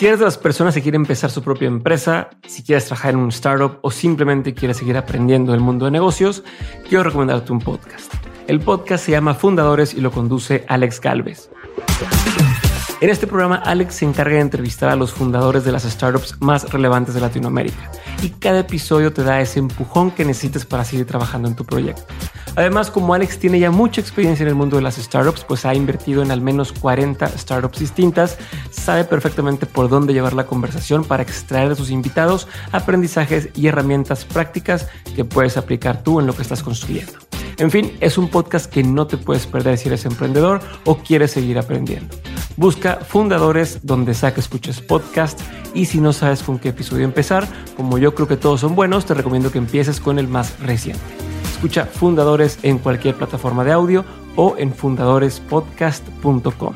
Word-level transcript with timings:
Si 0.00 0.06
eres 0.06 0.18
de 0.18 0.24
las 0.24 0.38
personas 0.38 0.74
que 0.74 0.80
quieren 0.80 1.02
empezar 1.02 1.30
su 1.30 1.42
propia 1.42 1.68
empresa, 1.68 2.30
si 2.46 2.62
quieres 2.62 2.86
trabajar 2.86 3.12
en 3.12 3.20
un 3.20 3.28
startup 3.28 3.80
o 3.82 3.90
simplemente 3.90 4.54
quieres 4.54 4.78
seguir 4.78 4.96
aprendiendo 4.96 5.52
el 5.52 5.60
mundo 5.60 5.84
de 5.84 5.90
negocios, 5.90 6.42
quiero 6.88 7.04
recomendarte 7.04 7.52
un 7.52 7.58
podcast. 7.58 8.10
El 8.46 8.60
podcast 8.60 9.04
se 9.04 9.12
llama 9.12 9.34
Fundadores 9.34 9.92
y 9.92 10.00
lo 10.00 10.10
conduce 10.10 10.64
Alex 10.68 11.02
Galvez. 11.02 11.50
En 13.00 13.08
este 13.08 13.26
programa, 13.26 13.56
Alex 13.56 13.94
se 13.94 14.04
encarga 14.04 14.34
de 14.34 14.42
entrevistar 14.42 14.90
a 14.90 14.96
los 14.96 15.14
fundadores 15.14 15.64
de 15.64 15.72
las 15.72 15.84
startups 15.84 16.36
más 16.40 16.70
relevantes 16.70 17.14
de 17.14 17.22
Latinoamérica 17.22 17.90
y 18.22 18.28
cada 18.28 18.60
episodio 18.60 19.10
te 19.10 19.22
da 19.22 19.40
ese 19.40 19.58
empujón 19.58 20.10
que 20.10 20.26
necesites 20.26 20.66
para 20.66 20.84
seguir 20.84 21.06
trabajando 21.06 21.48
en 21.48 21.56
tu 21.56 21.64
proyecto. 21.64 22.02
Además, 22.56 22.90
como 22.90 23.14
Alex 23.14 23.38
tiene 23.38 23.58
ya 23.58 23.70
mucha 23.70 24.02
experiencia 24.02 24.42
en 24.42 24.50
el 24.50 24.54
mundo 24.54 24.76
de 24.76 24.82
las 24.82 24.96
startups, 24.96 25.44
pues 25.44 25.64
ha 25.64 25.74
invertido 25.74 26.22
en 26.22 26.30
al 26.30 26.42
menos 26.42 26.72
40 26.72 27.26
startups 27.38 27.78
distintas, 27.78 28.36
sabe 28.70 29.04
perfectamente 29.04 29.64
por 29.64 29.88
dónde 29.88 30.12
llevar 30.12 30.34
la 30.34 30.44
conversación 30.44 31.02
para 31.02 31.22
extraer 31.22 31.70
de 31.70 31.76
sus 31.76 31.90
invitados 31.90 32.48
aprendizajes 32.70 33.48
y 33.54 33.68
herramientas 33.68 34.26
prácticas 34.26 34.88
que 35.16 35.24
puedes 35.24 35.56
aplicar 35.56 36.02
tú 36.02 36.20
en 36.20 36.26
lo 36.26 36.34
que 36.34 36.42
estás 36.42 36.62
construyendo. 36.62 37.12
En 37.60 37.70
fin, 37.70 37.96
es 38.00 38.16
un 38.16 38.28
podcast 38.28 38.72
que 38.72 38.82
no 38.82 39.06
te 39.06 39.18
puedes 39.18 39.46
perder 39.46 39.76
si 39.76 39.88
eres 39.88 40.06
emprendedor 40.06 40.60
o 40.86 40.96
quieres 40.96 41.32
seguir 41.32 41.58
aprendiendo. 41.58 42.16
Busca 42.56 42.96
fundadores 42.96 43.80
donde 43.82 44.14
sea 44.14 44.30
escuches 44.30 44.80
podcast 44.80 45.38
y 45.74 45.84
si 45.84 46.00
no 46.00 46.14
sabes 46.14 46.42
con 46.42 46.58
qué 46.58 46.70
episodio 46.70 47.04
empezar, 47.04 47.46
como 47.76 47.98
yo 47.98 48.14
creo 48.14 48.26
que 48.26 48.38
todos 48.38 48.60
son 48.60 48.74
buenos, 48.74 49.04
te 49.04 49.12
recomiendo 49.12 49.52
que 49.52 49.58
empieces 49.58 50.00
con 50.00 50.18
el 50.18 50.26
más 50.26 50.58
reciente. 50.60 51.02
Escucha 51.52 51.84
Fundadores 51.84 52.58
en 52.62 52.78
cualquier 52.78 53.16
plataforma 53.16 53.62
de 53.62 53.72
audio 53.72 54.06
o 54.36 54.54
en 54.56 54.72
fundadorespodcast.com. 54.72 56.74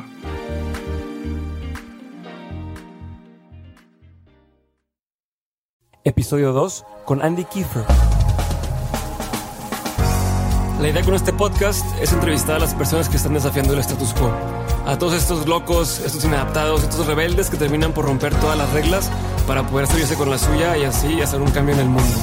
Episodio 6.04 6.52
2 6.52 6.84
con 7.06 7.22
Andy 7.22 7.44
Kiefer. 7.44 7.84
La 10.80 10.88
idea 10.88 11.02
con 11.02 11.14
este 11.14 11.32
podcast 11.32 11.84
es 12.00 12.12
entrevistar 12.12 12.56
a 12.56 12.58
las 12.58 12.74
personas 12.74 13.08
que 13.08 13.16
están 13.16 13.32
desafiando 13.32 13.72
el 13.74 13.78
status 13.78 14.12
quo. 14.12 14.30
A 14.84 14.98
todos 14.98 15.14
estos 15.14 15.46
locos, 15.46 16.00
estos 16.00 16.24
inadaptados, 16.24 16.82
estos 16.82 17.06
rebeldes 17.06 17.48
que 17.48 17.56
terminan 17.56 17.92
por 17.92 18.04
romper 18.04 18.34
todas 18.34 18.58
las 18.58 18.70
reglas 18.72 19.10
para 19.46 19.66
poder 19.66 19.86
salirse 19.86 20.16
con 20.16 20.28
la 20.28 20.36
suya 20.36 20.76
y 20.76 20.82
así 20.82 21.20
hacer 21.20 21.40
un 21.40 21.50
cambio 21.52 21.74
en 21.74 21.80
el 21.80 21.86
mundo. 21.86 22.16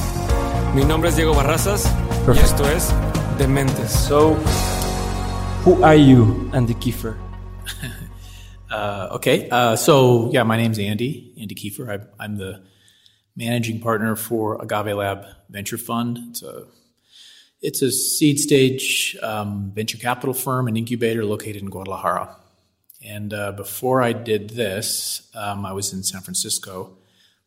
Mi 0.74 0.84
nombre 0.84 1.08
es 1.08 1.16
Diego 1.16 1.34
Barrazas 1.34 1.90
y 2.32 2.38
esto 2.38 2.68
es 2.68 2.92
Dementes. 3.38 3.90
So, 3.90 4.36
who 5.64 5.82
are 5.82 5.96
you, 5.96 6.50
Andy 6.52 6.74
Kiefer? 6.74 7.16
uh, 8.70 9.08
okay, 9.12 9.48
uh, 9.50 9.76
so 9.76 10.30
yeah, 10.30 10.44
my 10.44 10.58
name's 10.58 10.78
Andy, 10.78 11.34
Andy 11.40 11.54
Kiefer. 11.54 11.88
I, 11.88 12.22
I'm 12.22 12.36
the 12.36 12.62
managing 13.34 13.80
partner 13.80 14.14
for 14.14 14.62
Agave 14.62 14.94
Lab 14.94 15.24
Venture 15.48 15.78
Fund. 15.78 16.18
It's 16.30 16.42
a 16.42 16.66
It's 17.62 17.80
a 17.80 17.92
seed 17.92 18.40
stage 18.40 19.16
um, 19.22 19.70
venture 19.72 19.96
capital 19.96 20.34
firm 20.34 20.66
and 20.66 20.76
incubator 20.76 21.24
located 21.24 21.62
in 21.62 21.70
Guadalajara. 21.70 22.36
And 23.04 23.32
uh, 23.32 23.52
before 23.52 24.02
I 24.02 24.12
did 24.12 24.50
this, 24.50 25.30
um, 25.34 25.64
I 25.64 25.72
was 25.72 25.92
in 25.92 26.02
San 26.02 26.22
Francisco 26.22 26.98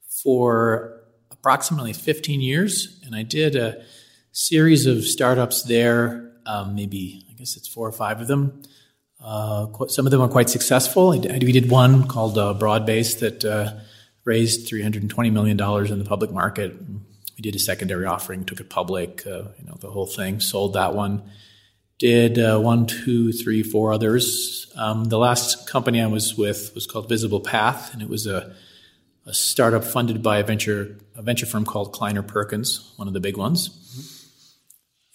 for 0.08 1.02
approximately 1.32 1.92
15 1.92 2.40
years, 2.40 3.02
and 3.06 3.14
I 3.14 3.24
did 3.24 3.58
a 3.58 3.84
series 4.32 4.86
of 4.86 5.04
startups 5.06 5.64
there. 5.64 6.32
Um, 6.46 6.76
maybe 6.76 7.26
I 7.30 7.34
guess 7.34 7.58
it's 7.58 7.68
four 7.68 7.88
or 7.88 7.92
five 7.92 8.22
of 8.22 8.28
them. 8.28 8.64
Uh, 9.22 9.68
some 9.88 10.06
of 10.06 10.12
them 10.12 10.22
are 10.22 10.30
quite 10.30 10.50
successful. 10.50 11.10
we 11.10 11.52
did 11.52 11.70
one 11.70 12.08
called 12.08 12.38
uh, 12.38 12.54
Broadbase 12.58 13.20
that 13.20 13.44
uh, 13.44 13.74
raised 14.24 14.68
320 14.68 15.30
million 15.30 15.58
dollars 15.58 15.92
in 15.92 16.00
the 16.00 16.06
public 16.06 16.32
market 16.32 16.74
we 17.36 17.42
did 17.42 17.56
a 17.56 17.60
secondary 17.60 18.06
offering, 18.06 18.46
took 18.46 18.60
it 18.60 18.70
public, 18.70 19.26
uh, 19.28 19.44
you 19.60 19.66
know, 19.66 19.78
the 19.80 19.90
whole 19.90 20.08
thing, 20.08 20.40
sold 20.40 20.74
that 20.74 20.94
one. 20.94 21.24
Did 21.98 22.38
uh, 22.38 22.60
one, 22.60 22.88
two, 22.88 23.32
three, 23.32 23.64
four 23.64 23.94
others. 23.94 24.72
Um, 24.76 25.06
the 25.06 25.18
last 25.18 25.68
company 25.68 26.02
I 26.02 26.08
was 26.08 26.36
with 26.36 26.74
was 26.76 26.86
called 26.86 27.08
Visible 27.08 27.40
Path, 27.40 27.94
and 27.94 28.02
it 28.02 28.10
was 28.10 28.28
a, 28.28 28.54
a 29.26 29.34
startup 29.34 29.84
funded 29.84 30.22
by 30.22 30.40
a 30.40 30.44
venture 30.44 30.98
a 31.16 31.22
venture 31.22 31.46
firm 31.46 31.66
called 31.66 31.94
Kleiner 31.94 32.22
Perkins, 32.22 32.94
one 32.98 33.08
of 33.08 33.14
the 33.14 33.20
big 33.20 33.38
ones. 33.38 33.82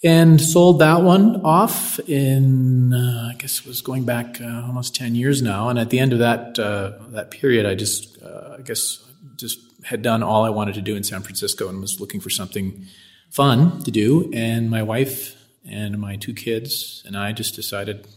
And 0.03 0.41
sold 0.41 0.79
that 0.79 1.03
one 1.03 1.41
off 1.43 1.99
in, 2.09 2.91
uh, 2.91 3.29
I 3.31 3.35
guess 3.37 3.59
it 3.59 3.67
was 3.67 3.81
going 3.81 4.03
back 4.03 4.41
uh, 4.41 4.63
almost 4.65 4.95
10 4.95 5.13
years 5.13 5.43
now. 5.43 5.69
And 5.69 5.77
at 5.77 5.91
the 5.91 5.99
end 5.99 6.11
of 6.11 6.19
that, 6.19 6.57
uh, 6.57 6.93
that 7.09 7.29
period, 7.29 7.67
I 7.67 7.75
just, 7.75 8.19
uh, 8.23 8.55
I 8.57 8.61
guess, 8.63 8.97
just 9.35 9.59
had 9.83 10.01
done 10.01 10.23
all 10.23 10.43
I 10.43 10.49
wanted 10.49 10.75
to 10.75 10.81
do 10.81 10.95
in 10.95 11.03
San 11.03 11.21
Francisco 11.21 11.67
and 11.69 11.81
was 11.81 11.99
looking 11.99 12.19
for 12.19 12.29
something 12.29 12.85
fun 13.29 13.81
to 13.83 13.91
do. 13.91 14.31
And 14.33 14.69
my 14.69 14.83
wife 14.83 15.35
and 15.65 15.99
my 15.99 16.15
two 16.15 16.33
kids 16.33 17.03
and 17.05 17.17
I 17.17 17.31
just 17.31 17.55
decided, 17.55 18.07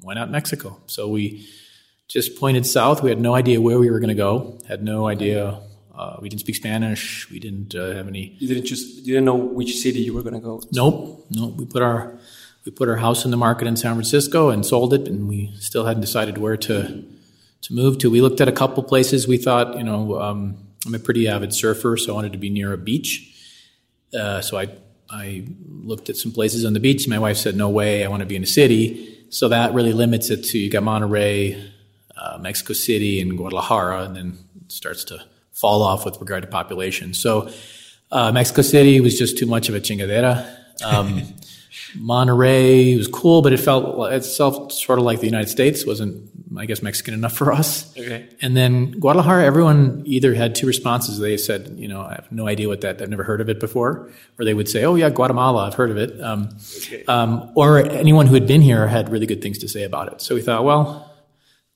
why 0.00 0.14
not 0.14 0.30
Mexico? 0.30 0.80
So 0.86 1.08
we 1.08 1.46
just 2.08 2.38
pointed 2.38 2.66
south. 2.66 3.02
We 3.02 3.10
had 3.10 3.20
no 3.20 3.34
idea 3.34 3.60
where 3.60 3.78
we 3.78 3.90
were 3.90 4.00
going 4.00 4.08
to 4.08 4.14
go. 4.14 4.58
Had 4.68 4.82
no 4.82 5.06
idea. 5.06 5.60
Uh, 5.94 6.16
we 6.20 6.28
didn't 6.28 6.40
speak 6.40 6.56
Spanish. 6.56 7.28
We 7.30 7.38
didn't 7.38 7.74
uh, 7.74 7.92
have 7.92 8.08
any. 8.08 8.36
You 8.38 8.48
didn't 8.48 8.66
just. 8.66 8.98
You 8.98 9.14
didn't 9.14 9.24
know 9.24 9.36
which 9.36 9.76
city 9.78 10.00
you 10.00 10.12
were 10.12 10.22
going 10.22 10.34
to 10.34 10.40
go. 10.40 10.62
Nope. 10.72 11.26
Nope. 11.30 11.56
We 11.56 11.64
put 11.64 11.82
our 11.82 12.18
we 12.64 12.72
put 12.72 12.88
our 12.88 12.96
house 12.96 13.24
in 13.24 13.30
the 13.30 13.36
market 13.36 13.66
in 13.66 13.76
San 13.76 13.94
Francisco 13.94 14.50
and 14.50 14.64
sold 14.64 14.94
it, 14.94 15.08
and 15.08 15.28
we 15.28 15.54
still 15.58 15.84
hadn't 15.84 16.00
decided 16.00 16.38
where 16.38 16.56
to 16.56 17.04
to 17.62 17.74
move 17.74 17.98
to. 17.98 18.10
We 18.10 18.20
looked 18.20 18.40
at 18.40 18.48
a 18.48 18.52
couple 18.52 18.82
places. 18.82 19.28
We 19.28 19.38
thought, 19.38 19.76
you 19.76 19.84
know, 19.84 20.20
um, 20.20 20.56
I'm 20.86 20.94
a 20.94 20.98
pretty 20.98 21.28
avid 21.28 21.54
surfer, 21.54 21.96
so 21.96 22.12
I 22.12 22.14
wanted 22.14 22.32
to 22.32 22.38
be 22.38 22.50
near 22.50 22.72
a 22.72 22.78
beach. 22.78 23.28
Uh, 24.14 24.40
so 24.40 24.58
I 24.58 24.68
I 25.10 25.44
looked 25.68 26.08
at 26.08 26.16
some 26.16 26.32
places 26.32 26.64
on 26.64 26.72
the 26.72 26.80
beach. 26.80 27.06
My 27.06 27.18
wife 27.18 27.36
said, 27.36 27.56
"No 27.56 27.68
way, 27.68 28.04
I 28.04 28.08
want 28.08 28.20
to 28.20 28.26
be 28.26 28.36
in 28.36 28.42
a 28.42 28.46
city." 28.46 29.26
So 29.30 29.48
that 29.48 29.72
really 29.72 29.92
limits 29.92 30.30
it 30.30 30.44
to 30.44 30.58
you 30.58 30.70
got 30.70 30.82
Monterrey, 30.82 31.70
uh, 32.16 32.38
Mexico 32.40 32.72
City, 32.72 33.20
and 33.20 33.36
Guadalajara, 33.36 34.02
and 34.04 34.16
then 34.16 34.38
it 34.64 34.72
starts 34.72 35.04
to 35.04 35.24
fall 35.52 35.82
off 35.82 36.04
with 36.04 36.20
regard 36.20 36.42
to 36.42 36.48
population. 36.48 37.14
So 37.14 37.50
uh, 38.10 38.32
Mexico 38.32 38.62
City 38.62 39.00
was 39.00 39.18
just 39.18 39.38
too 39.38 39.46
much 39.46 39.68
of 39.68 39.74
a 39.74 39.80
chingadera. 39.80 40.46
Um, 40.84 41.22
Monterrey 41.96 42.96
was 42.96 43.08
cool, 43.08 43.42
but 43.42 43.52
it 43.52 43.60
felt 43.60 44.12
itself 44.12 44.72
sort 44.72 44.98
of 44.98 45.04
like 45.04 45.20
the 45.20 45.26
United 45.26 45.48
States. 45.48 45.86
wasn't 45.86 46.30
I 46.58 46.66
guess 46.66 46.82
Mexican 46.82 47.14
enough 47.14 47.32
for 47.32 47.52
us. 47.52 47.96
Okay. 47.96 48.28
And 48.40 48.56
then 48.56 48.92
Guadalajara, 48.92 49.44
everyone 49.44 50.02
either 50.04 50.34
had 50.34 50.54
two 50.54 50.66
responses. 50.66 51.18
They 51.18 51.36
said, 51.36 51.74
you 51.76 51.88
know, 51.88 52.02
I 52.02 52.14
have 52.14 52.30
no 52.30 52.46
idea 52.46 52.68
what 52.68 52.82
that. 52.82 53.00
I've 53.00 53.08
never 53.08 53.22
heard 53.22 53.40
of 53.40 53.48
it 53.48 53.60
before, 53.60 54.10
or 54.38 54.44
they 54.44 54.54
would 54.54 54.68
say, 54.68 54.84
oh 54.84 54.94
yeah, 54.94 55.10
Guatemala, 55.10 55.66
I've 55.66 55.74
heard 55.74 55.90
of 55.90 55.96
it. 55.96 56.20
Um, 56.20 56.50
okay. 56.78 57.04
um, 57.06 57.52
or 57.54 57.78
anyone 57.78 58.26
who 58.26 58.34
had 58.34 58.46
been 58.46 58.60
here 58.60 58.86
had 58.86 59.08
really 59.10 59.26
good 59.26 59.42
things 59.42 59.58
to 59.58 59.68
say 59.68 59.84
about 59.84 60.12
it. 60.12 60.20
So 60.20 60.34
we 60.34 60.42
thought, 60.42 60.64
well, 60.64 61.10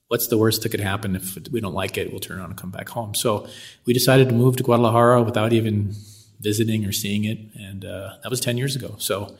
what's 0.08 0.28
the 0.28 0.38
worst 0.38 0.62
that 0.62 0.68
could 0.70 0.80
happen 0.80 1.16
if 1.16 1.36
we 1.50 1.60
don't 1.60 1.74
like 1.74 1.96
it? 1.96 2.10
We'll 2.10 2.20
turn 2.20 2.38
around 2.38 2.50
and 2.50 2.58
come 2.58 2.70
back 2.70 2.88
home. 2.88 3.14
So 3.14 3.48
we 3.86 3.92
decided 3.92 4.28
to 4.28 4.34
move 4.34 4.56
to 4.56 4.62
Guadalajara 4.62 5.22
without 5.22 5.52
even 5.52 5.94
visiting 6.40 6.84
or 6.84 6.92
seeing 6.92 7.24
it, 7.24 7.38
and 7.54 7.84
uh, 7.84 8.16
that 8.22 8.28
was 8.28 8.40
ten 8.40 8.58
years 8.58 8.76
ago. 8.76 8.96
So 8.98 9.36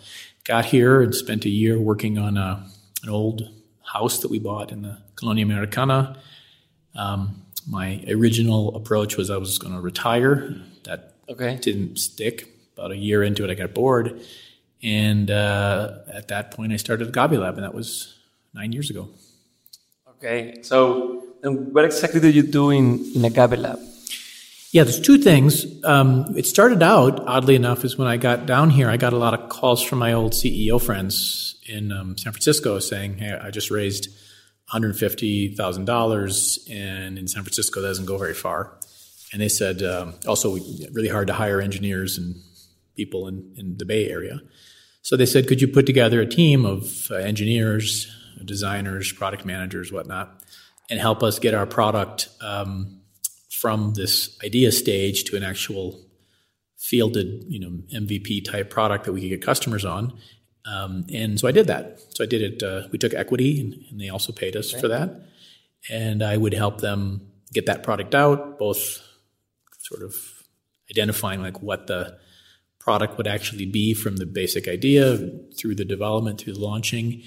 got 0.47 0.65
here 0.65 1.03
and 1.03 1.15
spent 1.15 1.45
a 1.45 1.49
year 1.49 1.79
working 1.79 2.19
on 2.19 2.37
a, 2.37 2.41
uh, 2.41 2.61
an 3.03 3.09
old 3.11 3.51
house 3.83 4.19
that 4.21 4.31
we 4.31 4.39
bought 4.39 4.73
in 4.73 4.83
the 4.83 4.99
Colonia 5.17 5.45
Americana. 5.45 6.19
Um, 6.95 7.43
my 7.69 8.03
original 8.09 8.75
approach 8.77 9.17
was 9.17 9.29
I 9.31 9.37
was 9.37 9.59
going 9.59 9.75
to 9.75 9.81
retire. 9.81 10.55
That 10.85 11.15
okay. 11.29 11.59
didn't 11.61 11.99
stick. 11.99 12.53
About 12.77 12.93
a 12.93 12.97
year 12.97 13.23
into 13.23 13.43
it, 13.43 13.51
I 13.51 13.55
got 13.55 13.73
bored. 13.73 14.21
And 14.83 15.31
uh, 15.31 15.99
at 16.13 16.29
that 16.29 16.51
point, 16.51 16.73
I 16.73 16.77
started 16.77 17.09
Agave 17.09 17.39
Lab, 17.39 17.55
and 17.55 17.65
that 17.65 17.75
was 17.75 18.15
nine 18.53 18.73
years 18.73 18.91
ago. 18.91 19.09
Okay. 20.11 20.59
So, 20.63 21.25
what 21.43 21.85
exactly 21.87 22.21
did 22.21 22.35
you 22.35 22.43
do 22.43 22.71
in, 22.71 23.03
in 23.15 23.25
Agave 23.25 23.59
Lab? 23.59 23.79
Yeah, 24.77 24.85
there's 24.85 25.01
two 25.01 25.17
things. 25.17 25.65
Um, 25.85 26.37
it 26.37 26.45
started 26.45 26.83
out, 26.83 27.27
oddly 27.27 27.55
enough, 27.55 27.83
is 27.83 27.97
when 27.97 28.09
I 28.09 28.19
got 28.19 28.45
down 28.45 28.69
here, 28.69 28.91
I 28.91 28.99
got 28.99 29.15
a 29.15 29.17
lot 29.17 29.33
of 29.33 29.49
calls 29.49 29.83
from 29.83 30.01
my 30.01 30.13
old 30.13 30.33
CEO 30.35 30.79
friends 30.79 31.57
in 31.67 31.91
um, 31.91 32.19
San 32.19 32.35
Francisco 32.35 32.79
saying, 32.79 33.17
"Hey, 33.17 33.33
I 33.33 33.51
just 33.51 33.71
raised 33.71 34.11
$150,000, 34.75 36.71
and 36.71 37.19
in 37.19 37.27
San 37.27 37.43
Francisco, 37.43 37.81
that 37.81 37.89
doesn't 37.89 38.05
go 38.05 38.19
very 38.19 38.35
far. 38.35 38.79
And 39.33 39.41
they 39.41 39.49
said 39.49 39.83
um, 39.83 40.13
also 40.29 40.59
really 40.93 41.09
hard 41.09 41.29
to 41.29 41.33
hire 41.33 41.63
engineers 41.63 42.19
and 42.19 42.35
people 42.97 43.29
in, 43.29 43.55
in 43.57 43.79
the 43.79 43.87
Bay 43.87 44.11
Area. 44.11 44.43
So 45.01 45.17
they 45.17 45.25
said, 45.25 45.49
could 45.49 45.63
you 45.63 45.69
put 45.69 45.87
together 45.87 46.21
a 46.21 46.27
team 46.27 46.67
of 46.67 47.11
uh, 47.11 47.15
engineers, 47.15 48.15
designers, 48.45 49.11
product 49.11 49.47
managers, 49.47 49.91
whatnot, 49.91 50.45
and 50.91 51.01
help 51.01 51.23
us 51.23 51.39
get 51.39 51.55
our 51.55 51.65
product 51.65 52.29
um, 52.43 53.01
from 53.61 53.95
this 53.95 54.37
idea 54.45 54.71
stage 54.71 55.25
to 55.25 55.37
an 55.37 55.43
actual 55.43 56.07
fielded, 56.79 57.45
you 57.49 57.59
know, 57.59 57.79
MVP 57.99 58.45
type 58.45 58.71
product 58.71 59.05
that 59.05 59.13
we 59.13 59.21
could 59.23 59.31
get 59.31 59.43
customers 59.43 59.85
on. 59.85 60.19
Um, 60.67 61.07
and 61.13 61.39
so 61.41 61.49
I 61.49 61.53
did 61.53 61.67
that. 61.69 62.01
So 62.15 62.25
I 62.25 62.27
did 62.27 62.43
it. 62.43 62.63
Uh, 62.63 62.89
we 62.93 62.99
took 62.99 63.15
equity, 63.15 63.61
and, 63.61 63.75
and, 63.91 64.01
they 64.01 64.09
also 64.09 64.33
paid 64.33 64.57
us 64.57 64.73
okay. 64.73 64.81
for 64.81 64.89
that. 64.89 65.23
And 65.91 66.23
I 66.23 66.37
would 66.37 66.53
help 66.53 66.81
them 66.81 67.29
get 67.53 67.67
that 67.67 67.83
product 67.83 68.15
out, 68.15 68.59
both 68.59 69.01
sort 69.79 70.03
of 70.03 70.15
identifying 70.91 71.41
like 71.41 71.63
what 71.63 71.87
the 71.87 72.19
product 72.81 73.17
would 73.17 73.27
actually 73.27 73.67
be 73.67 73.95
from 73.95 74.17
the 74.17 74.27
basic 74.27 74.69
idea 74.69 75.17
through 75.59 75.77
the 75.77 75.85
development, 75.85 76.41
through 76.41 76.55
the 76.55 76.61
launching. 76.61 77.23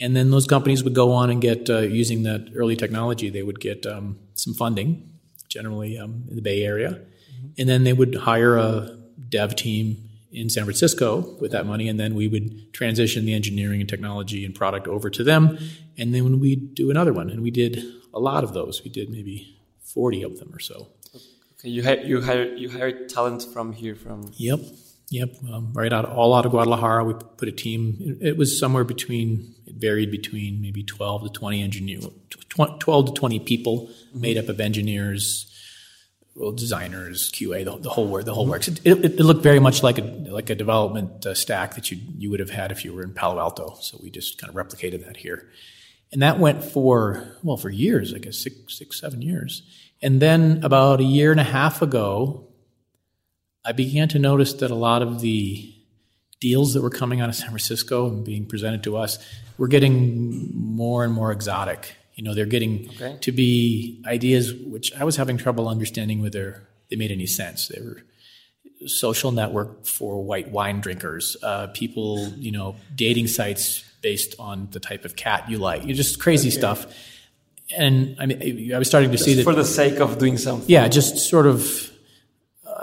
And 0.00 0.16
then 0.16 0.30
those 0.30 0.46
companies 0.46 0.82
would 0.82 0.94
go 0.94 1.12
on 1.12 1.30
and 1.30 1.40
get, 1.42 1.68
uh, 1.68 1.80
using 1.80 2.22
that 2.24 2.50
early 2.54 2.76
technology, 2.76 3.28
they 3.30 3.42
would 3.42 3.60
get 3.60 3.86
um, 3.86 4.18
some 4.34 4.54
funding, 4.54 5.13
generally 5.54 5.96
um, 5.96 6.24
in 6.28 6.36
the 6.36 6.42
Bay 6.42 6.64
Area. 6.64 6.90
Mm-hmm. 6.90 7.46
And 7.58 7.68
then 7.68 7.84
they 7.84 7.92
would 7.92 8.14
hire 8.14 8.56
a 8.56 8.98
dev 9.28 9.56
team 9.56 10.10
in 10.32 10.50
San 10.50 10.64
Francisco 10.64 11.36
with 11.40 11.52
that 11.52 11.64
money, 11.64 11.88
and 11.88 11.98
then 11.98 12.14
we 12.14 12.26
would 12.26 12.72
transition 12.72 13.24
the 13.24 13.32
engineering 13.32 13.80
and 13.80 13.88
technology 13.88 14.44
and 14.44 14.52
product 14.54 14.88
over 14.88 15.08
to 15.08 15.22
them, 15.22 15.56
and 15.96 16.12
then 16.12 16.40
we'd 16.40 16.74
do 16.74 16.90
another 16.90 17.12
one. 17.12 17.30
And 17.30 17.40
we 17.40 17.52
did 17.52 17.84
a 18.12 18.18
lot 18.18 18.42
of 18.42 18.52
those. 18.52 18.82
We 18.82 18.90
did 18.90 19.08
maybe 19.10 19.56
40 19.84 20.24
of 20.24 20.38
them 20.40 20.50
or 20.52 20.58
so. 20.58 20.88
Okay, 21.60 21.68
you 21.68 21.84
hired 21.84 22.06
you 22.06 22.20
hired 22.20 22.58
you 22.58 22.68
hired 22.68 23.08
talent 23.08 23.46
from 23.52 23.72
here 23.72 23.94
from. 23.94 24.32
Yep, 24.34 24.60
yep. 25.14 25.36
Um, 25.52 25.72
right 25.72 25.92
out 25.92 26.04
all 26.04 26.34
out 26.34 26.44
of 26.44 26.52
Guadalajara, 26.52 27.04
we 27.04 27.14
put 27.14 27.48
a 27.48 27.52
team. 27.52 28.18
It 28.20 28.36
was 28.36 28.58
somewhere 28.58 28.84
between 28.84 29.54
it 29.66 29.76
varied 29.76 30.10
between 30.10 30.60
maybe 30.60 30.82
12 30.82 31.24
to 31.24 31.28
20 31.30 31.62
engineers, 31.62 32.06
12 32.48 33.06
to 33.06 33.12
20 33.12 33.38
people 33.40 33.86
mm-hmm. 33.86 34.20
made 34.20 34.36
up 34.36 34.48
of 34.48 34.60
engineers 34.60 35.50
well, 36.34 36.52
designers, 36.52 37.30
QA, 37.30 37.64
the, 37.64 37.78
the 37.78 37.88
whole 37.88 38.08
work, 38.08 38.24
the 38.24 38.34
whole 38.34 38.46
works. 38.46 38.66
It, 38.66 38.80
it, 38.84 39.04
it, 39.04 39.20
looked 39.20 39.42
very 39.42 39.60
much 39.60 39.82
like 39.82 39.98
a 39.98 40.02
like 40.02 40.50
a 40.50 40.54
development 40.54 41.24
uh, 41.24 41.34
stack 41.34 41.76
that 41.76 41.90
you 41.90 41.98
you 42.18 42.30
would 42.30 42.40
have 42.40 42.50
had 42.50 42.72
if 42.72 42.84
you 42.84 42.92
were 42.92 43.02
in 43.02 43.14
Palo 43.14 43.38
Alto. 43.38 43.76
So 43.80 43.98
we 44.02 44.10
just 44.10 44.40
kind 44.40 44.50
of 44.50 44.56
replicated 44.56 45.04
that 45.06 45.18
here, 45.18 45.48
and 46.12 46.22
that 46.22 46.40
went 46.40 46.64
for 46.64 47.36
well 47.42 47.56
for 47.56 47.70
years, 47.70 48.12
I 48.12 48.18
guess 48.18 48.36
six 48.36 48.56
six 48.76 49.00
seven 49.00 49.22
years, 49.22 49.62
and 50.02 50.20
then 50.20 50.60
about 50.64 51.00
a 51.00 51.04
year 51.04 51.30
and 51.30 51.40
a 51.40 51.44
half 51.44 51.82
ago, 51.82 52.48
I 53.64 53.72
began 53.72 54.08
to 54.08 54.18
notice 54.18 54.52
that 54.54 54.70
a 54.70 54.74
lot 54.74 55.02
of 55.02 55.20
the 55.20 55.72
deals 56.40 56.74
that 56.74 56.82
were 56.82 56.90
coming 56.90 57.20
out 57.20 57.28
of 57.28 57.34
San 57.34 57.48
Francisco 57.48 58.08
and 58.08 58.24
being 58.24 58.46
presented 58.46 58.82
to 58.84 58.96
us 58.96 59.18
were 59.56 59.68
getting 59.68 60.50
more 60.54 61.04
and 61.04 61.12
more 61.12 61.32
exotic 61.32 61.96
you 62.14 62.22
know, 62.22 62.34
they're 62.34 62.46
getting 62.46 62.88
okay. 62.90 63.18
to 63.20 63.32
be 63.32 64.02
ideas 64.06 64.54
which 64.54 64.94
I 64.94 65.04
was 65.04 65.16
having 65.16 65.36
trouble 65.36 65.68
understanding 65.68 66.22
whether 66.22 66.66
they 66.88 66.96
made 66.96 67.10
any 67.10 67.26
sense. 67.26 67.68
They 67.68 67.80
were 67.80 68.02
social 68.86 69.32
network 69.32 69.86
for 69.86 70.22
white 70.22 70.50
wine 70.50 70.80
drinkers, 70.80 71.36
uh, 71.42 71.68
people, 71.68 72.28
you 72.36 72.52
know, 72.52 72.76
dating 72.94 73.26
sites 73.26 73.84
based 74.00 74.34
on 74.38 74.68
the 74.70 74.80
type 74.80 75.04
of 75.04 75.16
cat 75.16 75.50
you 75.50 75.58
like. 75.58 75.84
You're 75.84 75.96
just 75.96 76.20
crazy 76.20 76.48
okay. 76.48 76.58
stuff. 76.58 76.86
And 77.76 78.16
I 78.20 78.26
mean, 78.26 78.72
I 78.72 78.78
was 78.78 78.86
starting 78.86 79.10
to 79.10 79.16
just 79.16 79.24
see 79.24 79.34
that 79.34 79.44
for 79.44 79.54
the 79.54 79.64
sake 79.64 79.98
of 79.98 80.18
doing 80.18 80.38
something. 80.38 80.68
Yeah, 80.68 80.86
just 80.88 81.18
sort 81.18 81.46
of. 81.46 81.90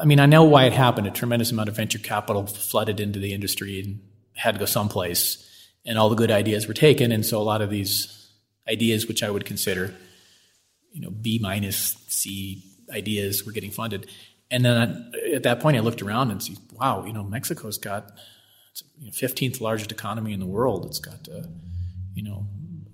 I 0.02 0.06
mean, 0.06 0.20
I 0.20 0.26
know 0.26 0.44
why 0.44 0.66
it 0.66 0.74
happened. 0.74 1.06
A 1.06 1.12
tremendous 1.12 1.52
amount 1.52 1.70
of 1.70 1.76
venture 1.76 2.00
capital 2.00 2.48
flooded 2.48 3.00
into 3.00 3.20
the 3.20 3.34
industry 3.34 3.80
and 3.80 4.00
had 4.36 4.56
to 4.56 4.60
go 4.60 4.66
someplace, 4.66 5.48
and 5.86 6.00
all 6.00 6.10
the 6.10 6.16
good 6.16 6.32
ideas 6.32 6.68
were 6.68 6.74
taken. 6.74 7.12
And 7.12 7.24
so 7.24 7.40
a 7.40 7.44
lot 7.44 7.62
of 7.62 7.70
these 7.70 8.32
ideas 8.68 9.08
which 9.08 9.22
I 9.22 9.30
would 9.30 9.46
consider, 9.46 9.94
you 10.92 11.02
know, 11.02 11.12
B 11.12 11.38
minus 11.40 11.98
C 12.08 12.64
ideas 12.90 13.46
were 13.46 13.52
getting 13.52 13.70
funded. 13.70 14.10
And 14.50 14.66
then 14.66 15.12
I, 15.14 15.34
at 15.36 15.44
that 15.44 15.60
point, 15.60 15.78
I 15.78 15.82
looked 15.82 16.02
around 16.02 16.32
and 16.32 16.42
see, 16.42 16.58
wow, 16.74 17.06
you 17.06 17.14
know, 17.14 17.24
Mexico's 17.24 17.78
got 17.78 18.12
it's, 18.72 18.84
you 18.98 19.06
know, 19.06 19.12
15th 19.12 19.62
largest 19.62 19.92
economy 19.92 20.34
in 20.34 20.40
the 20.40 20.48
world. 20.48 20.86
It's 20.88 21.00
got, 21.00 21.30
uh, 21.30 21.44
you 22.16 22.24
know, 22.24 22.48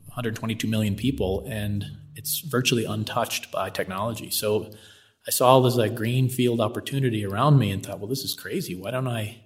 122 0.07 0.67
million 0.67 0.95
people, 0.95 1.45
and 1.47 1.85
it's 2.15 2.39
virtually 2.39 2.83
untouched 2.83 3.49
by 3.49 3.69
technology. 3.69 4.29
So 4.29 4.71
I 5.27 5.31
saw 5.31 5.47
all 5.49 5.61
this 5.61 5.75
like 5.75 5.95
greenfield 5.95 6.61
opportunity 6.61 7.25
around 7.25 7.59
me 7.59 7.71
and 7.71 7.85
thought, 7.85 7.99
well, 7.99 8.07
this 8.07 8.23
is 8.23 8.33
crazy. 8.33 8.75
Why 8.75 8.91
don't 8.91 9.07
I, 9.07 9.41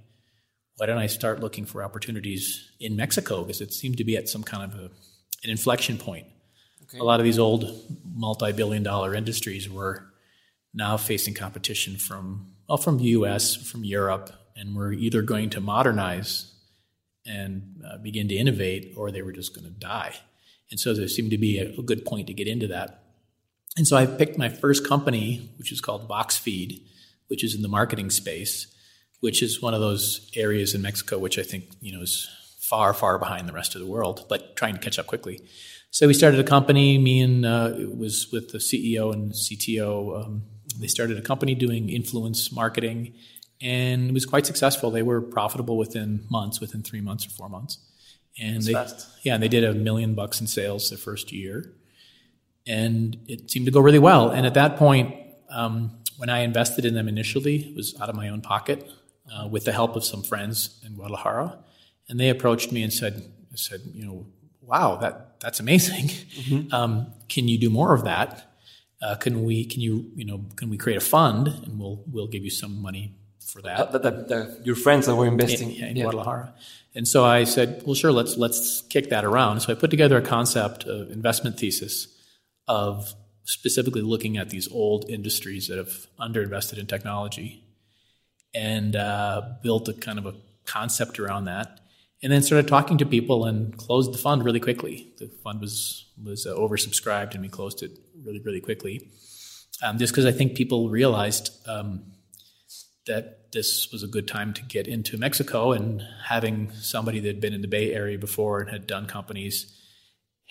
why 0.78 0.86
don't 0.86 0.98
I 0.98 1.08
start 1.08 1.40
looking 1.40 1.66
for 1.66 1.84
opportunities 1.84 2.72
in 2.80 2.96
Mexico? 2.96 3.44
Because 3.44 3.62
it 3.62 3.74
seemed 3.74 3.98
to 3.98 4.04
be 4.04 4.16
at 4.16 4.30
some 4.30 4.44
kind 4.44 4.72
of 4.72 4.80
a 4.80 4.92
an 5.44 5.50
inflection 5.50 5.98
point. 5.98 6.28
Okay. 6.84 7.00
A 7.00 7.04
lot 7.04 7.20
of 7.20 7.24
these 7.24 7.40
old 7.40 7.66
multi-billion 8.14 8.84
dollar 8.84 9.16
industries 9.16 9.70
were 9.70 10.06
now 10.74 10.98
facing 10.98 11.34
competition 11.34 11.98
from 11.98 12.54
well 12.68 12.78
from 12.78 12.98
the 12.98 13.06
US, 13.06 13.56
from 13.56 13.84
Europe, 13.84 14.32
and 14.56 14.76
were 14.76 14.94
either 14.94 15.22
going 15.22 15.50
to 15.52 15.62
modernize 15.62 16.54
and 17.26 17.84
uh, 17.88 17.98
begin 17.98 18.28
to 18.30 18.36
innovate 18.36 18.94
or 18.96 19.12
they 19.12 19.22
were 19.22 19.32
just 19.32 19.54
going 19.54 19.66
to 19.66 19.80
die. 19.80 20.16
And 20.72 20.80
so 20.80 20.94
there 20.94 21.08
seemed 21.08 21.32
to 21.32 21.38
be 21.38 21.60
a, 21.60 21.70
a, 21.80 21.84
good 21.84 22.04
point 22.04 22.28
to 22.28 22.34
get 22.34 22.48
into 22.48 22.68
that. 22.68 23.01
And 23.78 23.88
so 23.88 23.96
I 23.96 24.06
picked 24.06 24.38
my 24.38 24.50
first 24.50 24.88
company, 24.88 25.50
which 25.58 25.72
is 25.72 25.80
called 25.82 26.10
VoxFeed, 26.10 26.82
which 27.28 27.44
is 27.44 27.56
in 27.56 27.62
the 27.62 27.70
marketing 27.70 28.10
space, 28.10 28.68
which 29.22 29.42
is 29.42 29.62
one 29.62 29.74
of 29.74 29.80
those 29.80 30.30
areas 30.36 30.74
in 30.76 30.82
Mexico 30.82 31.18
which 31.18 31.40
I 31.40 31.44
think 31.44 31.66
you 31.80 31.94
know 31.94 32.02
is 32.02 32.30
far, 32.60 32.94
far 32.94 33.18
behind 33.18 33.50
the 33.50 33.54
rest 33.54 33.76
of 33.76 33.82
the 33.82 33.88
world, 33.88 34.26
but 34.30 34.56
trying 34.56 34.74
to 34.74 34.80
catch 34.80 34.98
up 34.98 35.08
quickly. 35.08 35.42
So 35.90 36.08
we 36.08 36.14
started 36.14 36.40
a 36.40 36.44
company. 36.44 36.98
Me 36.98 37.20
and 37.20 37.46
uh, 37.46 37.74
it 37.78 37.98
was 37.98 38.32
with 38.32 38.52
the 38.52 38.60
CEO 38.60 39.12
and 39.14 39.34
CTO. 39.34 40.26
Um, 40.26 40.44
they 40.80 40.88
started 40.88 41.18
a 41.18 41.22
company 41.22 41.54
doing 41.54 41.90
influence 41.90 42.50
marketing, 42.50 43.14
and 43.62 44.10
it 44.10 44.14
was 44.14 44.26
quite 44.26 44.46
successful. 44.46 44.90
They 44.90 45.04
were 45.04 45.22
profitable 45.22 45.78
within 45.78 46.26
months, 46.30 46.62
within 46.62 46.82
three 46.82 47.02
months 47.02 47.28
or 47.28 47.32
four 47.32 47.50
months. 47.50 47.78
And 48.40 48.56
That's 48.56 48.66
they, 48.68 48.74
fast. 48.74 49.08
yeah, 49.24 49.34
and 49.34 49.44
they 49.44 49.50
did 49.50 49.66
a 49.66 49.74
million 49.74 50.16
bucks 50.16 50.40
in 50.40 50.48
sales 50.48 50.90
the 50.90 50.96
first 50.96 51.34
year, 51.34 51.74
and 52.68 53.18
it 53.28 53.50
seemed 53.50 53.66
to 53.66 53.72
go 53.72 53.80
really 53.80 54.00
well. 54.00 54.30
And 54.30 54.46
at 54.46 54.54
that 54.54 54.78
point, 54.78 55.16
um, 55.50 56.00
when 56.18 56.30
I 56.30 56.40
invested 56.40 56.86
in 56.86 56.94
them 56.94 57.08
initially, 57.08 57.70
it 57.70 57.76
was 57.76 58.00
out 58.00 58.10
of 58.10 58.16
my 58.16 58.30
own 58.30 58.42
pocket 58.42 58.90
uh, 59.34 59.48
with 59.48 59.66
the 59.66 59.72
help 59.72 59.96
of 59.96 60.04
some 60.04 60.24
friends 60.24 60.80
in 60.86 60.96
Guadalajara 60.96 61.58
and 62.12 62.20
they 62.20 62.30
approached 62.30 62.74
me 62.74 62.84
and 62.84 62.92
said, 62.92 63.24
I 63.52 63.56
said, 63.56 63.82
you 63.94 64.06
know, 64.06 64.28
wow, 64.62 64.98
that 64.98 65.40
that's 65.40 65.60
amazing. 65.60 66.08
Mm-hmm. 66.08 66.74
Um, 66.74 67.14
can 67.30 67.48
you 67.48 67.58
do 67.58 67.70
more 67.70 67.94
of 67.94 68.04
that? 68.04 68.52
Uh, 69.02 69.16
can 69.16 69.44
we, 69.44 69.66
can 69.66 69.82
you, 69.82 70.12
you 70.16 70.26
know, 70.26 70.44
can 70.58 70.70
we 70.70 70.78
create 70.78 70.98
a 70.98 71.02
fund 71.02 71.48
and 71.48 71.80
we'll 71.80 72.04
we'll 72.12 72.28
give 72.28 72.44
you 72.44 72.50
some 72.50 72.82
money 72.82 73.16
for 73.46 73.62
that? 73.62 73.80
Uh, 73.80 73.92
the, 73.92 74.00
the, 74.00 74.12
the, 74.12 74.62
your 74.64 74.76
friends 74.76 75.06
that 75.06 75.16
were 75.16 75.26
investing 75.26 75.72
in, 75.72 75.88
in 75.90 75.96
yeah. 75.96 76.04
Guadalajara. 76.04 76.54
And 76.94 77.08
so 77.08 77.24
I 77.24 77.46
said, 77.46 77.82
well, 77.86 77.96
sure, 77.96 78.12
let's 78.12 78.36
let's 78.38 78.82
kick 78.82 79.10
that 79.10 79.24
around. 79.24 79.62
So 79.62 79.72
I 79.72 79.76
put 79.76 79.90
together 79.90 80.18
a 80.18 80.22
concept 80.22 80.84
of 80.84 81.12
investment 81.12 81.58
thesis 81.58 82.11
of 82.72 83.14
specifically 83.44 84.02
looking 84.02 84.38
at 84.38 84.50
these 84.50 84.72
old 84.72 85.10
industries 85.10 85.68
that 85.68 85.78
have 85.78 86.08
underinvested 86.20 86.78
in 86.78 86.88
technology, 86.88 87.64
and 88.54 88.96
uh, 88.96 89.42
built 89.62 89.90
a 89.90 89.94
kind 89.94 90.18
of 90.18 90.26
a 90.26 90.36
concept 90.66 91.20
around 91.20 91.46
that 91.46 91.82
and 92.24 92.32
then 92.32 92.42
started 92.42 92.68
talking 92.68 92.98
to 93.00 93.06
people 93.06 93.46
and 93.46 93.76
closed 93.78 94.14
the 94.14 94.18
fund 94.18 94.44
really 94.44 94.60
quickly. 94.60 95.14
The 95.18 95.28
fund 95.44 95.60
was 95.60 96.08
was 96.24 96.46
uh, 96.46 96.54
oversubscribed, 96.54 97.34
and 97.34 97.42
we 97.42 97.50
closed 97.50 97.84
it 97.84 97.92
really 98.24 98.42
really 98.42 98.62
quickly, 98.62 99.10
um, 99.84 99.98
just 99.98 100.14
because 100.14 100.26
I 100.26 100.32
think 100.32 100.56
people 100.56 100.90
realized 100.90 101.52
um, 101.68 102.04
that 103.08 103.52
this 103.52 103.92
was 103.92 104.04
a 104.04 104.08
good 104.08 104.28
time 104.28 104.54
to 104.54 104.62
get 104.64 104.88
into 104.88 105.18
Mexico, 105.18 105.72
and 105.72 106.04
having 106.26 106.72
somebody 106.74 107.20
that 107.22 107.28
had 107.28 107.42
been 107.42 107.54
in 107.54 107.62
the 107.62 107.68
Bay 107.68 107.94
Area 107.94 108.18
before 108.18 108.62
and 108.62 108.70
had 108.70 108.86
done 108.88 109.08
companies 109.08 109.78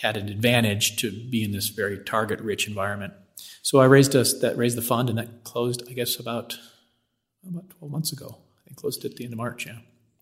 had 0.01 0.17
an 0.17 0.29
advantage 0.29 0.97
to 0.97 1.11
be 1.11 1.43
in 1.45 1.53
this 1.53 1.69
very 1.69 1.99
target 1.99 2.41
rich 2.41 2.67
environment. 2.67 3.13
So 3.63 3.79
I 3.79 3.85
raised 3.87 4.17
us 4.17 4.39
that 4.41 4.57
raised 4.57 4.77
the 4.77 4.83
fund, 4.83 5.09
and 5.09 5.19
that 5.19 5.45
closed, 5.45 5.83
I 5.89 5.93
guess, 5.93 6.19
about 6.19 6.59
about 7.47 7.71
twelve 7.71 7.93
months 7.93 8.13
ago. 8.13 8.39
I 8.71 8.75
closed 8.75 9.05
it 9.05 9.13
at 9.13 9.17
the 9.17 9.25
end 9.25 9.33
of 9.33 9.39
March. 9.39 9.67
Yeah. 9.67 9.79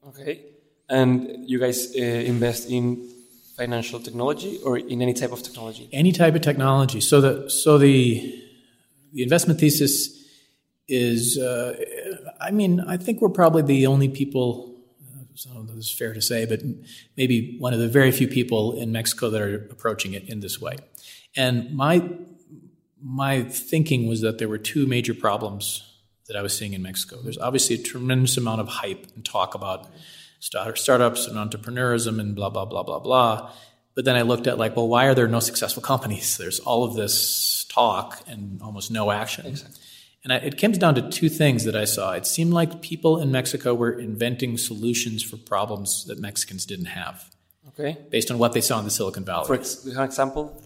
Okay 0.09 0.45
and 0.89 1.49
you 1.49 1.59
guys 1.59 1.95
uh, 1.97 2.01
invest 2.01 2.69
in 2.71 3.09
financial 3.57 4.01
technology 4.01 4.59
or 4.65 4.79
in 4.79 5.03
any 5.03 5.13
type 5.13 5.33
of 5.33 5.43
technology? 5.43 5.89
Any 5.93 6.13
type 6.13 6.35
of 6.35 6.41
technology. 6.41 7.01
So 7.01 7.21
the 7.21 7.51
so 7.51 7.79
the 7.79 8.45
the 9.13 9.23
investment 9.23 9.59
thesis 9.59 10.17
is, 10.87 11.39
uh, 11.39 11.75
I 12.41 12.51
mean, 12.51 12.81
I 12.81 12.97
think 12.97 13.21
we're 13.21 13.31
probably 13.31 13.63
the 13.63 13.87
only 13.87 14.09
people, 14.09 14.68
is 15.79 15.91
fair 15.91 16.13
to 16.13 16.21
say, 16.21 16.45
but 16.47 16.61
maybe 17.17 17.57
one 17.59 17.73
of 17.73 17.79
the 17.79 17.89
very 17.89 18.11
few 18.11 18.29
people 18.29 18.79
in 18.79 18.93
Mexico 18.93 19.31
that 19.31 19.41
are 19.41 19.67
approaching 19.71 20.13
it 20.13 20.29
in 20.29 20.41
this 20.41 20.61
way. 20.61 20.77
And 21.37 21.75
my 21.75 22.09
my 23.01 23.45
thinking 23.45 24.09
was 24.09 24.23
that 24.23 24.39
there 24.39 24.49
were 24.49 24.59
two 24.59 24.87
major 24.87 25.15
problems 25.15 25.85
that 26.27 26.37
I 26.37 26.43
was 26.43 26.57
seeing 26.57 26.73
in 26.73 26.83
Mexico. 26.83 27.21
There's 27.23 27.39
obviously 27.39 27.77
a 27.77 27.83
tremendous 27.83 28.37
amount 28.37 28.61
of 28.61 28.69
hype 28.69 29.07
and 29.15 29.25
talk 29.25 29.55
about 29.55 29.89
start, 30.41 30.79
startups 30.79 31.27
and 31.27 31.37
entrepreneurism 31.37 32.21
and 32.21 32.35
blah 32.35 32.51
blah 32.51 32.65
blah 32.65 32.83
blah 32.83 32.99
blah. 32.99 33.53
But 33.95 34.05
then 34.05 34.15
I 34.15 34.23
looked 34.23 34.47
at 34.47 34.59
like, 34.59 34.77
well, 34.77 34.87
why 34.87 35.07
are 35.07 35.15
there 35.15 35.29
no 35.29 35.41
successful 35.41 35.83
companies? 35.93 36.37
There's 36.37 36.61
all 36.61 36.85
of 36.85 36.95
this 36.95 37.65
talk 37.69 38.23
and 38.27 38.61
almost 38.63 38.91
no 38.91 39.11
action. 39.11 39.47
Exactly. 39.47 39.81
And 40.25 40.33
I, 40.33 40.37
it 40.37 40.61
comes 40.61 40.79
down 40.79 40.95
to 40.97 41.09
two 41.09 41.29
things 41.29 41.65
that 41.65 41.77
I 41.77 41.85
saw. 41.85 42.13
It 42.13 42.27
seemed 42.27 42.53
like 42.53 42.83
people 42.83 43.21
in 43.21 43.31
Mexico 43.31 43.75
were 43.75 43.93
inventing 43.93 44.59
solutions 44.59 45.23
for 45.23 45.37
problems 45.37 46.05
that 46.07 46.19
Mexicans 46.19 46.67
didn't 46.67 46.87
have. 46.87 47.31
Okay. 47.69 47.97
Based 48.11 48.31
on 48.31 48.39
what 48.39 48.53
they 48.53 48.61
saw 48.61 48.79
in 48.79 48.85
the 48.85 48.91
Silicon 48.91 49.25
Valley. 49.25 49.47
For 49.47 49.55
ex- 49.55 49.87
example? 49.87 50.61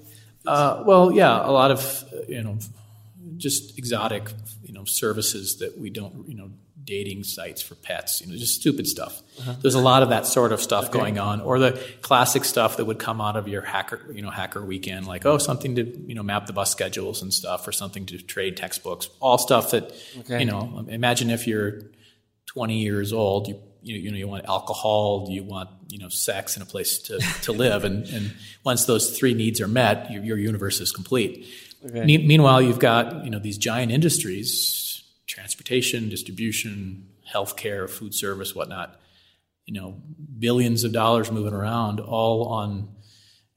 Uh, 0.46 0.82
well, 0.86 1.12
yeah, 1.12 1.46
a 1.46 1.52
lot 1.52 1.70
of 1.70 2.04
you 2.28 2.42
know, 2.42 2.58
just 3.36 3.78
exotic 3.78 4.32
you 4.64 4.72
know 4.72 4.84
services 4.84 5.58
that 5.58 5.78
we 5.78 5.90
don't 5.90 6.28
you 6.28 6.34
know 6.34 6.50
dating 6.84 7.24
sites 7.24 7.62
for 7.62 7.74
pets, 7.74 8.20
you 8.20 8.26
know, 8.26 8.36
just 8.36 8.54
stupid 8.54 8.86
stuff. 8.86 9.22
Uh-huh. 9.38 9.54
There's 9.60 9.74
a 9.74 9.80
lot 9.80 10.02
of 10.02 10.08
that 10.08 10.26
sort 10.26 10.52
of 10.52 10.60
stuff 10.60 10.86
okay. 10.86 10.98
going 10.98 11.18
on, 11.18 11.40
or 11.40 11.58
the 11.58 11.80
classic 12.02 12.44
stuff 12.44 12.76
that 12.76 12.84
would 12.84 12.98
come 12.98 13.20
out 13.20 13.36
of 13.36 13.48
your 13.48 13.62
hacker, 13.62 14.00
you 14.12 14.22
know, 14.22 14.30
hacker 14.30 14.64
weekend, 14.64 15.06
like 15.06 15.24
oh, 15.26 15.38
something 15.38 15.76
to 15.76 15.84
you 16.06 16.14
know 16.14 16.22
map 16.22 16.46
the 16.46 16.52
bus 16.52 16.70
schedules 16.70 17.22
and 17.22 17.32
stuff, 17.32 17.66
or 17.66 17.72
something 17.72 18.06
to 18.06 18.18
trade 18.18 18.56
textbooks, 18.56 19.08
all 19.20 19.38
stuff 19.38 19.70
that 19.70 19.92
okay. 20.20 20.40
you 20.40 20.46
know. 20.46 20.84
Imagine 20.88 21.30
if 21.30 21.46
you're 21.46 21.82
20 22.46 22.78
years 22.78 23.12
old, 23.12 23.48
you 23.48 23.60
you, 23.82 23.96
you 23.96 24.10
know 24.10 24.16
you 24.16 24.28
want 24.28 24.44
alcohol, 24.46 25.26
you 25.28 25.42
want 25.42 25.70
you 25.88 25.98
know 25.98 26.08
sex 26.08 26.56
and 26.56 26.62
a 26.62 26.66
place 26.66 26.98
to, 26.98 27.18
to 27.42 27.52
live, 27.64 27.84
and, 27.84 28.06
and 28.06 28.34
once 28.64 28.86
those 28.86 29.16
three 29.16 29.34
needs 29.34 29.60
are 29.60 29.68
met, 29.68 30.10
your, 30.10 30.22
your 30.22 30.38
universe 30.38 30.80
is 30.80 30.92
complete. 30.92 31.46
Okay. 31.84 32.04
Me- 32.04 32.26
meanwhile, 32.26 32.62
you've 32.62 32.78
got 32.78 33.24
you 33.24 33.30
know 33.30 33.38
these 33.38 33.58
giant 33.58 33.92
industries, 33.92 34.91
transportation, 35.32 36.10
distribution, 36.10 37.08
healthcare, 37.32 37.88
food 37.88 38.14
service, 38.14 38.54
whatnot. 38.54 39.00
You 39.64 39.80
know, 39.80 40.02
billions 40.38 40.84
of 40.84 40.92
dollars 40.92 41.30
moving 41.30 41.54
around, 41.54 42.00
all 42.00 42.48
on 42.48 42.88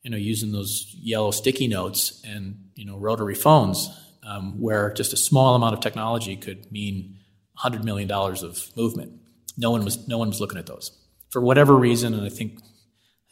you 0.02 0.12
know 0.12 0.18
using 0.18 0.52
those 0.52 0.96
yellow 0.98 1.32
sticky 1.32 1.68
notes 1.68 2.24
and 2.26 2.70
you 2.76 2.86
know 2.86 2.98
rotary 2.98 3.36
phones, 3.36 3.90
um, 4.24 4.62
where 4.62 4.94
just 4.94 5.12
a 5.14 5.18
small 5.18 5.56
amount 5.56 5.74
of 5.74 5.82
technology 5.82 6.38
could 6.38 6.72
mean 6.72 7.18
$100 7.64 7.84
million 7.84 8.10
of 8.10 8.70
movement. 8.78 9.14
No 9.58 9.72
one 9.72 9.84
was 9.84 10.08
no 10.08 10.18
one 10.18 10.30
was 10.30 10.40
looking 10.40 10.60
at 10.60 10.68
those 10.68 10.92
for 11.30 11.42
whatever 11.42 11.76
reason, 11.76 12.14
and 12.14 12.24
I 12.24 12.30
think 12.30 12.60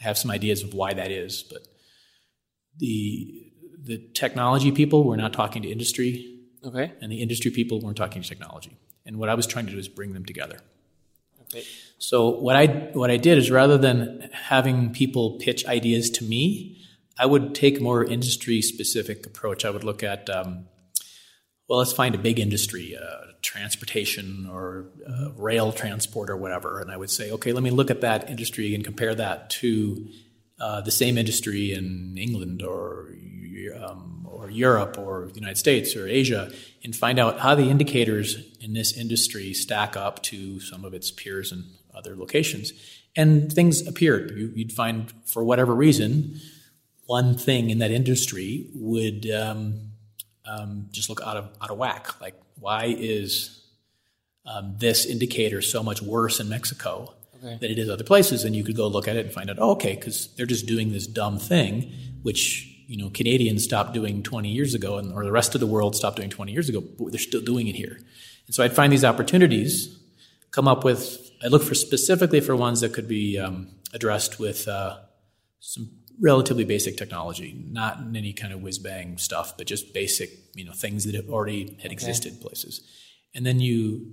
I 0.01 0.03
have 0.03 0.17
some 0.17 0.31
ideas 0.31 0.63
of 0.63 0.73
why 0.73 0.93
that 0.93 1.11
is. 1.11 1.43
But 1.43 1.61
the 2.77 3.51
the 3.81 3.97
technology 4.13 4.71
people 4.71 5.05
were 5.05 5.17
not 5.17 5.31
talking 5.31 5.61
to 5.61 5.71
industry, 5.71 6.32
okay, 6.65 6.93
and 7.01 7.11
the 7.11 7.21
industry 7.21 7.51
people 7.51 7.79
weren't 7.79 7.97
talking 7.97 8.21
to 8.21 8.27
technology. 8.27 8.77
And 9.05 9.17
what 9.17 9.29
I 9.29 9.35
was 9.35 9.45
trying 9.45 9.65
to 9.65 9.71
do 9.71 9.77
is 9.77 9.87
bring 9.87 10.13
them 10.13 10.25
together. 10.25 10.59
Okay. 11.41 11.63
So 11.97 12.29
what 12.29 12.55
I 12.55 12.67
what 12.93 13.11
I 13.11 13.17
did 13.17 13.37
is 13.37 13.51
rather 13.51 13.77
than 13.77 14.29
having 14.33 14.91
people 14.91 15.37
pitch 15.39 15.65
ideas 15.65 16.09
to 16.11 16.23
me, 16.23 16.77
I 17.17 17.25
would 17.25 17.53
take 17.53 17.79
a 17.79 17.83
more 17.83 18.03
industry 18.03 18.61
specific 18.61 19.25
approach. 19.25 19.65
I 19.65 19.69
would 19.69 19.83
look 19.83 20.03
at 20.03 20.29
um, 20.29 20.65
well, 21.67 21.79
let's 21.79 21.93
find 21.93 22.13
a 22.13 22.17
big 22.17 22.39
industry, 22.39 22.95
uh, 22.95 23.31
transportation 23.41 24.47
or 24.51 24.87
uh, 25.07 25.31
rail 25.37 25.71
transport 25.71 26.29
or 26.29 26.37
whatever. 26.37 26.79
And 26.79 26.91
I 26.91 26.97
would 26.97 27.09
say, 27.09 27.31
okay, 27.31 27.51
let 27.53 27.63
me 27.63 27.71
look 27.71 27.89
at 27.89 28.01
that 28.01 28.29
industry 28.29 28.75
and 28.75 28.83
compare 28.83 29.15
that 29.15 29.49
to 29.61 30.07
uh, 30.59 30.81
the 30.81 30.91
same 30.91 31.17
industry 31.17 31.73
in 31.73 32.17
England 32.17 32.61
or 32.61 33.09
um, 33.81 34.22
or 34.37 34.49
Europe 34.49 34.97
or 34.97 35.27
the 35.27 35.39
United 35.39 35.57
States 35.57 35.95
or 35.95 36.07
Asia, 36.07 36.51
and 36.83 36.95
find 36.95 37.19
out 37.19 37.39
how 37.39 37.55
the 37.55 37.69
indicators 37.69 38.35
in 38.59 38.73
this 38.73 38.97
industry 38.97 39.53
stack 39.53 39.95
up 39.95 40.21
to 40.23 40.59
some 40.59 40.85
of 40.85 40.93
its 40.93 41.11
peers 41.11 41.51
in 41.51 41.63
other 41.93 42.15
locations. 42.15 42.73
And 43.15 43.51
things 43.51 43.85
appeared. 43.87 44.31
You, 44.31 44.51
would 44.57 44.71
find, 44.71 45.13
for 45.25 45.43
whatever 45.43 45.75
reason, 45.75 46.39
one 47.05 47.37
thing 47.37 47.69
in 47.69 47.77
that 47.79 47.91
industry 47.91 48.69
would 48.73 49.29
um, 49.29 49.91
um, 50.45 50.87
just 50.91 51.09
look 51.09 51.21
out 51.21 51.37
of 51.37 51.49
out 51.61 51.69
of 51.69 51.77
whack. 51.77 52.19
Like, 52.19 52.35
why 52.59 52.85
is 52.85 53.61
um, 54.45 54.75
this 54.77 55.05
indicator 55.05 55.61
so 55.61 55.83
much 55.83 56.01
worse 56.01 56.39
in 56.39 56.49
Mexico 56.49 57.13
okay. 57.37 57.57
than 57.61 57.71
it 57.71 57.77
is 57.77 57.89
other 57.89 58.03
places? 58.03 58.45
And 58.45 58.55
you 58.55 58.63
could 58.63 58.75
go 58.75 58.87
look 58.87 59.07
at 59.07 59.15
it 59.15 59.25
and 59.25 59.33
find 59.33 59.49
out, 59.49 59.57
oh, 59.59 59.71
okay, 59.71 59.95
because 59.95 60.33
they're 60.35 60.45
just 60.45 60.65
doing 60.65 60.91
this 60.91 61.05
dumb 61.05 61.37
thing, 61.37 61.91
which 62.23 62.72
you 62.87 62.97
know 62.97 63.09
Canadians 63.09 63.63
stopped 63.63 63.93
doing 63.93 64.23
20 64.23 64.49
years 64.49 64.73
ago, 64.73 64.97
and 64.97 65.13
or 65.13 65.23
the 65.23 65.31
rest 65.31 65.55
of 65.55 65.61
the 65.61 65.67
world 65.67 65.95
stopped 65.95 66.17
doing 66.17 66.29
20 66.29 66.51
years 66.51 66.69
ago, 66.69 66.81
but 66.81 67.11
they're 67.11 67.19
still 67.19 67.41
doing 67.41 67.67
it 67.67 67.75
here. 67.75 67.99
And 68.45 68.55
so 68.55 68.63
I'd 68.63 68.73
find 68.73 68.91
these 68.91 69.05
opportunities, 69.05 69.97
come 70.51 70.67
up 70.67 70.83
with. 70.83 71.19
I 71.43 71.47
look 71.47 71.63
for 71.63 71.75
specifically 71.75 72.39
for 72.39 72.55
ones 72.55 72.79
that 72.81 72.93
could 72.93 73.07
be 73.07 73.37
um, 73.37 73.67
addressed 73.93 74.39
with 74.39 74.67
uh, 74.67 74.97
some 75.59 75.89
relatively 76.19 76.63
basic 76.63 76.97
technology, 76.97 77.65
not 77.69 77.99
in 77.99 78.15
any 78.15 78.33
kind 78.33 78.53
of 78.53 78.61
whiz 78.61 78.79
bang 78.79 79.17
stuff, 79.17 79.57
but 79.57 79.67
just 79.67 79.93
basic, 79.93 80.29
you 80.53 80.63
know, 80.63 80.71
things 80.71 81.05
that 81.05 81.15
have 81.15 81.29
already 81.29 81.77
had 81.81 81.91
existed 81.91 82.33
okay. 82.33 82.41
places. 82.41 82.81
And 83.35 83.45
then 83.45 83.59
you, 83.59 84.11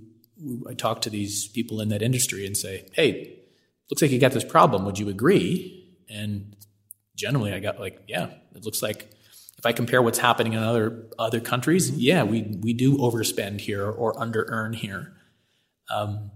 I 0.69 0.73
talk 0.73 1.01
to 1.01 1.09
these 1.09 1.47
people 1.47 1.79
in 1.81 1.89
that 1.89 2.01
industry 2.01 2.45
and 2.45 2.57
say, 2.57 2.85
"Hey, 2.93 3.39
looks 3.89 4.01
like 4.01 4.11
you 4.11 4.19
got 4.19 4.31
this 4.31 4.43
problem. 4.43 4.85
Would 4.85 4.99
you 4.99 5.09
agree?" 5.09 5.77
And 6.09 6.55
generally, 7.21 7.53
I 7.53 7.59
got 7.59 7.79
like, 7.79 8.01
"Yeah, 8.07 8.31
it 8.55 8.65
looks 8.65 8.81
like." 8.81 9.09
If 9.57 9.65
I 9.67 9.73
compare 9.73 10.01
what's 10.01 10.17
happening 10.17 10.53
in 10.53 10.63
other 10.63 11.05
other 11.19 11.39
countries, 11.39 11.91
mm-hmm. 11.91 11.99
yeah, 11.99 12.23
we 12.23 12.57
we 12.61 12.73
do 12.73 12.97
overspend 12.97 13.61
here 13.61 13.87
or 13.87 14.19
under 14.19 14.45
earn 14.49 14.73
here. 14.73 15.13
Um, 15.93 16.31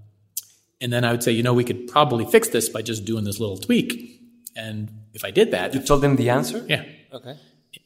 and 0.80 0.94
then 0.94 1.04
I 1.04 1.12
would 1.12 1.24
say, 1.24 1.32
you 1.32 1.42
know, 1.42 1.54
we 1.54 1.63
could 1.63 1.88
probably 1.88 2.25
fix 2.25 2.50
this 2.50 2.70
by 2.70 2.84
just 2.84 3.06
doing 3.06 3.24
this 3.24 3.39
little 3.39 3.58
tweak. 3.58 4.22
And 4.56 4.92
if 5.13 5.25
I 5.25 5.32
did 5.32 5.51
that, 5.51 5.74
you 5.74 5.82
told 5.82 6.01
them 6.01 6.18
the 6.18 6.30
answer. 6.30 6.63
Yeah. 6.70 6.84
Okay. 7.12 7.36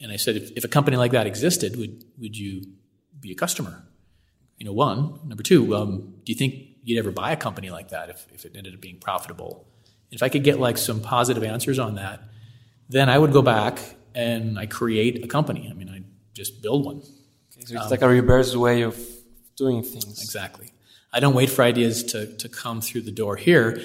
And 0.02 0.12
I 0.12 0.18
said, 0.18 0.36
if, 0.36 0.52
if 0.58 0.64
a 0.66 0.68
company 0.68 0.98
like 0.98 1.12
that 1.14 1.26
existed, 1.26 1.78
would 1.78 2.04
would 2.20 2.38
you 2.38 2.64
be 3.20 3.32
a 3.32 3.36
customer? 3.36 3.84
You 4.58 4.66
know, 4.66 4.74
one. 4.74 5.20
Number 5.26 5.44
two, 5.44 5.74
um, 5.76 6.16
do 6.26 6.32
you 6.34 6.38
think 6.38 6.54
you'd 6.84 7.00
ever 7.00 7.12
buy 7.12 7.32
a 7.32 7.38
company 7.38 7.70
like 7.70 7.90
that 7.90 8.10
if, 8.10 8.28
if 8.34 8.46
it 8.46 8.56
ended 8.58 8.74
up 8.74 8.82
being 8.82 9.00
profitable? 9.00 9.68
If 10.12 10.22
I 10.22 10.30
could 10.30 10.44
get 10.44 10.60
like 10.60 10.78
some 10.78 11.02
positive 11.02 11.44
answers 11.44 11.80
on 11.80 11.96
that, 11.96 12.22
then 12.90 13.10
I 13.10 13.18
would 13.18 13.32
go 13.32 13.42
back 13.42 13.80
and 14.14 14.60
I 14.60 14.66
create 14.66 15.24
a 15.24 15.28
company. 15.28 15.68
I 15.70 15.74
mean, 15.74 15.90
I 15.90 16.02
just 16.34 16.62
build 16.62 16.86
one. 16.86 16.98
Okay, 16.98 17.66
so 17.66 17.76
it's 17.76 17.86
um, 17.86 17.90
like 17.90 18.02
a 18.02 18.10
reverse 18.10 18.56
way 18.56 18.82
of 18.82 19.00
doing 19.56 19.84
things. 19.84 20.22
Exactly. 20.24 20.72
I 21.14 21.20
don't 21.20 21.34
wait 21.34 21.50
for 21.50 21.64
ideas 21.64 22.04
to, 22.06 22.36
to 22.38 22.50
come 22.50 22.82
through 22.82 23.02
the 23.02 23.12
door 23.12 23.36
here. 23.36 23.82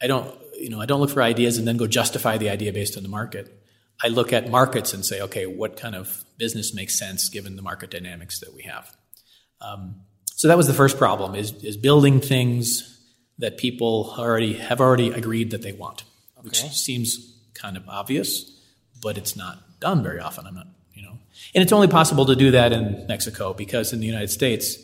I 0.00 0.06
don't 0.06 0.34
you 0.58 0.70
know, 0.70 0.80
I 0.80 0.86
don't 0.86 1.00
look 1.00 1.10
for 1.10 1.22
ideas 1.22 1.58
and 1.58 1.66
then 1.66 1.76
go 1.76 1.86
justify 1.86 2.38
the 2.38 2.50
idea 2.50 2.72
based 2.72 2.96
on 2.96 3.02
the 3.02 3.08
market. 3.08 3.62
I 4.02 4.08
look 4.08 4.32
at 4.32 4.50
markets 4.50 4.92
and 4.92 5.04
say, 5.04 5.20
okay, 5.22 5.46
what 5.46 5.76
kind 5.76 5.94
of 5.94 6.24
business 6.36 6.74
makes 6.74 6.98
sense 6.98 7.28
given 7.28 7.56
the 7.56 7.62
market 7.62 7.90
dynamics 7.90 8.40
that 8.40 8.54
we 8.54 8.62
have? 8.62 8.94
Um, 9.60 10.02
so 10.26 10.48
that 10.48 10.56
was 10.56 10.66
the 10.66 10.74
first 10.74 10.98
problem: 10.98 11.34
is 11.34 11.52
is 11.64 11.78
building 11.78 12.20
things 12.20 13.00
that 13.38 13.56
people 13.56 14.14
already 14.18 14.54
have 14.54 14.80
already 14.80 15.10
agreed 15.10 15.50
that 15.52 15.62
they 15.62 15.72
want, 15.72 16.04
okay. 16.38 16.44
which 16.44 16.62
seems 16.72 17.35
kind 17.56 17.76
of 17.76 17.88
obvious, 17.88 18.50
but 19.02 19.18
it's 19.18 19.36
not 19.36 19.80
done 19.80 20.02
very 20.02 20.20
often. 20.20 20.46
I'm 20.46 20.54
not, 20.54 20.68
you 20.94 21.02
know, 21.02 21.18
and 21.54 21.62
it's 21.62 21.72
only 21.72 21.88
possible 21.88 22.26
to 22.26 22.36
do 22.36 22.52
that 22.52 22.72
in 22.72 23.06
Mexico 23.06 23.52
because 23.52 23.92
in 23.92 24.00
the 24.00 24.06
United 24.06 24.30
States, 24.30 24.78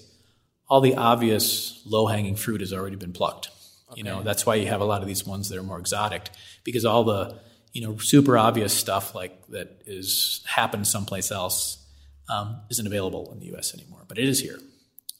all 0.68 0.80
the 0.80 0.96
obvious 0.96 1.82
low 1.86 2.06
hanging 2.06 2.36
fruit 2.36 2.60
has 2.60 2.72
already 2.72 2.96
been 2.96 3.12
plucked. 3.12 3.50
Okay. 3.90 3.98
You 3.98 4.04
know, 4.04 4.22
that's 4.22 4.46
why 4.46 4.54
you 4.54 4.66
have 4.68 4.80
a 4.80 4.84
lot 4.84 5.02
of 5.02 5.08
these 5.08 5.26
ones 5.26 5.48
that 5.50 5.58
are 5.58 5.62
more 5.62 5.78
exotic 5.78 6.30
because 6.64 6.84
all 6.84 7.04
the, 7.04 7.38
you 7.72 7.82
know, 7.82 7.98
super 7.98 8.38
obvious 8.38 8.72
stuff 8.72 9.14
like 9.14 9.46
that 9.48 9.82
is 9.86 10.42
happened 10.46 10.86
someplace 10.86 11.30
else 11.30 11.84
um, 12.28 12.60
isn't 12.70 12.86
available 12.86 13.30
in 13.32 13.40
the 13.40 13.46
U.S. 13.46 13.74
anymore, 13.74 14.04
but 14.08 14.18
it 14.18 14.28
is 14.28 14.40
here. 14.40 14.58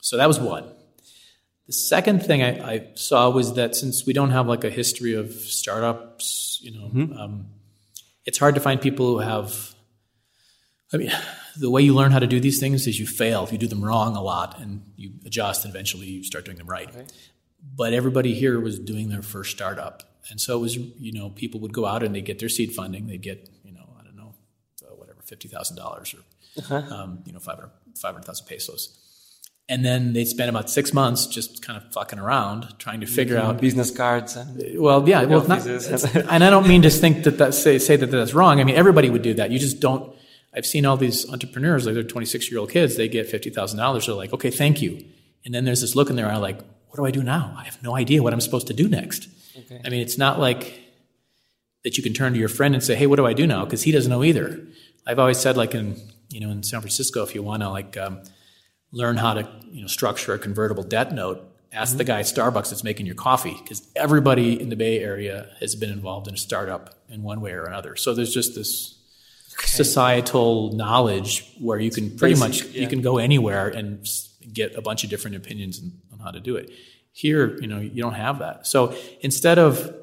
So 0.01 0.17
that 0.17 0.27
was 0.27 0.41
one. 0.41 0.65
The 1.73 1.79
second 1.79 2.23
thing 2.23 2.43
I, 2.43 2.75
I 2.75 2.89
saw 2.95 3.31
was 3.31 3.55
that 3.55 3.75
since 3.75 4.07
we 4.07 4.13
don't 4.13 4.31
have 4.31 4.47
like 4.47 4.65
a 4.65 4.71
history 4.71 5.15
of 5.15 5.33
startups, 5.33 6.61
you 6.63 6.71
know, 6.71 6.89
mm-hmm. 6.89 7.17
um, 7.17 7.47
it's 8.25 8.39
hard 8.39 8.55
to 8.57 8.61
find 8.61 8.81
people 8.81 9.07
who 9.07 9.19
have. 9.19 9.75
I 10.93 10.99
mean, 10.99 11.11
the 11.57 11.71
way 11.71 11.81
you 11.81 11.95
learn 11.95 12.13
how 12.13 12.19
to 12.19 12.27
do 12.27 12.41
these 12.41 12.61
things 12.61 12.87
is 12.87 13.01
you 13.01 13.07
fail. 13.07 13.45
If 13.45 13.53
you 13.53 13.59
do 13.59 13.67
them 13.67 13.83
wrong 13.83 14.17
a 14.17 14.23
lot 14.23 14.61
and 14.61 14.83
you 14.97 15.13
adjust, 15.25 15.65
and 15.65 15.73
eventually 15.73 16.07
you 16.07 16.23
start 16.23 16.45
doing 16.45 16.59
them 16.59 16.67
right. 16.67 16.89
Okay 16.89 17.07
but 17.63 17.93
everybody 17.93 18.35
here 18.35 18.61
was 18.61 18.79
doing 18.79 19.09
their 19.09 19.23
first 19.23 19.51
startup. 19.53 20.03
And 20.31 20.41
so 20.41 20.59
it 20.59 20.61
was, 20.61 20.77
you 20.77 21.13
know, 21.13 21.31
people 21.31 21.61
would 21.61 21.73
go 21.73 21.87
out 21.87 22.03
and 22.03 22.15
they'd 22.15 22.25
get 22.25 22.39
their 22.39 22.49
seed 22.49 22.73
funding. 22.73 23.07
They'd 23.07 23.23
get, 23.23 23.49
you 23.65 23.73
know, 23.73 23.97
I 23.99 24.05
don't 24.05 24.17
know, 24.17 24.35
uh, 24.85 24.95
whatever, 24.95 25.21
$50,000 25.23 25.79
or, 26.15 26.19
uh-huh. 26.59 26.95
um, 26.95 27.23
you 27.25 27.33
know, 27.33 27.39
500,000 27.39 27.97
500, 27.97 28.47
pesos. 28.47 28.99
And 29.73 29.87
then 29.87 30.13
they'd 30.13 30.27
spend 30.27 30.51
about 30.51 30.69
six 30.69 30.93
months 30.93 31.27
just 31.27 31.63
kind 31.63 31.79
of 31.79 31.93
fucking 31.95 32.19
around 32.19 32.79
trying 32.79 33.01
to 33.01 33.07
figure 33.07 33.39
out 33.39 33.59
business 33.59 33.91
cards 33.91 34.37
and 34.37 34.79
well 34.79 35.09
yeah 35.09 35.25
well 35.25 35.49
not, 35.49 35.67
and 36.35 36.45
i 36.45 36.51
don't 36.51 36.69
mean 36.69 36.83
to 36.83 36.91
think 36.91 37.25
that 37.25 37.39
that 37.39 37.55
say, 37.55 37.79
say 37.79 37.97
that 37.97 38.11
that's 38.11 38.35
wrong. 38.35 38.61
I 38.61 38.65
mean 38.65 38.77
everybody 38.77 39.09
would 39.09 39.23
do 39.23 39.35
that. 39.35 39.51
You 39.51 39.59
just 39.59 39.81
don't 39.81 40.15
i've 40.55 40.67
seen 40.67 40.85
all 40.85 40.99
these 40.99 41.19
entrepreneurs 41.33 41.87
like 41.87 41.95
they're 41.95 42.03
26 42.03 42.51
year 42.51 42.61
old 42.61 42.71
kids 42.71 42.97
they 42.97 43.09
get 43.09 43.31
$50000 43.31 44.07
they're 44.07 44.15
like 44.15 44.35
okay 44.35 44.51
thank 44.51 44.83
you. 44.83 45.05
And 45.45 45.55
then 45.55 45.65
there's 45.65 45.81
this 45.81 45.97
look 45.97 46.11
in 46.11 46.17
their 46.17 46.31
eye 46.31 46.37
like 46.37 46.59
what 46.89 46.97
do 46.97 47.07
i 47.07 47.11
do 47.11 47.23
now? 47.23 47.55
I 47.57 47.65
have 47.65 47.83
no 47.83 47.97
idea 47.97 48.23
what 48.23 48.35
i'm 48.35 48.43
supposed 48.43 48.67
to 48.67 48.75
do 48.75 48.89
next. 48.89 49.29
Okay. 49.59 49.81
i 49.87 49.89
mean 49.89 50.03
it's 50.03 50.19
not 50.19 50.39
like 50.39 50.81
that 51.85 51.97
you 51.97 52.03
can 52.03 52.13
turn 52.13 52.35
to 52.35 52.39
your 52.39 52.51
friend 52.51 52.75
and 52.75 52.85
say 52.85 52.95
hey 52.95 53.07
what 53.07 53.17
do 53.17 53.25
i 53.25 53.33
do 53.33 53.47
now? 53.47 53.65
Because 53.65 53.83
he 53.85 53.93
doesn't 53.93 54.11
know 54.11 54.23
either. 54.23 54.61
I've 55.07 55.19
always 55.19 55.39
said 55.39 55.57
like 55.57 55.75
in 55.75 55.97
you 56.29 56.41
know 56.41 56.51
in 56.51 56.63
san 56.63 56.81
francisco 56.81 57.23
if 57.23 57.35
you 57.35 57.43
want 57.43 57.63
to 57.63 57.71
like 57.71 57.97
um, 57.97 58.23
learn 58.93 59.17
how 59.17 59.35
to 59.35 59.49
you 59.71 59.81
know 59.81 59.87
structure 59.87 60.35
a 60.35 60.39
convertible 60.39 60.83
debt 60.83 61.13
note 61.13 61.43
ask 61.73 61.91
mm-hmm. 61.91 61.99
the 61.99 62.05
guy 62.05 62.21
at 62.21 62.27
starbucks 62.27 62.71
that's 62.71 62.85
making 62.85 63.07
your 63.07 63.15
coffee 63.15 63.57
because 63.63 63.89
everybody 63.97 64.61
in 64.61 64.69
the 64.69 64.77
bay 64.77 65.01
area 65.01 65.49
has 65.59 65.75
been 65.75 65.91
involved 65.91 66.29
in 66.29 66.35
a 66.35 66.39
startup 66.39 66.95
in 67.09 67.23
one 67.23 67.41
way 67.41 67.53
or 67.53 67.65
another 67.65 67.97
so 67.97 68.15
there's 68.15 68.33
just 68.33 68.55
this 68.55 68.99
okay. 69.55 69.67
societal 69.67 70.73
knowledge 70.73 71.55
where 71.59 71.79
you 71.79 71.91
can 71.91 72.17
pretty 72.17 72.35
Basic, 72.35 72.49
much 72.49 72.75
yeah. 72.75 72.83
you 72.83 72.89
can 72.89 73.01
go 73.01 73.19
anywhere 73.19 73.69
and 73.69 74.07
get 74.53 74.75
a 74.77 74.83
bunch 74.83 75.05
of 75.05 75.11
different 75.11 75.37
opinions 75.37 75.81
on 76.13 76.19
how 76.19 76.31
to 76.31 76.41
do 76.41 76.57
it 76.57 76.71
here 77.13 77.59
you 77.61 77.67
know 77.67 77.81
you 77.81 78.03
don't 78.03 78.15
have 78.15 78.39
that 78.39 78.67
so 78.67 78.95
instead 79.21 79.59
of 79.59 79.95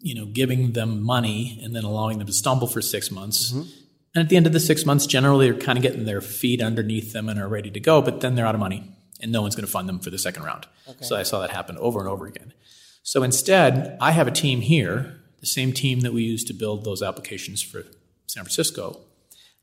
you 0.00 0.14
know 0.14 0.26
giving 0.26 0.72
them 0.72 1.02
money 1.02 1.58
and 1.62 1.74
then 1.74 1.84
allowing 1.84 2.18
them 2.18 2.26
to 2.26 2.32
stumble 2.32 2.66
for 2.66 2.82
six 2.82 3.10
months 3.10 3.52
mm-hmm 3.52 3.82
and 4.16 4.22
at 4.24 4.30
the 4.30 4.36
end 4.38 4.46
of 4.46 4.54
the 4.54 4.60
six 4.60 4.86
months, 4.86 5.06
generally 5.06 5.50
they're 5.50 5.60
kind 5.60 5.76
of 5.76 5.82
getting 5.82 6.06
their 6.06 6.22
feet 6.22 6.62
underneath 6.62 7.12
them 7.12 7.28
and 7.28 7.38
are 7.38 7.48
ready 7.48 7.70
to 7.70 7.78
go, 7.78 8.00
but 8.00 8.22
then 8.22 8.34
they're 8.34 8.46
out 8.46 8.54
of 8.54 8.60
money 8.60 8.90
and 9.20 9.30
no 9.30 9.42
one's 9.42 9.54
going 9.54 9.66
to 9.66 9.70
fund 9.70 9.86
them 9.86 9.98
for 9.98 10.08
the 10.08 10.16
second 10.16 10.42
round. 10.42 10.66
Okay. 10.88 11.04
So 11.04 11.16
I 11.16 11.22
saw 11.22 11.40
that 11.40 11.50
happen 11.50 11.76
over 11.76 12.00
and 12.00 12.08
over 12.08 12.24
again. 12.24 12.54
So 13.02 13.22
instead, 13.22 13.98
I 14.00 14.12
have 14.12 14.26
a 14.26 14.30
team 14.30 14.62
here, 14.62 15.20
the 15.40 15.46
same 15.46 15.74
team 15.74 16.00
that 16.00 16.14
we 16.14 16.22
used 16.22 16.46
to 16.46 16.54
build 16.54 16.82
those 16.86 17.02
applications 17.02 17.60
for 17.60 17.84
San 18.26 18.42
Francisco. 18.42 19.02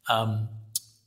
Um, 0.08 0.50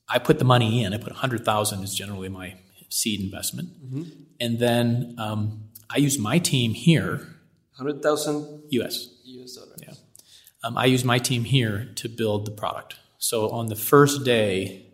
I 0.09 0.19
put 0.19 0.41
the 0.41 0.45
money 0.45 0.83
in. 0.83 0.93
I 0.93 0.99
put 0.99 1.13
100000 1.13 1.85
is 1.85 1.95
generally 1.95 2.29
my 2.29 2.57
seed 2.89 3.21
investment. 3.21 3.69
Mm-hmm. 3.81 4.03
And 4.41 4.59
then 4.59 5.15
um, 5.19 5.69
I 5.89 5.99
use 5.99 6.19
my 6.19 6.41
team 6.41 6.75
here. 6.75 7.29
100000 7.77 8.65
US. 8.71 9.09
US 9.23 9.55
dollars. 9.55 9.79
Yeah. 9.83 9.95
Um, 10.65 10.77
I 10.77 10.87
use 10.87 11.05
my 11.05 11.21
team 11.21 11.45
here 11.45 11.93
to 11.95 12.09
build 12.09 12.45
the 12.45 12.51
product. 12.51 12.97
So 13.29 13.51
on 13.51 13.67
the 13.67 13.75
first 13.75 14.23
day, 14.23 14.87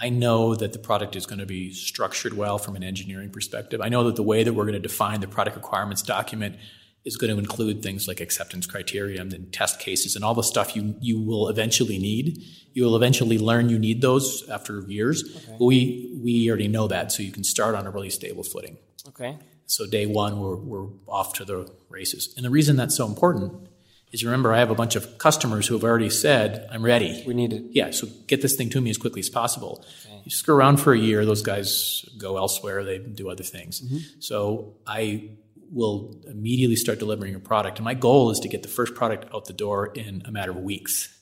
I 0.00 0.08
know 0.08 0.56
that 0.56 0.72
the 0.72 0.80
product 0.80 1.14
is 1.14 1.26
going 1.26 1.38
to 1.38 1.46
be 1.46 1.72
structured 1.72 2.32
well 2.32 2.58
from 2.58 2.74
an 2.74 2.82
engineering 2.82 3.30
perspective. 3.30 3.80
I 3.80 3.88
know 3.88 4.02
that 4.02 4.16
the 4.16 4.24
way 4.24 4.42
that 4.42 4.52
we're 4.52 4.64
going 4.64 4.74
to 4.74 4.80
define 4.80 5.20
the 5.20 5.28
product 5.28 5.54
requirements 5.56 6.02
document 6.02 6.56
is 7.04 7.16
going 7.16 7.32
to 7.32 7.38
include 7.38 7.84
things 7.84 8.08
like 8.08 8.20
acceptance 8.20 8.66
criteria 8.66 9.20
and 9.20 9.52
test 9.52 9.78
cases 9.78 10.16
and 10.16 10.24
all 10.24 10.34
the 10.34 10.42
stuff 10.42 10.74
you, 10.74 10.96
you 11.00 11.20
will 11.20 11.48
eventually 11.48 11.98
need. 11.98 12.42
You 12.72 12.82
will 12.82 12.96
eventually 12.96 13.38
learn 13.38 13.68
you 13.68 13.78
need 13.78 14.02
those 14.02 14.48
after 14.48 14.80
years. 14.88 15.22
Okay. 15.22 15.56
We, 15.60 16.18
we 16.20 16.48
already 16.48 16.66
know 16.66 16.88
that, 16.88 17.12
so 17.12 17.22
you 17.22 17.30
can 17.30 17.44
start 17.44 17.76
on 17.76 17.86
a 17.86 17.92
really 17.92 18.10
stable 18.10 18.42
footing. 18.42 18.76
Okay. 19.06 19.38
So 19.66 19.86
day 19.86 20.06
one, 20.06 20.40
we're, 20.40 20.56
we're 20.56 20.88
off 21.06 21.34
to 21.34 21.44
the 21.44 21.72
races. 21.88 22.34
And 22.36 22.44
the 22.44 22.50
reason 22.50 22.74
that's 22.74 22.96
so 22.96 23.06
important 23.06 23.68
is 24.12 24.22
you 24.22 24.28
remember 24.28 24.52
I 24.52 24.58
have 24.58 24.70
a 24.70 24.74
bunch 24.74 24.96
of 24.96 25.18
customers 25.18 25.66
who 25.66 25.74
have 25.74 25.84
already 25.84 26.10
said, 26.10 26.68
I'm 26.70 26.84
ready. 26.84 27.22
We 27.26 27.34
need 27.34 27.52
it. 27.52 27.64
Yeah, 27.70 27.90
so 27.90 28.06
get 28.26 28.42
this 28.42 28.56
thing 28.56 28.70
to 28.70 28.80
me 28.80 28.90
as 28.90 28.98
quickly 28.98 29.20
as 29.20 29.28
possible. 29.28 29.84
Okay. 30.06 30.22
You 30.24 30.30
screw 30.30 30.54
around 30.54 30.78
for 30.78 30.92
a 30.92 30.98
year, 30.98 31.24
those 31.24 31.42
guys 31.42 32.04
go 32.18 32.36
elsewhere, 32.36 32.84
they 32.84 32.98
do 32.98 33.28
other 33.28 33.44
things. 33.44 33.80
Mm-hmm. 33.80 34.20
So 34.20 34.76
I 34.86 35.30
will 35.72 36.20
immediately 36.28 36.76
start 36.76 36.98
delivering 36.98 37.34
a 37.34 37.40
product. 37.40 37.78
And 37.78 37.84
my 37.84 37.94
goal 37.94 38.30
is 38.30 38.38
to 38.40 38.48
get 38.48 38.62
the 38.62 38.68
first 38.68 38.94
product 38.94 39.32
out 39.34 39.46
the 39.46 39.52
door 39.52 39.86
in 39.86 40.22
a 40.24 40.30
matter 40.30 40.52
of 40.52 40.58
weeks. 40.58 41.12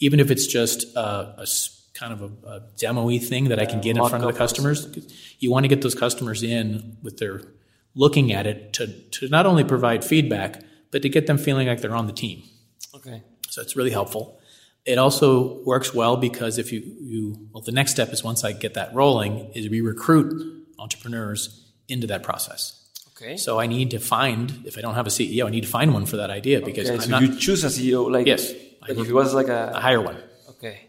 Even 0.00 0.20
if 0.20 0.30
it's 0.30 0.46
just 0.46 0.84
a, 0.96 1.42
a 1.42 1.46
kind 1.94 2.12
of 2.12 2.22
a, 2.22 2.48
a 2.48 2.60
demo-y 2.76 3.18
thing 3.18 3.44
that 3.48 3.58
yeah, 3.58 3.64
I 3.64 3.66
can 3.66 3.80
get 3.80 3.96
in 3.96 4.06
front 4.06 4.22
of 4.24 4.32
the 4.32 4.38
customers. 4.38 4.86
You 5.38 5.50
want 5.50 5.64
to 5.64 5.68
get 5.68 5.82
those 5.82 5.94
customers 5.94 6.42
in 6.42 6.98
with 7.02 7.18
their 7.18 7.40
looking 7.94 8.32
at 8.32 8.46
it 8.46 8.74
to, 8.74 8.86
to 8.86 9.28
not 9.28 9.46
only 9.46 9.64
provide 9.64 10.04
feedback, 10.04 10.62
but 10.90 11.02
to 11.02 11.08
get 11.08 11.26
them 11.26 11.38
feeling 11.38 11.66
like 11.68 11.80
they're 11.80 11.94
on 11.94 12.06
the 12.06 12.12
team. 12.12 12.42
Okay. 12.94 13.22
So 13.48 13.62
it's 13.62 13.76
really 13.76 13.90
helpful. 13.90 14.40
It 14.84 14.98
also 14.98 15.62
works 15.64 15.92
well 15.92 16.16
because 16.16 16.58
if 16.58 16.72
you, 16.72 16.80
you 17.00 17.48
well, 17.52 17.62
the 17.62 17.72
next 17.72 17.90
step 17.92 18.12
is 18.12 18.22
once 18.22 18.44
I 18.44 18.52
get 18.52 18.74
that 18.74 18.94
rolling, 18.94 19.50
is 19.54 19.68
we 19.68 19.80
recruit 19.80 20.64
entrepreneurs 20.78 21.72
into 21.88 22.06
that 22.08 22.22
process. 22.22 22.82
Okay. 23.16 23.36
So 23.36 23.58
I 23.58 23.66
need 23.66 23.90
to 23.92 23.98
find, 23.98 24.62
if 24.64 24.76
I 24.76 24.82
don't 24.82 24.94
have 24.94 25.06
a 25.06 25.10
CEO, 25.10 25.46
I 25.46 25.50
need 25.50 25.62
to 25.62 25.68
find 25.68 25.92
one 25.94 26.06
for 26.06 26.18
that 26.18 26.30
idea 26.30 26.60
because 26.60 26.88
okay, 26.88 26.96
I'm 26.96 27.00
so 27.00 27.10
not, 27.10 27.22
you 27.22 27.36
choose 27.36 27.64
a 27.64 27.68
CEO, 27.68 28.10
like 28.10 28.26
yes, 28.26 28.52
like 28.82 28.90
if 28.90 29.08
it 29.08 29.12
was 29.12 29.34
like 29.34 29.48
a, 29.48 29.72
a 29.74 29.80
hire 29.80 30.00
one. 30.02 30.18
Okay. 30.50 30.86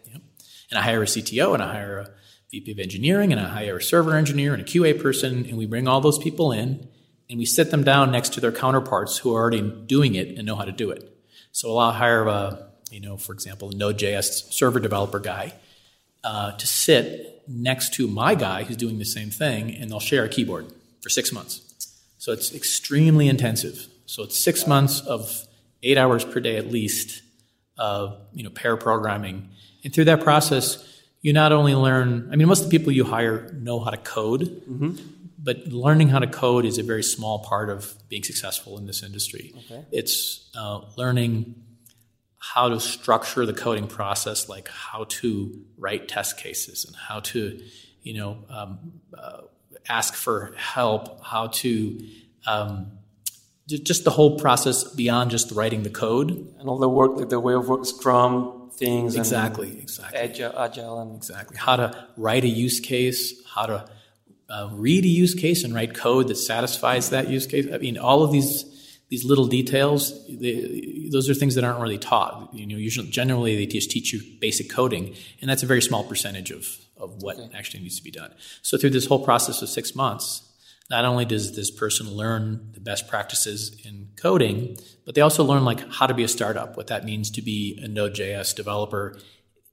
And 0.69 0.77
I 0.77 0.81
hire 0.81 1.01
a 1.01 1.05
CTO 1.05 1.53
and 1.53 1.63
I 1.63 1.71
hire 1.71 1.99
a 1.99 2.10
VP 2.51 2.73
of 2.73 2.79
engineering 2.79 3.31
and 3.31 3.39
I 3.39 3.47
hire 3.47 3.77
a 3.77 3.81
server 3.81 4.15
engineer 4.15 4.53
and 4.53 4.62
a 4.62 4.65
QA 4.65 5.01
person 5.01 5.45
and 5.45 5.57
we 5.57 5.65
bring 5.65 5.88
all 5.88 6.01
those 6.01 6.17
people 6.17 6.51
in 6.51 6.88
and 7.29 7.39
we 7.39 7.45
sit 7.45 7.71
them 7.71 7.83
down 7.83 8.11
next 8.11 8.33
to 8.33 8.41
their 8.41 8.51
counterparts 8.51 9.17
who 9.17 9.35
are 9.35 9.41
already 9.41 9.61
doing 9.61 10.15
it 10.15 10.37
and 10.37 10.45
know 10.45 10.55
how 10.55 10.65
to 10.65 10.71
do 10.71 10.91
it. 10.91 11.13
So 11.51 11.77
I'll 11.77 11.91
hire 11.91 12.25
a, 12.27 12.69
you 12.91 12.99
know, 12.99 13.17
for 13.17 13.33
example, 13.33 13.71
a 13.71 13.75
Node.js 13.75 14.53
server 14.53 14.79
developer 14.79 15.19
guy 15.19 15.53
uh, 16.23 16.51
to 16.53 16.67
sit 16.67 17.43
next 17.47 17.93
to 17.95 18.07
my 18.07 18.35
guy 18.35 18.63
who's 18.63 18.77
doing 18.77 18.99
the 18.99 19.05
same 19.05 19.29
thing, 19.29 19.75
and 19.75 19.89
they'll 19.89 19.99
share 19.99 20.23
a 20.23 20.29
keyboard 20.29 20.67
for 21.01 21.09
six 21.09 21.31
months. 21.31 21.61
So 22.17 22.31
it's 22.31 22.53
extremely 22.53 23.27
intensive. 23.27 23.87
So 24.05 24.23
it's 24.23 24.37
six 24.37 24.67
months 24.67 25.01
of 25.01 25.45
eight 25.83 25.97
hours 25.97 26.23
per 26.23 26.39
day 26.39 26.57
at 26.57 26.67
least 26.71 27.21
of 27.77 28.19
you 28.33 28.43
know 28.43 28.49
pair 28.49 28.75
programming, 28.75 29.49
and 29.83 29.93
through 29.93 30.05
that 30.05 30.21
process, 30.21 30.83
you 31.21 31.31
not 31.31 31.51
only 31.51 31.75
learn. 31.75 32.29
I 32.31 32.35
mean, 32.35 32.47
most 32.47 32.63
of 32.63 32.69
the 32.69 32.77
people 32.77 32.91
you 32.91 33.03
hire 33.03 33.51
know 33.53 33.79
how 33.79 33.91
to 33.91 33.97
code. 33.97 34.41
Mm-hmm 34.41 35.16
but 35.38 35.67
learning 35.67 36.10
how 36.10 36.19
to 36.19 36.28
code 36.28 36.65
is 36.65 36.78
a 36.78 36.84
very 36.84 37.04
small 37.04 37.39
part 37.39 37.69
of 37.69 37.95
being 38.10 38.23
successful 38.23 38.78
in 38.78 38.86
this 38.86 39.04
industry. 39.04 39.54
Okay. 39.65 39.86
It's 39.91 40.50
uh, 40.56 40.82
learning 40.97 41.56
how 42.39 42.69
to 42.69 42.80
structure 42.80 43.45
the 43.45 43.54
coding 43.54 43.88
process, 43.88 44.50
like 44.50 44.67
how 44.69 45.06
to 45.10 45.62
write 45.78 46.08
test 46.08 46.38
cases 46.38 46.86
and 46.86 46.95
how 46.95 47.19
to, 47.19 47.60
you 48.02 48.13
know, 48.13 48.38
um, 48.50 48.93
uh, 49.17 49.41
ask 49.89 50.13
for 50.15 50.54
help, 50.56 51.23
how 51.23 51.47
to 51.47 52.00
um, 52.45 52.91
just 53.67 54.06
the 54.06 54.12
whole 54.12 54.39
process 54.39 54.84
beyond 54.86 55.30
just 55.30 55.52
writing 55.52 55.84
the 55.84 55.89
code 55.89 56.32
and 56.60 56.69
all 56.69 56.80
the 56.80 56.89
work, 56.89 57.17
like 57.17 57.30
the 57.30 57.39
way 57.39 57.54
of 57.54 57.67
work, 57.67 57.86
Scrum 57.86 58.71
things, 58.78 59.15
exactly, 59.15 59.78
exactly, 59.80 60.19
agile, 60.19 60.58
agile, 60.58 61.02
and 61.02 61.15
exactly 61.15 61.58
how 61.58 61.76
to 61.76 62.08
write 62.15 62.43
a 62.43 62.47
use 62.47 62.80
case, 62.80 63.34
how 63.45 63.65
to 63.65 63.89
uh, 64.49 64.69
read 64.73 65.03
a 65.03 65.07
use 65.07 65.33
case 65.33 65.63
and 65.63 65.73
write 65.73 65.93
code 65.93 66.27
that 66.29 66.36
satisfies 66.36 67.10
that 67.10 67.29
use 67.29 67.47
case. 67.47 67.67
I 67.73 67.77
mean, 67.77 67.97
all 67.97 68.23
of 68.23 68.31
these 68.31 68.73
these 69.10 69.23
little 69.23 69.47
details, 69.47 70.27
they, 70.27 71.07
those 71.10 71.29
are 71.29 71.33
things 71.33 71.55
that 71.55 71.63
aren't 71.63 71.79
really 71.79 71.97
taught. 71.97 72.53
You 72.53 72.65
know, 72.65 72.75
usually, 72.75 73.10
generally 73.10 73.55
they 73.55 73.65
just 73.65 73.89
teach 73.89 74.12
you 74.12 74.21
basic 74.39 74.69
coding, 74.69 75.15
and 75.41 75.49
that's 75.49 75.63
a 75.63 75.65
very 75.65 75.81
small 75.81 76.03
percentage 76.03 76.51
of 76.51 76.77
of 76.97 77.21
what 77.21 77.38
okay. 77.38 77.57
actually 77.57 77.81
needs 77.81 77.97
to 77.97 78.03
be 78.03 78.12
done. 78.12 78.33
So 78.62 78.77
through 78.77 78.89
this 78.91 79.05
whole 79.05 79.23
process 79.23 79.62
of 79.62 79.69
six 79.69 79.95
months, 79.95 80.43
not 80.89 81.05
only 81.05 81.25
does 81.25 81.55
this 81.55 81.69
person 81.69 82.10
learn 82.10 82.71
the 82.73 82.79
best 82.79 83.07
practices 83.07 83.79
in 83.86 84.10
coding, 84.15 84.77
but 85.05 85.15
they 85.15 85.21
also 85.21 85.43
learn 85.43 85.65
like 85.65 85.88
how 85.91 86.07
to 86.07 86.13
be 86.13 86.23
a 86.23 86.27
startup, 86.27 86.77
what 86.77 86.88
that 86.88 87.05
means 87.05 87.29
to 87.31 87.41
be 87.41 87.79
a 87.83 87.88
Node.js 87.88 88.55
developer 88.55 89.19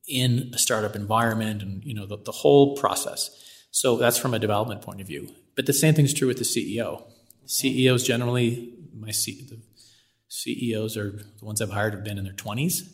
in 0.07 0.51
a 0.53 0.59
startup 0.59 0.95
environment, 0.95 1.63
and 1.63 1.85
you 1.85 1.95
know 1.95 2.07
the, 2.07 2.19
the 2.19 2.33
whole 2.33 2.77
process. 2.77 3.31
So 3.75 3.97
that's 3.97 4.19
from 4.19 4.35
a 4.35 4.39
development 4.39 4.83
point 4.83 5.01
of 5.01 5.09
view. 5.09 5.35
But 5.57 5.67
the 5.67 5.73
same 5.73 5.95
thing 5.95 6.05
is 6.05 6.15
true 6.15 6.29
with 6.29 6.39
the 6.39 6.45
CEO. 6.45 7.03
CEOs 7.47 8.05
generally, 8.05 8.73
my 8.97 9.11
C, 9.11 9.49
the 9.51 9.59
CEOs 10.29 10.97
are 10.97 11.11
the 11.11 11.45
ones 11.45 11.61
I've 11.61 11.71
hired 11.71 11.93
have 11.93 12.05
been 12.05 12.17
in 12.17 12.23
their 12.23 12.35
20s. 12.35 12.89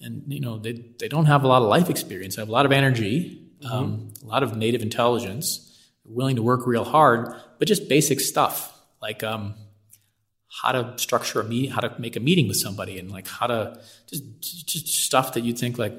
And, 0.00 0.24
you 0.26 0.40
know, 0.40 0.58
they, 0.58 0.72
they 0.98 1.06
don't 1.06 1.26
have 1.26 1.44
a 1.44 1.46
lot 1.46 1.62
of 1.62 1.68
life 1.68 1.88
experience. 1.88 2.34
They 2.34 2.42
have 2.42 2.48
a 2.48 2.52
lot 2.52 2.66
of 2.66 2.72
energy, 2.72 3.48
mm-hmm. 3.62 3.72
um, 3.72 4.12
a 4.24 4.26
lot 4.26 4.42
of 4.42 4.56
native 4.56 4.82
intelligence, 4.82 5.72
willing 6.04 6.34
to 6.34 6.42
work 6.42 6.66
real 6.66 6.84
hard, 6.84 7.32
but 7.60 7.68
just 7.68 7.88
basic 7.88 8.18
stuff 8.18 8.76
like 9.00 9.22
um, 9.22 9.54
how 10.62 10.72
to 10.72 10.96
structure 10.98 11.40
a 11.40 11.44
meeting, 11.44 11.70
how 11.70 11.80
to 11.80 11.92
make 12.00 12.14
a 12.16 12.20
meeting 12.20 12.46
with 12.46 12.56
somebody, 12.56 12.98
and 12.98 13.10
like 13.10 13.26
how 13.26 13.46
to 13.46 13.80
just 14.06 14.66
just 14.66 14.86
stuff 14.86 15.32
that 15.32 15.42
you'd 15.42 15.58
think 15.58 15.78
like, 15.78 15.96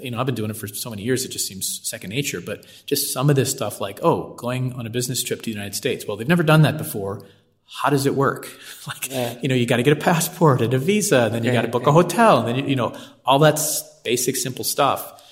you 0.00 0.10
know, 0.10 0.20
I've 0.20 0.26
been 0.26 0.34
doing 0.34 0.50
it 0.50 0.56
for 0.56 0.68
so 0.68 0.90
many 0.90 1.02
years, 1.02 1.24
it 1.24 1.30
just 1.30 1.48
seems 1.48 1.80
second 1.88 2.10
nature. 2.10 2.40
But 2.40 2.66
just 2.86 3.12
some 3.12 3.30
of 3.30 3.36
this 3.36 3.50
stuff, 3.50 3.80
like, 3.80 4.00
oh, 4.02 4.34
going 4.34 4.72
on 4.74 4.86
a 4.86 4.90
business 4.90 5.22
trip 5.22 5.40
to 5.40 5.44
the 5.46 5.52
United 5.52 5.74
States. 5.74 6.06
Well, 6.06 6.16
they've 6.16 6.28
never 6.28 6.42
done 6.42 6.62
that 6.62 6.76
before. 6.76 7.26
How 7.66 7.88
does 7.88 8.04
it 8.04 8.14
work? 8.14 8.46
like, 8.86 9.10
yeah. 9.10 9.38
you 9.40 9.48
know, 9.48 9.54
you 9.54 9.66
got 9.66 9.76
to 9.76 9.82
get 9.82 9.96
a 9.96 10.00
passport 10.00 10.60
and 10.60 10.74
a 10.74 10.78
visa, 10.78 11.24
and 11.24 11.34
then 11.34 11.44
you 11.44 11.52
got 11.52 11.62
to 11.62 11.68
book 11.68 11.86
a 11.86 11.92
hotel, 11.92 12.40
and 12.40 12.48
then 12.48 12.68
you 12.68 12.76
know 12.76 12.96
all 13.24 13.38
that's 13.38 13.82
basic, 14.02 14.36
simple 14.36 14.64
stuff. 14.64 15.22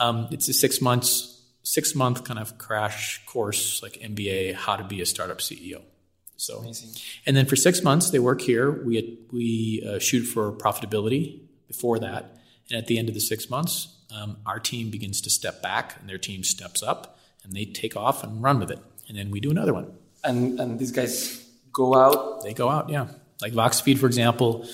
Um, 0.00 0.28
it's 0.30 0.48
a 0.48 0.54
six 0.54 0.80
months 0.80 1.28
six 1.62 1.94
month 1.94 2.24
kind 2.24 2.40
of 2.40 2.58
crash 2.58 3.24
course, 3.26 3.82
like 3.82 3.94
MBA, 3.94 4.54
how 4.54 4.76
to 4.76 4.84
be 4.84 5.00
a 5.00 5.06
startup 5.06 5.38
CEO. 5.38 5.82
So, 6.36 6.58
Amazing. 6.58 6.90
and 7.26 7.36
then 7.36 7.46
for 7.46 7.56
six 7.56 7.82
months 7.82 8.10
they 8.10 8.18
work 8.18 8.40
here. 8.40 8.70
We 8.70 9.18
we 9.30 9.86
uh, 9.88 9.98
shoot 9.98 10.24
for 10.24 10.52
profitability 10.52 11.40
before 11.68 11.98
that, 12.00 12.36
and 12.68 12.78
at 12.78 12.86
the 12.86 12.98
end 12.98 13.08
of 13.08 13.14
the 13.14 13.20
six 13.20 13.48
months, 13.48 13.96
um, 14.14 14.38
our 14.44 14.58
team 14.58 14.90
begins 14.90 15.20
to 15.22 15.30
step 15.30 15.62
back, 15.62 15.96
and 16.00 16.08
their 16.08 16.18
team 16.18 16.42
steps 16.42 16.82
up, 16.82 17.18
and 17.44 17.52
they 17.54 17.64
take 17.64 17.96
off 17.96 18.24
and 18.24 18.42
run 18.42 18.58
with 18.58 18.70
it, 18.70 18.80
and 19.08 19.16
then 19.16 19.30
we 19.30 19.40
do 19.40 19.50
another 19.50 19.72
one. 19.72 19.92
And 20.24 20.58
and 20.58 20.78
these 20.78 20.90
guys 20.92 21.44
go 21.72 21.94
out. 21.94 22.42
They 22.42 22.54
go 22.54 22.68
out, 22.68 22.88
yeah. 22.90 23.06
Like 23.40 23.52
VoxFeed, 23.52 23.98
for 23.98 24.06
example, 24.06 24.66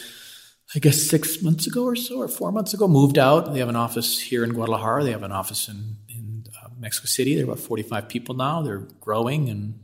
I 0.74 0.78
guess 0.78 1.02
six 1.02 1.42
months 1.42 1.66
ago 1.66 1.84
or 1.84 1.96
so, 1.96 2.18
or 2.18 2.28
four 2.28 2.52
months 2.52 2.74
ago, 2.74 2.86
moved 2.88 3.18
out. 3.18 3.52
They 3.52 3.60
have 3.60 3.68
an 3.70 3.76
office 3.76 4.20
here 4.20 4.44
in 4.44 4.52
Guadalajara. 4.52 5.04
They 5.04 5.12
have 5.12 5.22
an 5.22 5.32
office 5.32 5.68
in, 5.68 5.96
in 6.08 6.44
uh, 6.62 6.68
Mexico 6.78 7.06
City. 7.06 7.34
They're 7.34 7.44
about 7.44 7.60
45 7.60 8.08
people 8.08 8.34
now. 8.34 8.60
They're 8.62 8.86
growing, 9.00 9.48
and 9.48 9.78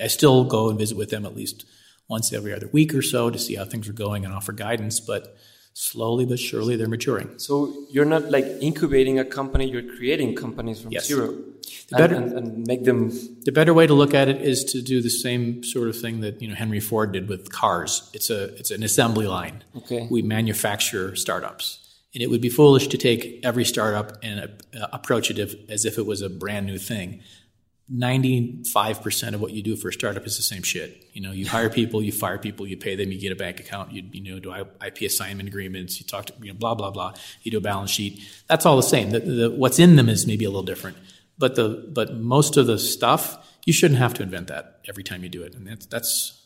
I 0.00 0.06
still 0.08 0.44
go 0.44 0.68
and 0.70 0.78
visit 0.78 0.96
with 0.96 1.10
them 1.10 1.24
at 1.26 1.34
least 1.36 1.64
once 2.08 2.32
every 2.32 2.52
other 2.52 2.68
week 2.72 2.94
or 2.94 3.02
so 3.02 3.30
to 3.30 3.38
see 3.38 3.54
how 3.54 3.64
things 3.64 3.88
are 3.88 3.92
going 3.94 4.24
and 4.24 4.34
offer 4.34 4.52
guidance. 4.52 5.00
But 5.00 5.36
slowly 5.72 6.24
but 6.24 6.38
surely, 6.38 6.76
they're 6.76 6.88
maturing. 6.88 7.38
So 7.38 7.74
you're 7.90 8.04
not 8.04 8.30
like 8.30 8.44
incubating 8.60 9.18
a 9.18 9.24
company; 9.24 9.68
you're 9.70 9.96
creating 9.96 10.36
companies 10.36 10.80
from 10.82 10.92
Yes. 10.92 11.06
zero, 11.06 11.32
The 11.90 11.96
better- 11.98 12.14
and, 12.14 12.32
and, 12.32 12.46
and 12.56 12.66
make 12.66 12.84
them. 12.84 13.10
The 13.44 13.52
better 13.52 13.74
way 13.74 13.86
to 13.86 13.94
look 13.94 14.14
at 14.14 14.28
it 14.28 14.40
is 14.42 14.64
to 14.72 14.80
do 14.82 15.00
the 15.02 15.10
same 15.10 15.64
sort 15.64 15.88
of 15.88 15.98
thing 16.00 16.20
that 16.20 16.40
you 16.40 16.48
know 16.48 16.54
Henry 16.54 16.80
Ford 16.80 17.12
did 17.12 17.28
with 17.28 17.50
cars. 17.50 18.08
It's 18.12 18.30
a 18.30 18.54
it's 18.60 18.70
an 18.70 18.82
assembly 18.82 19.26
line. 19.26 19.64
Okay. 19.76 20.06
We 20.10 20.22
manufacture 20.22 21.16
startups, 21.16 21.78
and 22.14 22.22
it 22.22 22.28
would 22.30 22.40
be 22.40 22.50
foolish 22.50 22.86
to 22.88 22.98
take 22.98 23.40
every 23.42 23.64
startup 23.64 24.18
and 24.22 24.40
uh, 24.80 24.86
approach 24.92 25.30
it 25.30 25.38
if, 25.38 25.54
as 25.68 25.84
if 25.84 25.98
it 25.98 26.06
was 26.06 26.20
a 26.22 26.28
brand 26.28 26.66
new 26.66 26.78
thing. 26.78 27.20
Ninety-five 27.86 29.02
percent 29.02 29.34
of 29.34 29.42
what 29.42 29.52
you 29.52 29.62
do 29.62 29.76
for 29.76 29.88
a 29.88 29.92
startup 29.92 30.26
is 30.26 30.38
the 30.38 30.42
same 30.42 30.62
shit. 30.62 31.06
You 31.12 31.20
know, 31.20 31.32
you 31.32 31.46
hire 31.46 31.68
people, 31.68 32.02
you 32.02 32.12
fire 32.12 32.38
people, 32.38 32.66
you 32.66 32.78
pay 32.78 32.96
them, 32.96 33.12
you 33.12 33.20
get 33.20 33.30
a 33.30 33.36
bank 33.36 33.60
account, 33.60 33.92
you 33.92 34.02
you 34.10 34.22
know 34.22 34.38
do 34.38 34.54
IP 34.54 35.02
assignment 35.02 35.50
agreements, 35.50 36.00
you 36.00 36.06
talk 36.06 36.24
to 36.26 36.32
you 36.40 36.52
know 36.52 36.58
blah 36.58 36.74
blah 36.74 36.90
blah. 36.90 37.12
You 37.42 37.50
do 37.50 37.58
a 37.58 37.60
balance 37.60 37.90
sheet. 37.90 38.22
That's 38.48 38.64
all 38.64 38.76
the 38.76 38.82
same. 38.82 39.10
The, 39.10 39.20
the, 39.20 39.50
what's 39.50 39.78
in 39.78 39.96
them 39.96 40.08
is 40.08 40.26
maybe 40.26 40.46
a 40.46 40.48
little 40.48 40.62
different, 40.62 40.96
but 41.36 41.56
the 41.56 41.86
but 41.92 42.16
most 42.16 42.56
of 42.56 42.66
the 42.66 42.78
stuff 42.78 43.36
you 43.66 43.74
shouldn't 43.74 44.00
have 44.00 44.14
to 44.14 44.22
invent 44.22 44.48
that 44.48 44.80
every 44.88 45.02
time 45.02 45.22
you 45.22 45.28
do 45.28 45.42
it, 45.42 45.54
and 45.54 45.66
that's 45.66 45.84
that's 45.84 46.42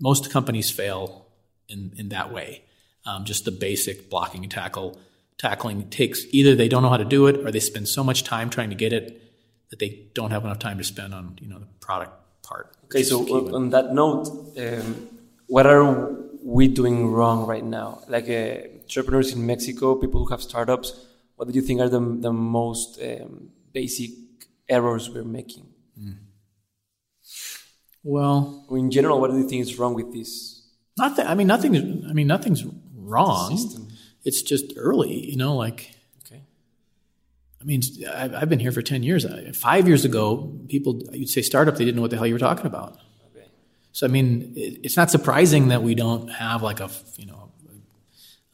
most 0.00 0.32
companies 0.32 0.72
fail 0.72 1.28
in 1.68 1.92
in 1.96 2.08
that 2.08 2.32
way. 2.32 2.64
Um, 3.06 3.24
just 3.24 3.44
the 3.44 3.52
basic 3.52 4.10
blocking 4.10 4.42
and 4.42 4.50
tackle 4.50 4.98
tackling 5.38 5.88
takes 5.88 6.24
either 6.32 6.54
they 6.54 6.68
don't 6.68 6.82
know 6.82 6.90
how 6.90 6.98
to 6.98 7.04
do 7.04 7.26
it 7.26 7.36
or 7.38 7.50
they 7.50 7.60
spend 7.60 7.88
so 7.88 8.04
much 8.04 8.24
time 8.24 8.50
trying 8.50 8.68
to 8.68 8.76
get 8.76 8.92
it 8.92 9.29
that 9.70 9.78
they 9.78 10.06
don't 10.14 10.30
have 10.30 10.44
enough 10.44 10.58
time 10.58 10.78
to 10.78 10.84
spend 10.84 11.14
on 11.14 11.38
you 11.40 11.48
know 11.48 11.58
the 11.58 11.66
product 11.80 12.12
part. 12.42 12.74
Okay, 12.86 13.02
so 13.02 13.22
on, 13.54 13.70
that 13.70 13.94
note, 13.94 14.28
um, 14.58 15.08
what 15.46 15.66
are 15.66 15.84
we 16.42 16.66
doing 16.68 17.06
wrong 17.10 17.46
right 17.46 17.64
now? 17.64 18.02
Like 18.08 18.28
uh, 18.28 18.66
entrepreneurs 18.82 19.32
in 19.32 19.46
Mexico, 19.46 19.94
people 19.94 20.24
who 20.24 20.30
have 20.30 20.42
startups, 20.42 21.06
what 21.36 21.48
do 21.48 21.54
you 21.54 21.62
think 21.62 21.80
are 21.80 21.88
the, 21.88 22.00
the 22.00 22.32
most 22.32 23.00
um, 23.00 23.50
basic 23.72 24.10
errors 24.68 25.08
we're 25.08 25.24
making? 25.24 25.66
well, 28.02 28.64
Or 28.68 28.78
in 28.78 28.90
general, 28.90 29.20
what 29.20 29.30
do 29.30 29.36
you 29.38 29.48
think 29.48 29.62
is 29.62 29.78
wrong 29.78 29.94
with 29.94 30.12
this? 30.12 30.56
nothing. 30.98 31.26
I 31.26 31.34
mean, 31.34 31.46
nothing. 31.46 32.04
I 32.08 32.12
mean, 32.12 32.26
nothing's 32.26 32.64
wrong. 32.94 33.58
It's 34.24 34.42
just 34.42 34.72
early, 34.76 35.30
you 35.30 35.36
know. 35.36 35.54
Like. 35.56 35.94
I 37.60 37.64
mean, 37.64 37.82
I've 38.08 38.48
been 38.48 38.58
here 38.58 38.72
for 38.72 38.82
ten 38.82 39.02
years. 39.02 39.24
Uh, 39.24 39.52
five 39.54 39.86
years 39.86 40.04
ago, 40.04 40.58
people 40.68 41.02
you'd 41.12 41.28
say 41.28 41.42
startup, 41.42 41.76
they 41.76 41.84
didn't 41.84 41.96
know 41.96 42.02
what 42.02 42.10
the 42.10 42.16
hell 42.16 42.26
you 42.26 42.34
were 42.34 42.38
talking 42.38 42.66
about. 42.66 42.98
Okay. 43.36 43.46
So 43.92 44.06
I 44.06 44.10
mean, 44.10 44.52
it's 44.56 44.96
not 44.96 45.10
surprising 45.10 45.68
that 45.68 45.82
we 45.82 45.94
don't 45.94 46.28
have 46.28 46.62
like 46.62 46.80
a 46.80 46.90
you 47.16 47.26
know 47.26 47.52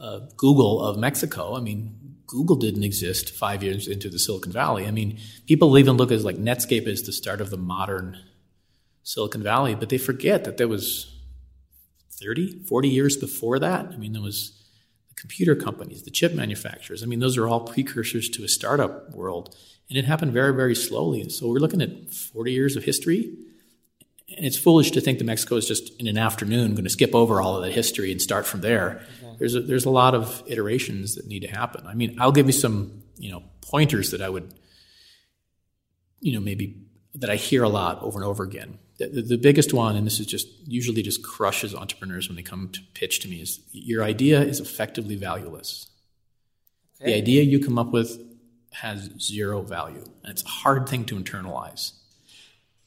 a 0.00 0.22
Google 0.36 0.82
of 0.82 0.98
Mexico. 0.98 1.56
I 1.56 1.60
mean, 1.60 2.16
Google 2.26 2.56
didn't 2.56 2.84
exist 2.84 3.30
five 3.30 3.62
years 3.62 3.86
into 3.86 4.08
the 4.08 4.18
Silicon 4.18 4.52
Valley. 4.52 4.86
I 4.86 4.90
mean, 4.90 5.18
people 5.46 5.78
even 5.78 5.96
look 5.96 6.10
at 6.10 6.22
like 6.22 6.36
Netscape 6.36 6.86
as 6.86 7.02
the 7.02 7.12
start 7.12 7.40
of 7.40 7.50
the 7.50 7.56
modern 7.56 8.18
Silicon 9.02 9.42
Valley, 9.42 9.74
but 9.74 9.88
they 9.88 9.98
forget 9.98 10.44
that 10.44 10.56
there 10.56 10.68
was 10.68 11.12
30, 12.10 12.64
40 12.64 12.88
years 12.88 13.16
before 13.16 13.58
that. 13.60 13.86
I 13.92 13.96
mean, 13.96 14.12
there 14.12 14.22
was 14.22 14.65
computer 15.16 15.56
companies, 15.56 16.02
the 16.02 16.10
chip 16.10 16.34
manufacturers. 16.34 17.02
I 17.02 17.06
mean, 17.06 17.20
those 17.20 17.36
are 17.36 17.48
all 17.48 17.60
precursors 17.60 18.28
to 18.30 18.44
a 18.44 18.48
startup 18.48 19.10
world. 19.12 19.56
And 19.88 19.98
it 19.98 20.04
happened 20.04 20.32
very, 20.32 20.54
very 20.54 20.74
slowly. 20.74 21.28
So 21.30 21.48
we're 21.48 21.58
looking 21.58 21.80
at 21.80 22.12
40 22.12 22.52
years 22.52 22.76
of 22.76 22.84
history. 22.84 23.34
And 24.36 24.44
it's 24.44 24.58
foolish 24.58 24.90
to 24.92 25.00
think 25.00 25.18
that 25.18 25.24
Mexico 25.24 25.56
is 25.56 25.66
just 25.66 25.98
in 26.00 26.06
an 26.06 26.18
afternoon 26.18 26.72
going 26.72 26.84
to 26.84 26.90
skip 26.90 27.14
over 27.14 27.40
all 27.40 27.56
of 27.56 27.62
that 27.62 27.72
history 27.72 28.10
and 28.12 28.20
start 28.20 28.44
from 28.44 28.60
there. 28.60 29.06
There's 29.38 29.54
a, 29.54 29.60
there's 29.60 29.84
a 29.84 29.90
lot 29.90 30.14
of 30.14 30.42
iterations 30.46 31.14
that 31.14 31.26
need 31.26 31.40
to 31.40 31.48
happen. 31.48 31.86
I 31.86 31.94
mean, 31.94 32.16
I'll 32.20 32.32
give 32.32 32.46
you 32.46 32.52
some 32.52 33.02
you 33.18 33.30
know 33.30 33.42
pointers 33.60 34.10
that 34.10 34.20
I 34.20 34.28
would 34.28 34.54
you 36.20 36.32
know 36.32 36.40
maybe 36.40 36.82
that 37.14 37.30
I 37.30 37.36
hear 37.36 37.62
a 37.62 37.68
lot 37.68 38.02
over 38.02 38.18
and 38.18 38.26
over 38.26 38.42
again. 38.42 38.78
The, 38.98 39.22
the, 39.22 39.36
biggest 39.36 39.74
one, 39.74 39.94
and 39.94 40.06
this 40.06 40.20
is 40.20 40.26
just 40.26 40.48
usually 40.66 41.02
just 41.02 41.22
crushes 41.22 41.74
entrepreneurs 41.74 42.28
when 42.28 42.36
they 42.36 42.42
come 42.42 42.70
to 42.70 42.80
pitch 42.94 43.20
to 43.20 43.28
me, 43.28 43.42
is 43.42 43.60
your 43.72 44.02
idea 44.02 44.40
is 44.40 44.58
effectively 44.58 45.16
valueless. 45.16 45.88
The 47.00 47.14
idea 47.14 47.42
you 47.42 47.60
come 47.60 47.78
up 47.78 47.92
with 47.92 48.18
has 48.72 49.10
zero 49.20 49.60
value, 49.60 50.02
and 50.22 50.30
it's 50.30 50.42
a 50.42 50.48
hard 50.48 50.88
thing 50.88 51.04
to 51.06 51.16
internalize. 51.16 51.92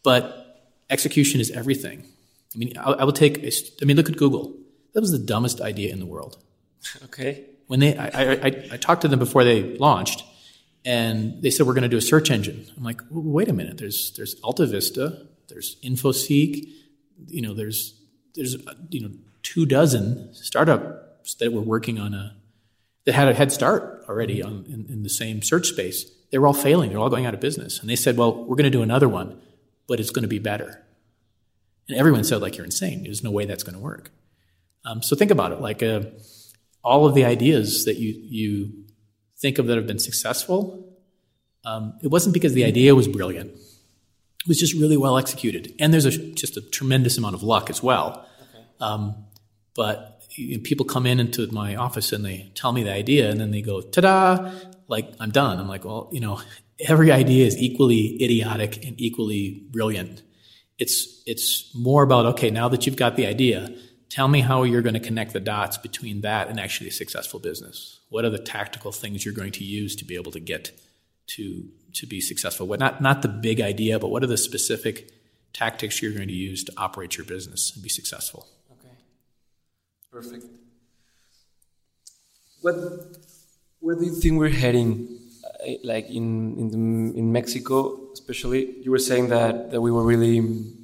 But 0.01 0.71
execution 0.89 1.39
is 1.39 1.51
everything. 1.51 2.05
I 2.55 2.57
mean, 2.57 2.73
I, 2.77 2.91
I 2.91 3.03
will 3.03 3.13
take. 3.13 3.43
A, 3.43 3.51
I 3.81 3.85
mean, 3.85 3.97
look 3.97 4.09
at 4.09 4.17
Google. 4.17 4.55
That 4.93 5.01
was 5.01 5.11
the 5.11 5.19
dumbest 5.19 5.61
idea 5.61 5.93
in 5.93 5.99
the 5.99 6.05
world. 6.05 6.37
Okay. 7.05 7.45
When 7.67 7.79
they, 7.79 7.95
I, 7.95 8.07
I, 8.07 8.31
I, 8.31 8.69
I 8.71 8.77
talked 8.77 9.01
to 9.03 9.07
them 9.07 9.19
before 9.19 9.43
they 9.43 9.77
launched, 9.77 10.23
and 10.83 11.41
they 11.43 11.51
said 11.51 11.67
we're 11.67 11.73
going 11.73 11.83
to 11.83 11.89
do 11.89 11.97
a 11.97 12.01
search 12.01 12.31
engine. 12.31 12.65
I'm 12.75 12.83
like, 12.83 12.97
"W- 13.09 13.29
wait 13.29 13.47
a 13.47 13.53
minute. 13.53 13.77
There's 13.77 14.11
there's 14.17 14.35
Alta 14.43 14.65
Vista, 14.65 15.27
there's 15.49 15.75
InfoSeek, 15.83 16.69
you 17.27 17.41
know, 17.41 17.53
there's 17.53 17.99
there's 18.35 18.55
you 18.89 19.01
know 19.01 19.11
two 19.43 19.65
dozen 19.65 20.33
startups 20.33 21.35
that 21.35 21.51
were 21.51 21.61
working 21.61 21.99
on 21.99 22.13
a 22.13 22.35
that 23.05 23.13
had 23.13 23.27
a 23.27 23.33
head 23.33 23.51
start 23.51 24.05
already 24.07 24.41
on 24.41 24.65
in, 24.67 24.85
in 24.89 25.03
the 25.03 25.09
same 25.09 25.41
search 25.41 25.67
space. 25.67 26.05
They 26.31 26.37
were 26.37 26.47
all 26.47 26.53
failing. 26.53 26.89
They're 26.89 26.99
all 26.99 27.09
going 27.09 27.25
out 27.25 27.33
of 27.33 27.39
business. 27.39 27.79
And 27.79 27.89
they 27.89 27.95
said, 27.95 28.17
well, 28.17 28.45
we're 28.45 28.55
going 28.55 28.65
to 28.65 28.69
do 28.69 28.83
another 28.83 29.09
one, 29.09 29.41
but 29.87 29.99
it's 29.99 30.11
going 30.11 30.23
to 30.23 30.29
be 30.29 30.37
better. 30.37 30.83
And 31.87 31.97
everyone 31.97 32.23
said, 32.23 32.41
like, 32.41 32.55
you're 32.55 32.65
insane. 32.65 33.03
There's 33.03 33.23
no 33.23 33.31
way 33.31 33.45
that's 33.45 33.63
going 33.63 33.73
to 33.73 33.79
work. 33.79 34.11
Um, 34.85 35.01
so 35.01 35.15
think 35.15 35.31
about 35.31 35.51
it. 35.51 35.59
Like, 35.59 35.81
uh, 35.81 36.01
all 36.83 37.05
of 37.05 37.15
the 37.15 37.25
ideas 37.25 37.85
that 37.85 37.97
you 37.97 38.13
you 38.21 38.85
think 39.37 39.57
of 39.57 39.67
that 39.67 39.77
have 39.77 39.87
been 39.87 39.99
successful, 39.99 40.97
um, 41.65 41.97
it 42.03 42.07
wasn't 42.07 42.33
because 42.33 42.53
the 42.53 42.63
idea 42.63 42.95
was 42.95 43.07
brilliant. 43.07 43.51
It 44.41 44.47
was 44.47 44.57
just 44.57 44.73
really 44.73 44.97
well 44.97 45.17
executed, 45.17 45.73
and 45.79 45.93
there's 45.93 46.05
a, 46.05 46.17
just 46.33 46.57
a 46.57 46.61
tremendous 46.61 47.17
amount 47.17 47.35
of 47.35 47.43
luck 47.43 47.69
as 47.69 47.83
well. 47.83 48.25
Um, 48.79 49.25
but 49.75 50.23
you 50.31 50.57
know, 50.57 50.63
people 50.63 50.85
come 50.85 51.05
in 51.05 51.19
into 51.19 51.45
my 51.51 51.75
office 51.75 52.13
and 52.13 52.23
they 52.23 52.51
tell 52.55 52.71
me 52.71 52.83
the 52.83 52.93
idea, 52.93 53.29
and 53.29 53.39
then 53.39 53.51
they 53.51 53.61
go, 53.61 53.81
"Ta-da!" 53.81 54.51
Like 54.87 55.13
I'm 55.19 55.31
done. 55.31 55.59
I'm 55.59 55.67
like, 55.67 55.85
well, 55.85 56.09
you 56.11 56.19
know, 56.19 56.41
every 56.79 57.11
idea 57.11 57.45
is 57.45 57.57
equally 57.57 58.21
idiotic 58.23 58.85
and 58.85 58.99
equally 58.99 59.63
brilliant. 59.71 60.21
It's 60.77 61.21
it's 61.25 61.69
more 61.75 62.03
about 62.03 62.25
okay, 62.27 62.49
now 62.49 62.69
that 62.69 62.85
you've 62.85 62.95
got 62.95 63.15
the 63.15 63.27
idea, 63.27 63.73
tell 64.09 64.27
me 64.27 64.41
how 64.41 64.63
you're 64.63 64.81
going 64.81 64.93
to 64.93 64.99
connect 64.99 65.33
the 65.33 65.39
dots 65.39 65.77
between 65.77 66.21
that 66.21 66.47
and 66.47 66.59
actually 66.59 66.87
a 66.87 66.93
successful 66.93 67.39
business. 67.39 67.99
What 68.09 68.25
are 68.25 68.29
the 68.29 68.39
tactical 68.39 68.91
things 68.91 69.25
you're 69.25 69.33
going 69.33 69.51
to 69.53 69.63
use 69.63 69.95
to 69.97 70.05
be 70.05 70.15
able 70.15 70.31
to 70.31 70.39
get 70.39 70.71
to 71.35 71.67
to 71.93 72.07
be 72.07 72.21
successful? 72.21 72.67
What 72.67 72.79
not 72.79 73.01
not 73.01 73.21
the 73.21 73.27
big 73.27 73.61
idea, 73.61 73.99
but 73.99 74.09
what 74.09 74.23
are 74.23 74.27
the 74.27 74.37
specific 74.37 75.11
tactics 75.53 76.01
you're 76.01 76.13
going 76.13 76.27
to 76.27 76.33
use 76.33 76.63
to 76.63 76.73
operate 76.77 77.17
your 77.17 77.25
business 77.25 77.71
and 77.73 77.83
be 77.83 77.89
successful? 77.89 78.47
Okay. 78.71 78.95
Perfect. 80.11 80.45
What, 82.61 82.75
where 83.79 83.95
do 83.95 84.05
you 84.05 84.13
think 84.13 84.37
we're 84.37 84.49
heading? 84.49 85.19
Uh, 85.43 85.73
like 85.83 86.09
in 86.09 86.57
in, 86.57 86.67
the, 86.69 87.19
in 87.19 87.31
Mexico, 87.31 88.11
especially, 88.13 88.75
you 88.83 88.91
were 88.91 88.99
saying 88.99 89.29
that 89.29 89.71
that 89.71 89.81
we 89.81 89.91
were 89.91 90.03
really 90.03 90.39
um, 90.39 90.75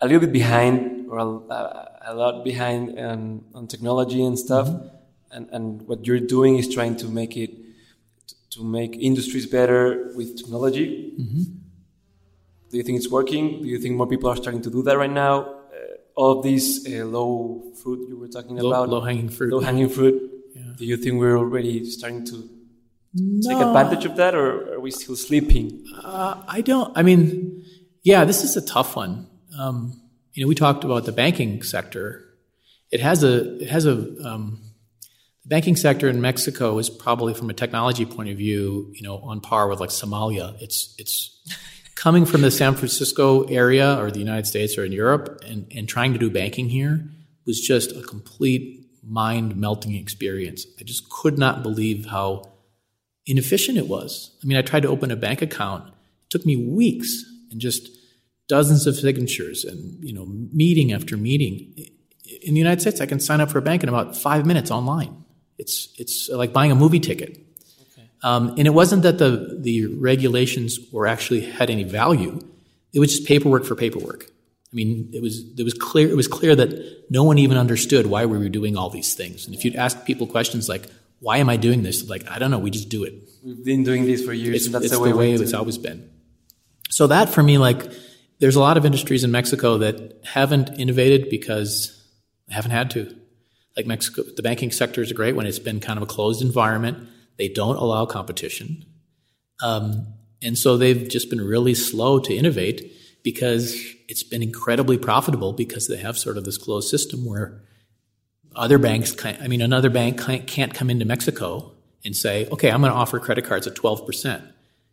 a 0.00 0.06
little 0.06 0.20
bit 0.20 0.32
behind, 0.32 1.08
or 1.08 1.18
a, 1.18 2.10
a, 2.10 2.14
lot 2.14 2.44
behind 2.44 2.98
um, 2.98 3.44
on 3.54 3.66
technology 3.66 4.22
and 4.22 4.38
stuff. 4.38 4.68
And 5.30 5.48
and 5.50 5.82
what 5.88 6.06
you're 6.06 6.20
doing 6.20 6.58
is 6.58 6.72
trying 6.72 6.96
to 6.96 7.08
make 7.08 7.36
it 7.36 7.61
to 8.52 8.64
make 8.64 8.96
industries 8.96 9.46
better 9.46 10.12
with 10.14 10.36
technology. 10.36 11.14
Do 12.70 12.76
you 12.78 12.82
think 12.82 12.96
it's 12.98 13.10
working? 13.10 13.62
Do 13.62 13.68
you 13.68 13.78
think 13.78 13.96
more 13.96 14.06
people 14.06 14.30
are 14.30 14.36
starting 14.36 14.62
to 14.62 14.70
do 14.70 14.82
that 14.84 14.96
right 14.96 15.10
now? 15.10 15.34
Uh, 15.42 15.50
all 16.14 16.38
of 16.38 16.44
these 16.44 16.86
uh, 16.86 17.04
low 17.04 17.72
fruit 17.82 18.08
you 18.08 18.18
were 18.18 18.28
talking 18.28 18.56
Low, 18.56 18.68
about, 18.70 18.88
low 18.88 19.00
hanging 19.00 19.28
fruit. 19.28 19.52
low 19.52 19.60
hanging 19.60 19.88
fruit. 19.88 20.30
Do 20.78 20.84
you 20.86 20.96
think 20.96 21.20
we're 21.20 21.36
already 21.36 21.84
starting 21.84 22.24
to 22.26 22.48
take 23.46 23.58
advantage 23.58 24.04
of 24.06 24.16
that, 24.16 24.34
or 24.34 24.74
are 24.74 24.80
we 24.80 24.90
still 24.90 25.16
sleeping? 25.16 25.84
Uh, 26.02 26.42
I 26.48 26.62
don't. 26.62 26.96
I 26.96 27.02
mean, 27.02 27.62
yeah, 28.02 28.24
this 28.24 28.42
is 28.42 28.56
a 28.56 28.64
tough 28.64 28.96
one. 28.96 29.26
Um, 29.58 30.00
you 30.32 30.42
know, 30.42 30.48
we 30.48 30.54
talked 30.54 30.82
about 30.84 31.04
the 31.04 31.12
banking 31.12 31.62
sector. 31.62 32.24
It 32.90 33.00
has 33.00 33.22
a 33.22 33.60
it 33.60 33.68
has 33.68 33.84
a 33.86 33.96
um, 34.26 34.61
the 35.42 35.48
banking 35.48 35.76
sector 35.76 36.08
in 36.08 36.20
Mexico 36.20 36.78
is 36.78 36.88
probably 36.88 37.34
from 37.34 37.50
a 37.50 37.54
technology 37.54 38.04
point 38.04 38.28
of 38.28 38.36
view, 38.36 38.90
you 38.94 39.02
know, 39.02 39.18
on 39.18 39.40
par 39.40 39.68
with 39.68 39.80
like 39.80 39.90
Somalia. 39.90 40.60
It's 40.60 40.94
it's 40.98 41.30
coming 41.94 42.24
from 42.24 42.42
the 42.42 42.50
San 42.50 42.74
Francisco 42.74 43.44
area 43.44 43.96
or 44.00 44.10
the 44.10 44.18
United 44.18 44.46
States 44.46 44.76
or 44.76 44.84
in 44.84 44.92
Europe 44.92 45.40
and, 45.46 45.70
and 45.74 45.88
trying 45.88 46.12
to 46.12 46.18
do 46.18 46.30
banking 46.30 46.68
here 46.68 47.04
was 47.46 47.60
just 47.60 47.92
a 47.92 48.02
complete 48.02 48.88
mind 49.02 49.56
melting 49.56 49.94
experience. 49.94 50.66
I 50.80 50.84
just 50.84 51.08
could 51.10 51.38
not 51.38 51.62
believe 51.62 52.06
how 52.06 52.42
inefficient 53.26 53.78
it 53.78 53.88
was. 53.88 54.36
I 54.42 54.46
mean, 54.46 54.56
I 54.56 54.62
tried 54.62 54.82
to 54.82 54.88
open 54.88 55.10
a 55.10 55.16
bank 55.16 55.42
account. 55.42 55.88
It 55.88 56.30
took 56.30 56.46
me 56.46 56.56
weeks 56.56 57.24
and 57.50 57.60
just 57.60 57.88
dozens 58.48 58.86
of 58.86 58.96
signatures 58.96 59.64
and, 59.64 60.02
you 60.02 60.12
know, 60.12 60.26
meeting 60.26 60.92
after 60.92 61.16
meeting. 61.16 61.74
In 62.42 62.54
the 62.54 62.60
United 62.60 62.80
States, 62.80 63.00
I 63.00 63.06
can 63.06 63.20
sign 63.20 63.40
up 63.40 63.50
for 63.50 63.58
a 63.58 63.62
bank 63.62 63.82
in 63.82 63.88
about 63.88 64.16
five 64.16 64.46
minutes 64.46 64.70
online. 64.70 65.21
It's, 65.62 65.88
it's 65.96 66.28
like 66.28 66.52
buying 66.52 66.72
a 66.72 66.74
movie 66.74 67.00
ticket. 67.00 67.30
Okay. 67.92 68.06
Um, 68.22 68.54
and 68.58 68.66
it 68.66 68.74
wasn't 68.74 69.02
that 69.04 69.18
the, 69.18 69.30
the 69.60 69.86
regulations 69.86 70.78
were 70.92 71.06
actually 71.06 71.42
had 71.58 71.70
any 71.70 71.84
value. 71.84 72.40
It 72.92 73.00
was 73.00 73.10
just 73.14 73.26
paperwork 73.26 73.64
for 73.64 73.74
paperwork. 73.74 74.24
I 74.24 74.74
mean, 74.74 75.10
it 75.12 75.22
was, 75.22 75.44
it 75.56 75.62
was 75.62 75.74
clear, 75.74 76.08
it 76.08 76.16
was 76.16 76.28
clear 76.28 76.56
that 76.56 76.70
no 77.10 77.22
one 77.24 77.38
even 77.38 77.56
understood 77.56 78.06
why 78.06 78.26
we 78.26 78.38
were 78.38 78.48
doing 78.48 78.76
all 78.76 78.90
these 78.90 79.14
things. 79.14 79.46
And 79.46 79.54
if 79.54 79.64
you'd 79.64 79.76
ask 79.76 80.04
people 80.04 80.26
questions 80.26 80.68
like, 80.68 80.84
why 81.20 81.38
am 81.38 81.48
I 81.48 81.56
doing 81.56 81.82
this? 81.84 82.08
Like, 82.08 82.28
I 82.28 82.38
don't 82.38 82.50
know. 82.50 82.58
We 82.58 82.70
just 82.70 82.88
do 82.88 83.04
it. 83.04 83.14
We've 83.44 83.64
been 83.64 83.84
doing 83.84 84.06
this 84.06 84.24
for 84.24 84.32
years. 84.32 84.56
It's, 84.56 84.68
that's 84.72 84.86
it's 84.86 84.94
the 84.94 85.00
way, 85.00 85.12
the 85.12 85.16
way 85.16 85.32
it's 85.32 85.54
always 85.54 85.78
been. 85.78 86.10
So 86.90 87.06
that 87.06 87.28
for 87.28 87.42
me, 87.42 87.58
like, 87.58 87.80
there's 88.40 88.56
a 88.56 88.60
lot 88.60 88.76
of 88.76 88.84
industries 88.84 89.22
in 89.22 89.30
Mexico 89.30 89.78
that 89.78 90.20
haven't 90.24 90.80
innovated 90.80 91.30
because 91.30 92.02
they 92.48 92.54
haven't 92.54 92.72
had 92.72 92.90
to. 92.92 93.14
Like 93.76 93.86
Mexico, 93.86 94.22
the 94.22 94.42
banking 94.42 94.70
sector 94.70 95.02
is 95.02 95.10
a 95.10 95.14
great 95.14 95.34
one. 95.34 95.46
It's 95.46 95.58
been 95.58 95.80
kind 95.80 95.96
of 95.96 96.02
a 96.02 96.06
closed 96.06 96.42
environment. 96.42 97.08
They 97.38 97.48
don't 97.48 97.76
allow 97.76 98.04
competition. 98.06 98.84
Um, 99.62 100.08
and 100.42 100.58
so 100.58 100.76
they've 100.76 101.08
just 101.08 101.30
been 101.30 101.40
really 101.40 101.74
slow 101.74 102.18
to 102.18 102.34
innovate 102.34 102.92
because 103.22 103.74
it's 104.08 104.22
been 104.22 104.42
incredibly 104.42 104.98
profitable 104.98 105.52
because 105.52 105.86
they 105.86 105.96
have 105.96 106.18
sort 106.18 106.36
of 106.36 106.44
this 106.44 106.58
closed 106.58 106.88
system 106.88 107.24
where 107.24 107.62
other 108.54 108.78
banks, 108.78 109.14
I 109.24 109.48
mean, 109.48 109.62
another 109.62 109.88
bank 109.88 110.20
can't 110.46 110.74
come 110.74 110.90
into 110.90 111.04
Mexico 111.04 111.72
and 112.04 112.14
say, 112.14 112.46
okay, 112.48 112.70
I'm 112.70 112.80
going 112.80 112.92
to 112.92 112.98
offer 112.98 113.18
credit 113.18 113.44
cards 113.44 113.66
at 113.66 113.74
12% 113.74 114.42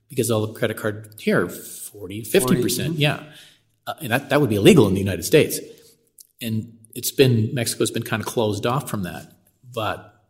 because 0.07 0.31
all 0.31 0.45
the 0.45 0.53
credit 0.53 0.77
card 0.77 1.15
here, 1.19 1.47
40, 1.49 2.23
50%. 2.23 2.41
40, 2.41 2.61
mm-hmm. 2.61 2.93
yeah. 2.95 3.23
Uh, 3.85 3.93
and 4.01 4.11
that, 4.11 4.29
that 4.29 4.39
would 4.39 4.49
be 4.49 4.55
illegal 4.55 4.87
in 4.87 4.93
the 4.93 4.99
United 4.99 5.23
States. 5.23 5.59
And 6.41 6.77
it's 6.99 7.11
been, 7.11 7.55
Mexico's 7.55 7.91
been 7.91 8.03
kind 8.03 8.21
of 8.21 8.27
closed 8.27 8.65
off 8.65 8.89
from 8.89 9.03
that. 9.03 9.31
But 9.73 10.21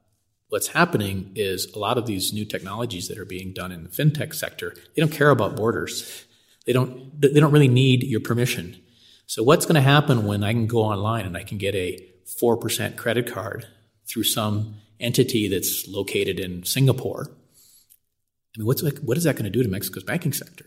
what's 0.50 0.68
happening 0.68 1.32
is 1.34 1.66
a 1.74 1.80
lot 1.80 1.98
of 1.98 2.06
these 2.06 2.32
new 2.32 2.46
technologies 2.46 3.08
that 3.08 3.18
are 3.18 3.26
being 3.26 3.54
done 3.54 3.72
in 3.72 3.82
the 3.82 3.90
fintech 3.90 4.36
sector, 4.36 4.76
they 4.96 5.02
don't 5.02 5.12
care 5.12 5.32
about 5.32 5.56
borders. 5.56 6.28
They 6.68 6.74
don't, 6.74 7.20
they 7.20 7.40
don't 7.40 7.52
really 7.52 7.68
need 7.68 8.04
your 8.04 8.20
permission. 8.20 8.80
So 9.26 9.42
what's 9.42 9.66
going 9.66 9.78
to 9.78 9.82
happen 9.82 10.28
when 10.28 10.44
I 10.44 10.54
can 10.54 10.68
go 10.68 10.82
online 10.82 11.26
and 11.26 11.36
I 11.36 11.42
can 11.42 11.58
get 11.58 11.74
a 11.74 12.08
4% 12.40 12.96
credit 12.98 13.34
card 13.34 13.66
through 14.08 14.26
some 14.26 14.76
entity 15.00 15.48
that's 15.48 15.88
located 15.88 16.40
in 16.40 16.66
Singapore? 16.66 17.32
I 17.32 18.60
mean, 18.60 18.68
what's, 18.68 18.84
what 19.00 19.18
is 19.18 19.24
that 19.24 19.38
going 19.38 19.46
to 19.46 19.50
do 19.50 19.64
to 19.64 19.70
Mexico's 19.70 20.04
banking 20.04 20.34
sector? 20.34 20.66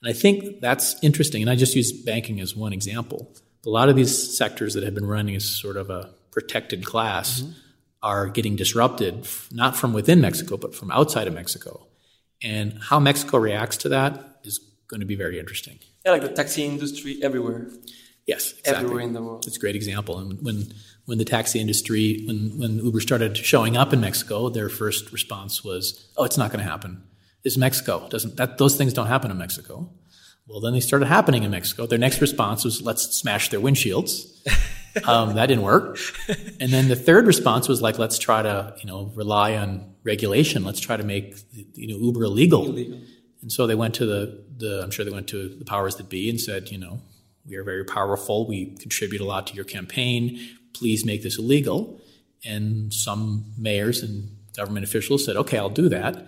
And 0.00 0.08
I 0.08 0.12
think 0.12 0.60
that's 0.60 1.02
interesting. 1.02 1.42
And 1.42 1.50
I 1.50 1.56
just 1.56 1.74
use 1.74 1.90
banking 1.90 2.38
as 2.38 2.54
one 2.54 2.72
example. 2.72 3.34
A 3.66 3.70
lot 3.70 3.88
of 3.88 3.96
these 3.96 4.36
sectors 4.36 4.74
that 4.74 4.84
have 4.84 4.94
been 4.94 5.06
running 5.06 5.36
as 5.36 5.44
sort 5.44 5.76
of 5.76 5.90
a 5.90 6.10
protected 6.30 6.84
class 6.84 7.40
mm-hmm. 7.40 7.52
are 8.02 8.28
getting 8.28 8.56
disrupted, 8.56 9.26
not 9.52 9.76
from 9.76 9.92
within 9.92 10.20
Mexico, 10.20 10.56
but 10.56 10.74
from 10.74 10.90
outside 10.90 11.26
of 11.26 11.34
Mexico. 11.34 11.86
And 12.42 12.78
how 12.80 12.98
Mexico 12.98 13.38
reacts 13.38 13.76
to 13.78 13.90
that 13.90 14.40
is 14.44 14.60
going 14.88 15.00
to 15.00 15.06
be 15.06 15.14
very 15.14 15.38
interesting. 15.38 15.78
Yeah, 16.04 16.12
like 16.12 16.22
the 16.22 16.28
taxi 16.28 16.64
industry 16.64 17.18
everywhere. 17.22 17.68
Yes, 18.26 18.52
exactly. 18.52 18.84
everywhere 18.84 19.02
in 19.02 19.12
the 19.12 19.22
world. 19.22 19.46
It's 19.46 19.56
a 19.56 19.60
great 19.60 19.76
example. 19.76 20.18
And 20.18 20.40
when 20.42 20.72
when 21.06 21.18
the 21.18 21.24
taxi 21.24 21.58
industry, 21.60 22.24
when 22.26 22.58
when 22.58 22.78
Uber 22.78 23.00
started 23.00 23.36
showing 23.36 23.76
up 23.76 23.92
in 23.92 24.00
Mexico, 24.00 24.48
their 24.48 24.68
first 24.68 25.12
response 25.12 25.64
was, 25.64 26.08
"Oh, 26.16 26.24
it's 26.24 26.38
not 26.38 26.50
going 26.52 26.64
to 26.64 26.70
happen. 26.70 27.02
It's 27.44 27.56
Mexico. 27.56 28.06
Doesn't 28.08 28.36
that 28.36 28.58
those 28.58 28.76
things 28.76 28.92
don't 28.92 29.08
happen 29.08 29.30
in 29.30 29.38
Mexico?" 29.38 29.90
Well, 30.50 30.60
then 30.60 30.72
they 30.72 30.80
started 30.80 31.06
happening 31.06 31.44
in 31.44 31.50
Mexico. 31.50 31.86
Their 31.86 31.98
next 31.98 32.20
response 32.20 32.64
was, 32.64 32.82
"Let's 32.82 33.02
smash 33.16 33.50
their 33.50 33.60
windshields." 33.60 34.26
um, 35.06 35.34
that 35.36 35.46
didn't 35.46 35.62
work. 35.62 35.98
And 36.58 36.72
then 36.72 36.88
the 36.88 36.96
third 36.96 37.26
response 37.26 37.68
was 37.68 37.80
like, 37.80 37.98
"Let's 37.98 38.18
try 38.18 38.42
to 38.42 38.74
you 38.78 38.86
know 38.86 39.12
rely 39.14 39.56
on 39.56 39.94
regulation. 40.02 40.64
Let's 40.64 40.80
try 40.80 40.96
to 40.96 41.04
make 41.04 41.36
you 41.74 41.88
know 41.88 42.04
Uber 42.04 42.24
illegal." 42.24 42.66
illegal. 42.66 43.00
And 43.42 43.50
so 43.50 43.66
they 43.66 43.74
went 43.74 43.94
to 43.94 44.06
the, 44.06 44.44
the 44.56 44.82
I'm 44.82 44.90
sure 44.90 45.04
they 45.04 45.10
went 45.10 45.28
to 45.28 45.48
the 45.48 45.64
powers 45.64 45.96
that 45.96 46.08
be 46.08 46.28
and 46.28 46.40
said, 46.40 46.70
you 46.70 46.78
know, 46.78 47.00
we 47.46 47.56
are 47.56 47.64
very 47.64 47.84
powerful. 47.84 48.46
We 48.46 48.76
contribute 48.76 49.20
a 49.20 49.24
lot 49.24 49.46
to 49.48 49.54
your 49.54 49.64
campaign. 49.64 50.38
Please 50.74 51.04
make 51.04 51.22
this 51.22 51.38
illegal. 51.38 52.00
And 52.44 52.92
some 52.92 53.52
mayors 53.56 54.02
and 54.02 54.36
government 54.56 54.84
officials 54.84 55.24
said, 55.24 55.36
okay, 55.36 55.58
I'll 55.58 55.70
do 55.70 55.88
that. 55.88 56.26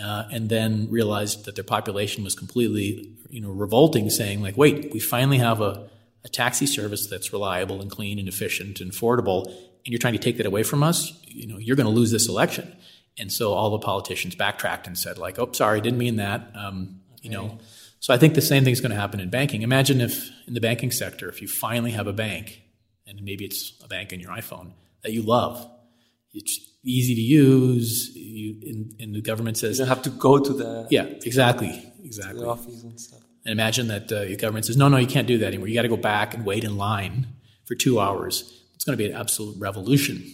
Uh, 0.00 0.24
and 0.32 0.48
then 0.48 0.88
realized 0.90 1.44
that 1.44 1.54
their 1.54 1.64
population 1.64 2.24
was 2.24 2.34
completely, 2.34 3.14
you 3.28 3.42
know, 3.42 3.50
revolting, 3.50 4.08
saying 4.08 4.40
like, 4.40 4.56
wait, 4.56 4.90
we 4.90 4.98
finally 4.98 5.36
have 5.36 5.60
a, 5.60 5.90
a 6.24 6.28
taxi 6.30 6.64
service 6.64 7.06
that's 7.08 7.30
reliable 7.30 7.82
and 7.82 7.90
clean 7.90 8.18
and 8.18 8.26
efficient 8.26 8.80
and 8.80 8.90
affordable, 8.90 9.44
and 9.44 9.88
you're 9.88 9.98
trying 9.98 10.14
to 10.14 10.18
take 10.18 10.38
that 10.38 10.46
away 10.46 10.62
from 10.62 10.82
us. 10.82 11.12
You 11.26 11.46
know, 11.46 11.58
you're 11.58 11.76
going 11.76 11.86
to 11.86 11.92
lose 11.92 12.10
this 12.10 12.26
election. 12.26 12.74
And 13.18 13.30
so 13.30 13.52
all 13.52 13.70
the 13.70 13.78
politicians 13.78 14.34
backtracked 14.34 14.86
and 14.86 14.96
said 14.96 15.18
like, 15.18 15.38
oh, 15.38 15.52
sorry, 15.52 15.82
didn't 15.82 15.98
mean 15.98 16.16
that. 16.16 16.50
Um, 16.54 17.00
okay. 17.12 17.28
You 17.28 17.30
know, 17.30 17.58
so 18.00 18.14
I 18.14 18.16
think 18.16 18.34
the 18.34 18.40
same 18.40 18.64
thing 18.64 18.72
is 18.72 18.80
going 18.80 18.92
to 18.92 18.96
happen 18.96 19.20
in 19.20 19.28
banking. 19.28 19.62
Imagine 19.62 20.00
if 20.00 20.30
in 20.46 20.54
the 20.54 20.60
banking 20.60 20.90
sector, 20.90 21.28
if 21.28 21.42
you 21.42 21.48
finally 21.48 21.90
have 21.90 22.06
a 22.06 22.12
bank, 22.12 22.62
and 23.06 23.22
maybe 23.22 23.44
it's 23.44 23.74
a 23.84 23.88
bank 23.88 24.12
in 24.12 24.20
your 24.20 24.30
iPhone 24.30 24.72
that 25.02 25.12
you 25.12 25.22
love, 25.22 25.68
it's 26.32 26.60
easy 26.84 27.14
to 27.14 27.20
use, 27.20 28.10
you, 28.14 28.56
and, 28.66 28.94
and 29.00 29.14
the 29.14 29.20
government 29.20 29.56
says 29.56 29.78
you 29.78 29.84
don't 29.84 29.88
have 29.88 30.02
to 30.02 30.10
go 30.10 30.38
to 30.38 30.52
the 30.52 30.86
yeah 30.90 31.04
exactly 31.04 31.92
exactly 32.04 32.44
office 32.44 32.82
and 32.82 33.00
stuff. 33.00 33.20
And 33.44 33.52
imagine 33.52 33.88
that 33.88 34.10
uh, 34.12 34.24
the 34.24 34.36
government 34.36 34.66
says 34.66 34.76
no 34.76 34.88
no 34.88 34.96
you 34.96 35.06
can't 35.06 35.26
do 35.26 35.38
that 35.38 35.46
anymore. 35.46 35.68
You 35.68 35.74
got 35.74 35.82
to 35.82 35.88
go 35.88 35.96
back 35.96 36.34
and 36.34 36.44
wait 36.44 36.64
in 36.64 36.76
line 36.76 37.28
for 37.64 37.74
two 37.74 38.00
hours. 38.00 38.62
It's 38.74 38.84
going 38.84 38.98
to 38.98 39.02
be 39.02 39.10
an 39.10 39.16
absolute 39.16 39.56
revolution 39.58 40.24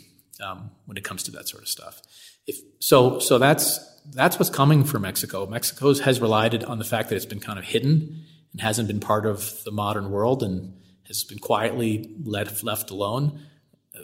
um, 0.42 0.70
when 0.86 0.96
it 0.96 1.04
comes 1.04 1.22
to 1.24 1.30
that 1.32 1.48
sort 1.48 1.62
of 1.62 1.68
stuff. 1.68 2.00
If 2.46 2.56
so, 2.80 3.18
so 3.18 3.38
that's 3.38 3.78
that's 4.12 4.38
what's 4.38 4.50
coming 4.50 4.84
for 4.84 4.98
Mexico. 4.98 5.46
Mexico 5.46 5.94
has 5.94 6.20
relied 6.20 6.64
on 6.64 6.78
the 6.78 6.84
fact 6.84 7.08
that 7.10 7.16
it's 7.16 7.26
been 7.26 7.40
kind 7.40 7.58
of 7.58 7.64
hidden 7.64 8.24
and 8.52 8.60
hasn't 8.60 8.88
been 8.88 9.00
part 9.00 9.26
of 9.26 9.62
the 9.64 9.70
modern 9.70 10.10
world 10.10 10.42
and 10.42 10.74
has 11.06 11.24
been 11.24 11.38
quietly 11.38 12.14
left, 12.24 12.62
left 12.64 12.90
alone. 12.90 13.40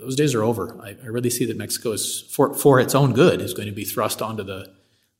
Those 0.00 0.16
days 0.16 0.34
are 0.34 0.42
over. 0.42 0.78
I, 0.82 0.96
I 1.02 1.06
really 1.06 1.30
see 1.30 1.44
that 1.46 1.56
Mexico 1.56 1.92
is, 1.92 2.22
for, 2.30 2.54
for 2.54 2.80
its 2.80 2.94
own 2.94 3.12
good, 3.12 3.40
is 3.40 3.54
going 3.54 3.68
to 3.68 3.74
be 3.74 3.84
thrust 3.84 4.22
onto 4.22 4.42
the 4.42 4.72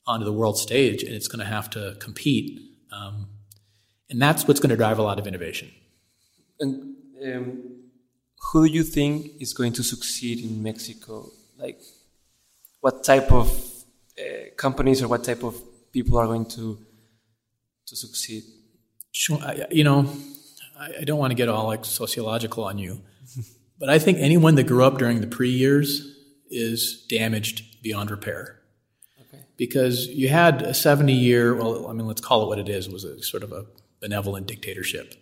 onto 0.06 0.24
the 0.24 0.32
world 0.32 0.58
stage, 0.58 1.02
and 1.02 1.14
it's 1.14 1.28
going 1.28 1.38
to 1.38 1.50
have 1.50 1.70
to 1.70 1.96
compete. 1.98 2.60
Um, 2.92 3.28
and 4.10 4.20
that's 4.20 4.46
what's 4.46 4.60
going 4.60 4.70
to 4.70 4.76
drive 4.76 4.98
a 4.98 5.02
lot 5.02 5.18
of 5.18 5.26
innovation. 5.26 5.70
And 6.60 6.96
um, 7.24 7.62
who 8.52 8.68
do 8.68 8.72
you 8.72 8.82
think 8.82 9.32
is 9.40 9.52
going 9.54 9.72
to 9.74 9.82
succeed 9.82 10.44
in 10.44 10.62
Mexico? 10.62 11.30
Like, 11.58 11.80
what 12.80 13.02
type 13.02 13.32
of 13.32 13.48
uh, 14.18 14.50
companies 14.56 15.02
or 15.02 15.08
what 15.08 15.24
type 15.24 15.42
of 15.42 15.56
people 15.92 16.18
are 16.18 16.26
going 16.26 16.46
to 16.46 16.78
to 17.86 17.96
succeed? 17.96 18.44
Sure. 19.12 19.38
I, 19.38 19.66
you 19.70 19.84
know, 19.84 20.08
I, 20.78 21.00
I 21.00 21.04
don't 21.04 21.18
want 21.18 21.30
to 21.30 21.34
get 21.34 21.48
all 21.48 21.66
like 21.66 21.84
sociological 21.84 22.64
on 22.64 22.78
you, 22.78 23.00
but 23.78 23.88
I 23.88 23.98
think 23.98 24.18
anyone 24.18 24.54
that 24.56 24.64
grew 24.64 24.84
up 24.84 24.98
during 24.98 25.20
the 25.20 25.26
PRI 25.26 25.46
years 25.46 26.16
is 26.50 27.04
damaged 27.08 27.82
beyond 27.82 28.10
repair. 28.10 28.60
Okay. 29.20 29.44
Because 29.56 30.06
you 30.08 30.28
had 30.28 30.62
a 30.62 30.74
70 30.74 31.12
year, 31.12 31.54
well, 31.54 31.88
I 31.88 31.92
mean, 31.92 32.06
let's 32.06 32.20
call 32.20 32.44
it 32.44 32.48
what 32.48 32.58
it 32.58 32.68
is, 32.68 32.86
it 32.86 32.92
was 32.92 33.04
a 33.04 33.22
sort 33.22 33.42
of 33.42 33.52
a 33.52 33.66
benevolent 34.00 34.46
dictatorship 34.46 35.14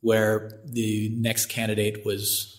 where 0.00 0.60
the 0.64 1.10
next 1.16 1.46
candidate 1.46 2.04
was 2.04 2.52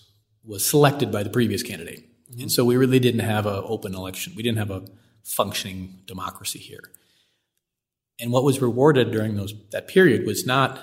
was 0.44 0.64
selected 0.64 1.12
by 1.12 1.22
the 1.22 1.30
previous 1.30 1.62
candidate. 1.62 2.08
Mm-hmm. 2.30 2.42
And 2.42 2.52
so 2.52 2.64
we 2.64 2.76
really 2.76 2.98
didn't 2.98 3.20
have 3.20 3.46
an 3.46 3.62
open 3.64 3.94
election. 3.94 4.32
We 4.34 4.42
didn't 4.42 4.58
have 4.58 4.70
a 4.70 4.84
functioning 5.24 6.00
democracy 6.06 6.58
here. 6.58 6.90
And 8.18 8.32
what 8.32 8.44
was 8.44 8.62
rewarded 8.62 9.10
during 9.10 9.36
those 9.36 9.54
that 9.70 9.88
period 9.88 10.26
was 10.26 10.46
not 10.46 10.80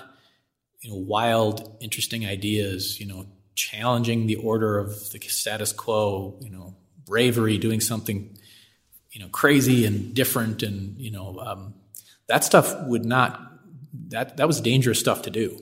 you 0.80 0.90
know 0.90 0.96
wild, 0.96 1.76
interesting 1.80 2.26
ideas, 2.26 3.00
you 3.00 3.06
know, 3.06 3.26
challenging 3.56 4.26
the 4.26 4.36
order 4.36 4.78
of 4.78 5.10
the 5.10 5.18
status 5.18 5.72
quo, 5.72 6.38
you 6.40 6.50
know, 6.50 6.76
bravery, 7.04 7.58
doing 7.58 7.80
something 7.80 8.36
you 9.16 9.22
know, 9.22 9.28
crazy 9.30 9.86
and 9.86 10.14
different, 10.14 10.62
and 10.62 11.00
you 11.00 11.10
know, 11.10 11.38
um, 11.40 11.72
that 12.28 12.44
stuff 12.44 12.74
would 12.82 13.06
not. 13.06 13.40
That 14.08 14.36
that 14.36 14.46
was 14.46 14.60
dangerous 14.60 15.00
stuff 15.00 15.22
to 15.22 15.30
do. 15.30 15.58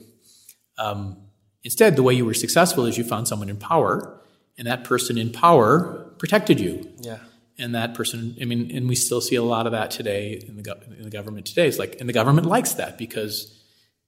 Um, 0.77 1.15
instead, 1.63 1.95
the 1.95 2.03
way 2.03 2.13
you 2.13 2.25
were 2.25 2.33
successful 2.33 2.85
is 2.85 2.97
you 2.97 3.05
found 3.05 3.29
someone 3.29 3.47
in 3.47 3.55
power, 3.55 4.21
and 4.57 4.67
that 4.67 4.83
person 4.83 5.17
in 5.17 5.31
power 5.31 6.13
protected 6.17 6.59
you. 6.59 6.91
Yeah. 6.99 7.19
And 7.57 7.73
that 7.75 7.93
person, 7.93 8.35
I 8.41 8.43
mean, 8.43 8.75
and 8.75 8.89
we 8.89 8.95
still 8.95 9.21
see 9.21 9.37
a 9.37 9.43
lot 9.43 9.67
of 9.67 9.71
that 9.71 9.89
today 9.89 10.43
in 10.45 10.57
the, 10.57 10.61
go- 10.61 10.81
in 10.97 11.03
the 11.03 11.09
government 11.09 11.45
today. 11.45 11.69
It's 11.69 11.79
like, 11.79 11.95
and 12.01 12.09
the 12.09 12.13
government 12.13 12.45
likes 12.45 12.73
that 12.73 12.97
because 12.97 13.63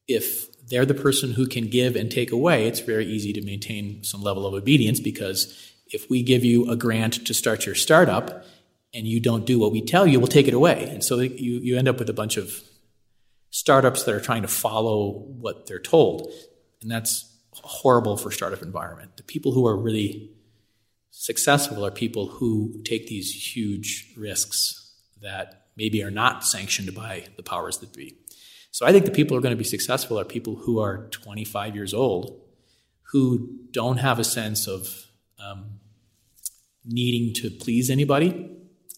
if 0.10 0.48
they're 0.70 0.86
the 0.86 0.94
person 0.94 1.34
who 1.34 1.48
can 1.48 1.68
give 1.68 1.96
and 1.96 2.12
take 2.12 2.32
away, 2.32 2.68
it's 2.68 2.80
very 2.80 3.06
easy 3.06 3.34
to 3.34 3.42
maintain 3.42 4.04
some 4.04 4.22
level 4.22 4.46
of 4.46 4.54
obedience 4.54 5.00
because 5.00 5.74
if 5.88 6.10
we 6.10 6.22
give 6.22 6.44
you 6.44 6.70
a 6.70 6.76
grant 6.76 7.26
to 7.26 7.34
start 7.34 7.66
your 7.66 7.76
startup 7.76 8.44
and 8.94 9.08
you 9.08 9.20
don't 9.20 9.46
do 9.46 9.60
what 9.60 9.72
we 9.72 9.82
tell 9.82 10.06
you, 10.06 10.20
we'll 10.20 10.28
take 10.28 10.48
it 10.48 10.54
away. 10.54 10.90
And 10.90 11.04
so 11.04 11.20
you, 11.20 11.60
you 11.60 11.78
end 11.78 11.88
up 11.88 12.00
with 12.00 12.10
a 12.10 12.14
bunch 12.14 12.38
of 12.38 12.62
startups 13.50 14.04
that 14.04 14.14
are 14.14 14.20
trying 14.20 14.42
to 14.42 14.48
follow 14.48 15.26
what 15.40 15.68
they're 15.68 15.80
told. 15.80 16.32
And 16.82 16.92
that's 16.92 17.34
horrible 17.52 18.18
for 18.18 18.32
startup 18.32 18.62
environment. 18.62 19.18
The 19.18 19.24
people 19.24 19.54
who 19.54 19.66
are 19.68 19.76
really 19.76 20.32
successful 21.12 21.86
are 21.86 21.92
people 21.92 22.28
who 22.28 22.82
take 22.84 23.08
these 23.08 23.56
huge 23.56 24.14
risks 24.18 24.94
that 25.22 25.68
maybe 25.76 26.04
are 26.04 26.12
not 26.12 26.46
sanctioned 26.46 26.94
by 26.94 27.26
the 27.38 27.44
powers 27.44 27.78
that 27.80 27.94
be. 27.94 28.16
So 28.72 28.86
I 28.86 28.92
think 28.92 29.06
the 29.06 29.12
people 29.12 29.36
who 29.36 29.40
are 29.40 29.42
going 29.42 29.56
to 29.56 29.58
be 29.58 29.64
successful 29.64 30.20
are 30.20 30.26
people 30.26 30.56
who 30.56 30.80
are 30.80 31.08
25 31.10 31.76
years 31.76 31.94
old, 31.94 32.40
who 33.12 33.58
don't 33.72 33.98
have 33.98 34.20
a 34.20 34.24
sense 34.24 34.68
of 34.68 34.88
um, 35.40 35.80
needing 36.86 37.34
to 37.36 37.50
please 37.50 37.90
anybody. 37.90 38.52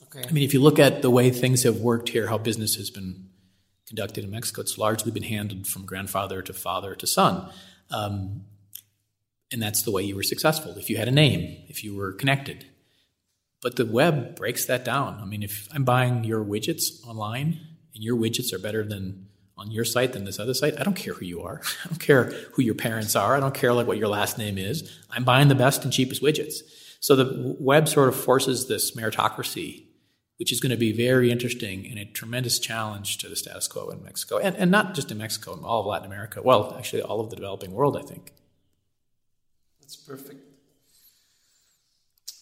Okay. 0.03 0.27
I 0.27 0.31
mean, 0.31 0.43
if 0.43 0.53
you 0.53 0.61
look 0.61 0.79
at 0.79 1.01
the 1.01 1.09
way 1.09 1.29
things 1.29 1.63
have 1.63 1.77
worked 1.77 2.09
here, 2.09 2.27
how 2.27 2.37
business 2.37 2.75
has 2.75 2.89
been 2.89 3.29
conducted 3.87 4.23
in 4.23 4.31
Mexico, 4.31 4.61
it's 4.61 4.77
largely 4.77 5.11
been 5.11 5.23
handled 5.23 5.67
from 5.67 5.85
grandfather 5.85 6.41
to 6.41 6.53
father 6.53 6.95
to 6.95 7.07
son. 7.07 7.49
Um, 7.91 8.45
and 9.51 9.61
that's 9.61 9.81
the 9.81 9.91
way 9.91 10.03
you 10.03 10.15
were 10.15 10.23
successful. 10.23 10.77
If 10.77 10.89
you 10.89 10.97
had 10.97 11.07
a 11.07 11.11
name, 11.11 11.63
if 11.67 11.83
you 11.83 11.95
were 11.95 12.13
connected. 12.13 12.65
But 13.61 13.75
the 13.75 13.85
web 13.85 14.35
breaks 14.35 14.65
that 14.65 14.85
down. 14.85 15.19
I 15.21 15.25
mean, 15.25 15.43
if 15.43 15.67
I'm 15.73 15.83
buying 15.83 16.23
your 16.23 16.43
widgets 16.45 17.05
online 17.05 17.59
and 17.93 18.03
your 18.03 18.15
widgets 18.15 18.53
are 18.53 18.59
better 18.59 18.85
than 18.85 19.27
on 19.59 19.69
your 19.71 19.83
site 19.85 20.13
than 20.13 20.23
this 20.23 20.39
other 20.39 20.53
site, 20.53 20.79
I 20.79 20.83
don't 20.83 20.95
care 20.95 21.13
who 21.13 21.25
you 21.25 21.41
are. 21.41 21.61
I 21.85 21.89
don't 21.89 21.99
care 21.99 22.25
who 22.53 22.61
your 22.61 22.75
parents 22.75 23.15
are. 23.15 23.35
I 23.35 23.39
don't 23.39 23.53
care 23.53 23.73
like 23.73 23.87
what 23.87 23.97
your 23.97 24.07
last 24.07 24.37
name 24.37 24.57
is. 24.57 24.97
I'm 25.11 25.23
buying 25.23 25.49
the 25.49 25.55
best 25.55 25.83
and 25.83 25.91
cheapest 25.91 26.21
widgets. 26.21 26.61
So 26.99 27.15
the 27.15 27.55
web 27.59 27.87
sort 27.87 28.09
of 28.09 28.15
forces 28.15 28.67
this 28.67 28.91
meritocracy, 28.91 29.83
which 30.37 30.51
is 30.51 30.59
going 30.59 30.71
to 30.71 30.77
be 30.77 30.91
very 30.91 31.31
interesting 31.31 31.85
and 31.87 31.99
a 31.99 32.05
tremendous 32.05 32.59
challenge 32.59 33.17
to 33.19 33.29
the 33.29 33.35
status 33.35 33.67
quo 33.67 33.89
in 33.89 34.03
Mexico, 34.03 34.37
and, 34.37 34.55
and 34.55 34.71
not 34.71 34.95
just 34.95 35.11
in 35.11 35.17
Mexico, 35.17 35.53
in 35.53 35.63
all 35.63 35.81
of 35.81 35.85
Latin 35.85 36.07
America. 36.07 36.41
Well, 36.41 36.75
actually, 36.77 37.01
all 37.01 37.19
of 37.19 37.29
the 37.29 37.35
developing 37.35 37.71
world, 37.71 37.97
I 37.97 38.01
think. 38.01 38.33
That's 39.81 39.95
perfect. 39.95 40.41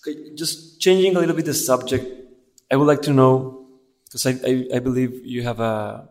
Okay, 0.08 0.36
just 0.36 0.80
changing 0.80 1.16
a 1.16 1.20
little 1.20 1.36
bit 1.36 1.46
the 1.46 1.54
subject, 1.54 2.06
I 2.72 2.76
would 2.76 2.88
like 2.88 3.02
to 3.04 3.14
know 3.14 3.68
because 4.06 4.26
I, 4.26 4.32
I, 4.46 4.68
I, 4.76 4.80
believe 4.80 5.26
you 5.26 5.44
have 5.44 5.60
a 5.60 6.08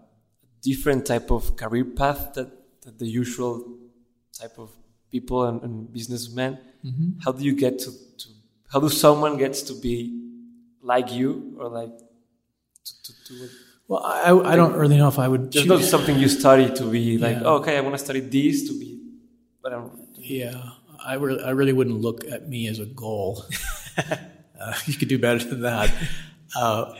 different 0.70 1.06
type 1.12 1.30
of 1.30 1.56
career 1.56 1.84
path 2.00 2.34
that, 2.34 2.50
that 2.82 2.98
the 2.98 3.06
usual 3.22 3.52
type 4.40 4.56
of 4.58 4.70
people 5.10 5.44
and, 5.48 5.62
and 5.62 5.92
businessmen. 5.92 6.58
Mm-hmm. 6.84 7.08
How 7.24 7.32
do 7.32 7.42
you 7.44 7.54
get 7.54 7.78
to, 7.84 7.90
to, 8.20 8.28
how 8.72 8.80
do 8.80 8.88
someone 8.88 9.34
gets 9.44 9.62
to 9.68 9.74
be 9.86 9.96
like 10.82 11.12
you 11.12 11.56
or 11.58 11.68
like 11.68 11.94
to, 12.84 12.92
to, 13.04 13.12
to 13.26 13.48
well, 13.88 14.02
I, 14.04 14.52
I 14.52 14.56
don't 14.56 14.74
really 14.74 14.96
know 14.96 15.06
if 15.06 15.18
I 15.18 15.28
would. 15.28 15.52
There's 15.52 15.66
not 15.66 15.82
something 15.82 16.18
you 16.18 16.28
study 16.28 16.74
to 16.74 16.90
be 16.90 17.18
like, 17.18 17.36
yeah. 17.36 17.42
oh, 17.44 17.58
okay, 17.58 17.76
I 17.78 17.80
want 17.80 17.94
to 17.94 18.04
study 18.04 18.18
this 18.18 18.66
to 18.68 18.78
be, 18.78 19.00
but 19.62 19.72
I'm. 19.72 19.90
Yeah, 20.16 20.60
I 21.04 21.14
really, 21.14 21.42
I 21.44 21.50
really 21.50 21.72
wouldn't 21.72 22.00
look 22.00 22.24
at 22.24 22.48
me 22.48 22.66
as 22.66 22.80
a 22.80 22.86
goal. 22.86 23.44
uh, 23.98 24.74
you 24.86 24.94
could 24.94 25.08
do 25.08 25.20
better 25.20 25.44
than 25.44 25.60
that. 25.62 25.94
Uh, 26.56 26.94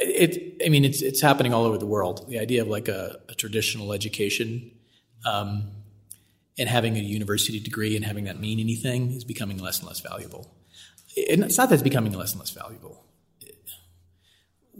it, 0.00 0.62
I 0.64 0.68
mean, 0.68 0.84
it's 0.84 1.02
it's 1.02 1.20
happening 1.20 1.52
all 1.52 1.64
over 1.64 1.78
the 1.78 1.86
world. 1.86 2.28
The 2.28 2.38
idea 2.38 2.62
of 2.62 2.68
like 2.68 2.88
a, 2.88 3.20
a 3.28 3.34
traditional 3.34 3.92
education, 3.92 4.72
um, 5.24 5.70
and 6.58 6.68
having 6.68 6.96
a 6.96 7.00
university 7.00 7.60
degree 7.60 7.96
and 7.96 8.04
having 8.04 8.24
that 8.24 8.40
mean 8.40 8.60
anything 8.60 9.12
is 9.12 9.24
becoming 9.24 9.58
less 9.58 9.78
and 9.78 9.88
less 9.88 10.00
valuable. 10.00 10.54
And 11.30 11.44
it's 11.44 11.58
not 11.58 11.68
that 11.68 11.74
it's 11.74 11.82
becoming 11.82 12.12
less 12.12 12.32
and 12.32 12.40
less 12.40 12.50
valuable. 12.50 13.04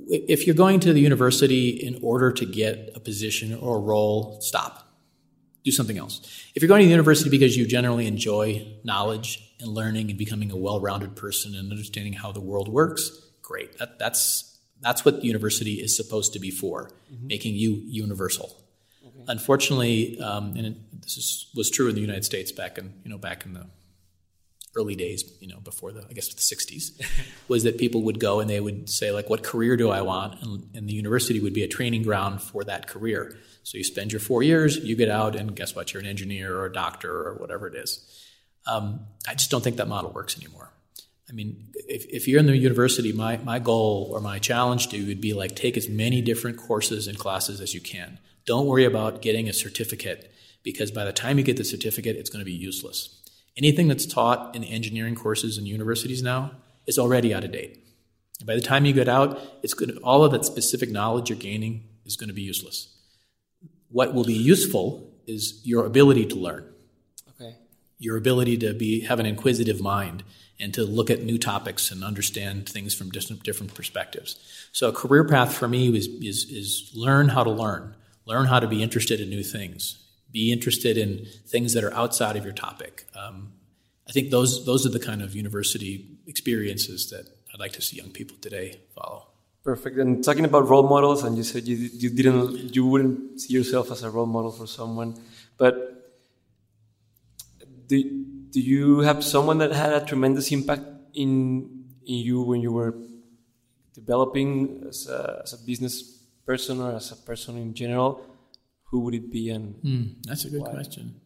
If 0.09 0.47
you're 0.47 0.57
going 0.57 0.81
to 0.81 0.93
the 0.93 1.01
university 1.01 1.69
in 1.71 1.99
order 2.03 2.33
to 2.33 2.47
get 2.47 2.93
a 2.95 3.01
position 3.01 3.55
or 3.55 3.77
a 3.77 3.81
role, 3.81 4.41
stop 4.41 4.93
do 5.65 5.71
something 5.71 5.99
else. 5.99 6.21
If 6.55 6.63
you're 6.63 6.69
going 6.69 6.81
to 6.81 6.87
the 6.87 6.91
university 6.91 7.31
because 7.31 7.57
you 7.57 7.67
generally 7.67 8.07
enjoy 8.07 8.67
knowledge 8.85 9.55
and 9.61 9.69
learning 9.69 10.11
and 10.11 10.19
becoming 10.19 10.51
a 10.51 10.57
well-rounded 10.57 11.15
person 11.15 11.55
and 11.55 11.71
understanding 11.71 12.13
how 12.13 12.33
the 12.33 12.41
world 12.41 12.69
works, 12.69 13.11
great. 13.43 13.79
That, 13.79 13.99
that's 13.99 14.52
that's 14.83 15.05
what 15.05 15.21
the 15.21 15.27
university 15.27 15.75
is 15.75 15.97
supposed 15.97 16.33
to 16.35 16.39
be 16.39 16.51
for, 16.51 16.91
mm-hmm. 17.13 17.27
making 17.29 17.55
you 17.55 17.83
universal. 17.87 18.57
Okay. 19.07 19.25
Unfortunately, 19.29 20.21
um, 20.21 20.55
and 20.57 20.67
it, 20.67 21.03
this 21.03 21.17
is, 21.17 21.47
was 21.55 21.71
true 21.71 21.89
in 21.89 21.95
the 21.95 22.01
United 22.01 22.25
States 22.25 22.53
back 22.53 22.79
in 22.79 22.93
you 23.05 23.11
know 23.11 23.19
back 23.19 23.47
in 23.47 23.55
the 23.55 23.67
early 24.75 24.97
days, 24.97 25.25
you 25.41 25.49
know, 25.49 25.61
before 25.61 25.93
the 25.93 26.05
I 26.09 26.13
guess 26.13 26.29
the 26.29 26.41
'60s, 26.41 27.01
was 27.49 27.65
that 27.65 27.79
people 27.79 28.03
would 28.03 28.19
go 28.19 28.41
and 28.41 28.49
they 28.49 28.61
would 28.61 28.89
say 28.89 29.11
like, 29.11 29.31
"What 29.31 29.43
career 29.43 29.77
do 29.77 29.91
I 29.91 30.03
want?" 30.03 30.43
And, 30.43 30.69
and 30.75 30.89
the 30.89 30.95
university 30.95 31.41
would 31.41 31.55
be 31.55 31.63
a 31.63 31.69
training 31.69 32.03
ground 32.03 32.43
for 32.43 32.65
that 32.65 32.87
career. 32.87 33.37
So 33.65 33.79
you 33.79 33.85
spend 33.85 34.13
your 34.13 34.21
four 34.21 34.43
years, 34.43 34.77
you 34.79 34.97
get 34.97 35.09
out, 35.09 35.37
and 35.37 35.55
guess 35.55 35.75
what? 35.77 35.93
You're 35.93 36.03
an 36.03 36.09
engineer 36.09 36.57
or 36.57 36.67
a 36.67 36.73
doctor 36.73 37.11
or 37.11 37.35
whatever 37.35 37.69
it 37.69 37.77
is. 37.77 38.05
Um, 38.67 39.07
I 39.29 39.35
just 39.35 39.51
don't 39.51 39.63
think 39.63 39.77
that 39.77 39.89
model 39.89 40.11
works 40.11 40.37
anymore. 40.37 40.73
I 41.33 41.35
mean, 41.35 41.71
if, 41.89 42.05
if 42.11 42.29
you're 42.29 42.41
in 42.41 42.47
the 42.47 42.57
university, 42.57 43.11
my, 43.11 43.39
my 43.39 43.59
goal 43.59 44.11
or 44.13 44.21
my 44.21 44.39
challenge 44.39 44.89
to 44.89 44.99
you 44.99 45.07
would 45.07 45.23
be 45.23 45.33
like 45.33 45.57
take 45.57 45.79
as 45.79 45.89
many 45.89 46.21
different 46.21 46.59
courses 46.59 47.09
and 47.09 47.19
classes 47.19 47.59
as 47.63 47.73
you 47.73 47.81
can. 47.81 48.19
Don't 48.45 48.67
worry 48.67 48.85
about 48.85 49.23
getting 49.23 49.49
a 49.49 49.53
certificate 49.55 50.31
because 50.63 50.91
by 50.91 51.07
the 51.07 51.13
time 51.13 51.39
you 51.39 51.45
get 51.45 51.57
the 51.57 51.65
certificate, 51.65 52.17
it's 52.17 52.29
going 52.29 52.41
to 52.41 52.45
be 52.45 52.53
useless. 52.53 53.19
Anything 53.57 53.89
that's 53.89 54.05
taught 54.05 54.55
in 54.55 54.63
engineering 54.63 55.15
courses 55.15 55.57
in 55.57 55.65
universities 55.65 56.23
now 56.23 56.53
is 56.87 56.99
already 56.99 57.33
out 57.33 57.45
of 57.45 57.53
date. 57.53 57.79
by 58.45 58.55
the 58.55 58.61
time 58.61 58.85
you 58.85 58.93
get 58.93 59.09
out, 59.09 59.41
it's 59.63 59.73
good, 59.73 59.99
all 60.03 60.25
of 60.25 60.33
that 60.33 60.45
specific 60.45 60.91
knowledge 60.91 61.31
you're 61.31 61.39
gaining 61.39 61.85
is 62.05 62.17
going 62.17 62.29
to 62.29 62.35
be 62.35 62.43
useless. 62.43 62.95
What 63.89 64.13
will 64.13 64.25
be 64.25 64.35
useful 64.35 65.11
is 65.27 65.63
your 65.65 65.87
ability 65.87 66.27
to 66.27 66.35
learn. 66.35 66.67
Okay. 67.31 67.57
Your 67.99 68.19
ability 68.19 68.59
to 68.59 68.75
be 68.75 69.01
have 69.01 69.21
an 69.21 69.27
inquisitive 69.27 69.81
mind 69.81 70.25
and 70.63 70.73
to 70.75 70.85
look 70.85 71.11
at 71.11 71.23
new 71.23 71.39
topics 71.39 71.91
and 71.91 72.05
understand 72.05 72.69
things 72.69 72.95
from 72.95 73.11
different 73.11 73.43
different 73.43 73.75
perspectives. 73.75 74.37
So 74.73 74.89
a 74.89 74.93
career 74.93 75.25
path 75.25 75.53
for 75.55 75.69
me 75.69 75.89
is 75.95 76.07
is 76.07 76.45
is 76.51 76.93
learn 76.95 77.29
how 77.29 77.45
to 77.45 77.51
learn. 77.51 77.97
Learn 78.25 78.47
how 78.47 78.61
to 78.61 78.69
be 78.69 78.83
interested 78.83 79.21
in 79.21 79.29
new 79.29 79.43
things. 79.43 79.99
Be 80.31 80.53
interested 80.53 80.97
in 80.97 81.27
things 81.47 81.75
that 81.75 81.83
are 81.83 81.93
outside 81.93 82.37
of 82.37 82.45
your 82.45 82.55
topic. 82.55 83.05
Um, 83.15 83.53
I 84.09 84.13
think 84.13 84.31
those 84.31 84.65
those 84.65 84.87
are 84.87 84.91
the 84.91 85.01
kind 85.01 85.21
of 85.21 85.35
university 85.35 86.07
experiences 86.27 87.11
that 87.11 87.27
I'd 87.53 87.61
like 87.61 87.73
to 87.73 87.83
see 87.83 87.97
young 87.97 88.11
people 88.11 88.37
today 88.41 88.81
follow. 88.95 89.27
Perfect. 89.65 89.99
And 89.99 90.25
talking 90.25 90.45
about 90.45 90.69
role 90.69 90.89
models, 90.89 91.23
and 91.23 91.37
you 91.37 91.45
said 91.45 91.69
you, 91.69 91.77
you 91.77 92.11
didn't, 92.11 92.75
you 92.75 92.85
wouldn't 92.85 93.41
see 93.41 93.55
yourself 93.55 93.93
as 93.93 94.03
a 94.03 94.11
role 94.11 94.27
model 94.27 94.51
for 94.51 94.67
someone, 94.67 95.21
but 95.57 95.75
do, 97.87 98.27
do 98.53 98.61
you 98.61 99.01
have 99.01 99.25
someone 99.25 99.59
that 99.59 99.73
had 99.73 99.93
a 99.93 100.05
tremendous 100.05 100.53
impact 100.53 100.83
in, 101.15 101.87
in 102.07 102.17
you 102.29 102.43
when 102.43 102.61
you 102.61 102.73
were 102.73 102.95
developing 103.95 104.85
as 104.89 105.09
a, 105.09 105.41
as 105.43 105.53
a 105.53 105.67
business 105.67 106.25
person 106.47 106.81
or 106.81 106.93
as 106.93 107.11
a 107.13 107.17
person 107.17 107.57
in 107.57 107.75
general? 107.75 108.25
Who 108.91 109.01
would 109.01 109.15
it 109.15 109.33
be? 109.33 109.51
And 109.51 109.75
mm, 109.83 110.15
that's 110.25 110.45
a 110.45 110.51
good 110.51 110.63
why? 110.63 110.71
question. 110.71 111.21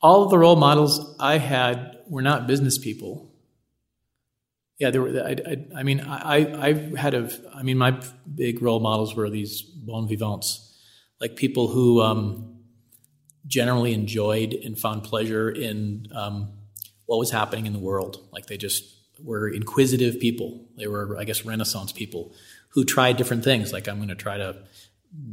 All 0.00 0.24
of 0.24 0.30
the 0.30 0.38
role 0.38 0.56
models 0.56 1.16
I 1.20 1.38
had 1.38 1.98
were 2.08 2.22
not 2.22 2.46
business 2.46 2.78
people 2.78 3.36
yeah, 4.78 4.90
there 4.90 5.00
were. 5.00 5.08
I, 5.08 5.30
I, 5.30 5.66
I 5.78 5.82
mean, 5.82 6.00
I, 6.00 6.68
I 6.68 6.96
had 6.96 7.14
a. 7.14 7.30
I 7.54 7.62
mean, 7.62 7.78
my 7.78 7.98
big 8.34 8.60
role 8.60 8.80
models 8.80 9.14
were 9.14 9.30
these 9.30 9.62
bon 9.62 10.06
vivants, 10.06 10.78
like 11.18 11.36
people 11.36 11.68
who 11.68 12.02
um, 12.02 12.58
generally 13.46 13.94
enjoyed 13.94 14.52
and 14.52 14.78
found 14.78 15.02
pleasure 15.02 15.48
in 15.48 16.08
um, 16.14 16.52
what 17.06 17.18
was 17.18 17.30
happening 17.30 17.66
in 17.66 17.72
the 17.72 17.78
world. 17.78 18.26
Like 18.32 18.46
they 18.46 18.56
just 18.56 18.84
were 19.22 19.48
inquisitive 19.48 20.20
people. 20.20 20.66
They 20.76 20.86
were, 20.86 21.16
I 21.18 21.24
guess, 21.24 21.44
Renaissance 21.44 21.92
people 21.92 22.34
who 22.70 22.84
tried 22.84 23.16
different 23.16 23.44
things. 23.44 23.72
Like 23.72 23.88
I'm 23.88 23.96
going 23.96 24.08
to 24.08 24.14
try 24.14 24.36
to 24.36 24.56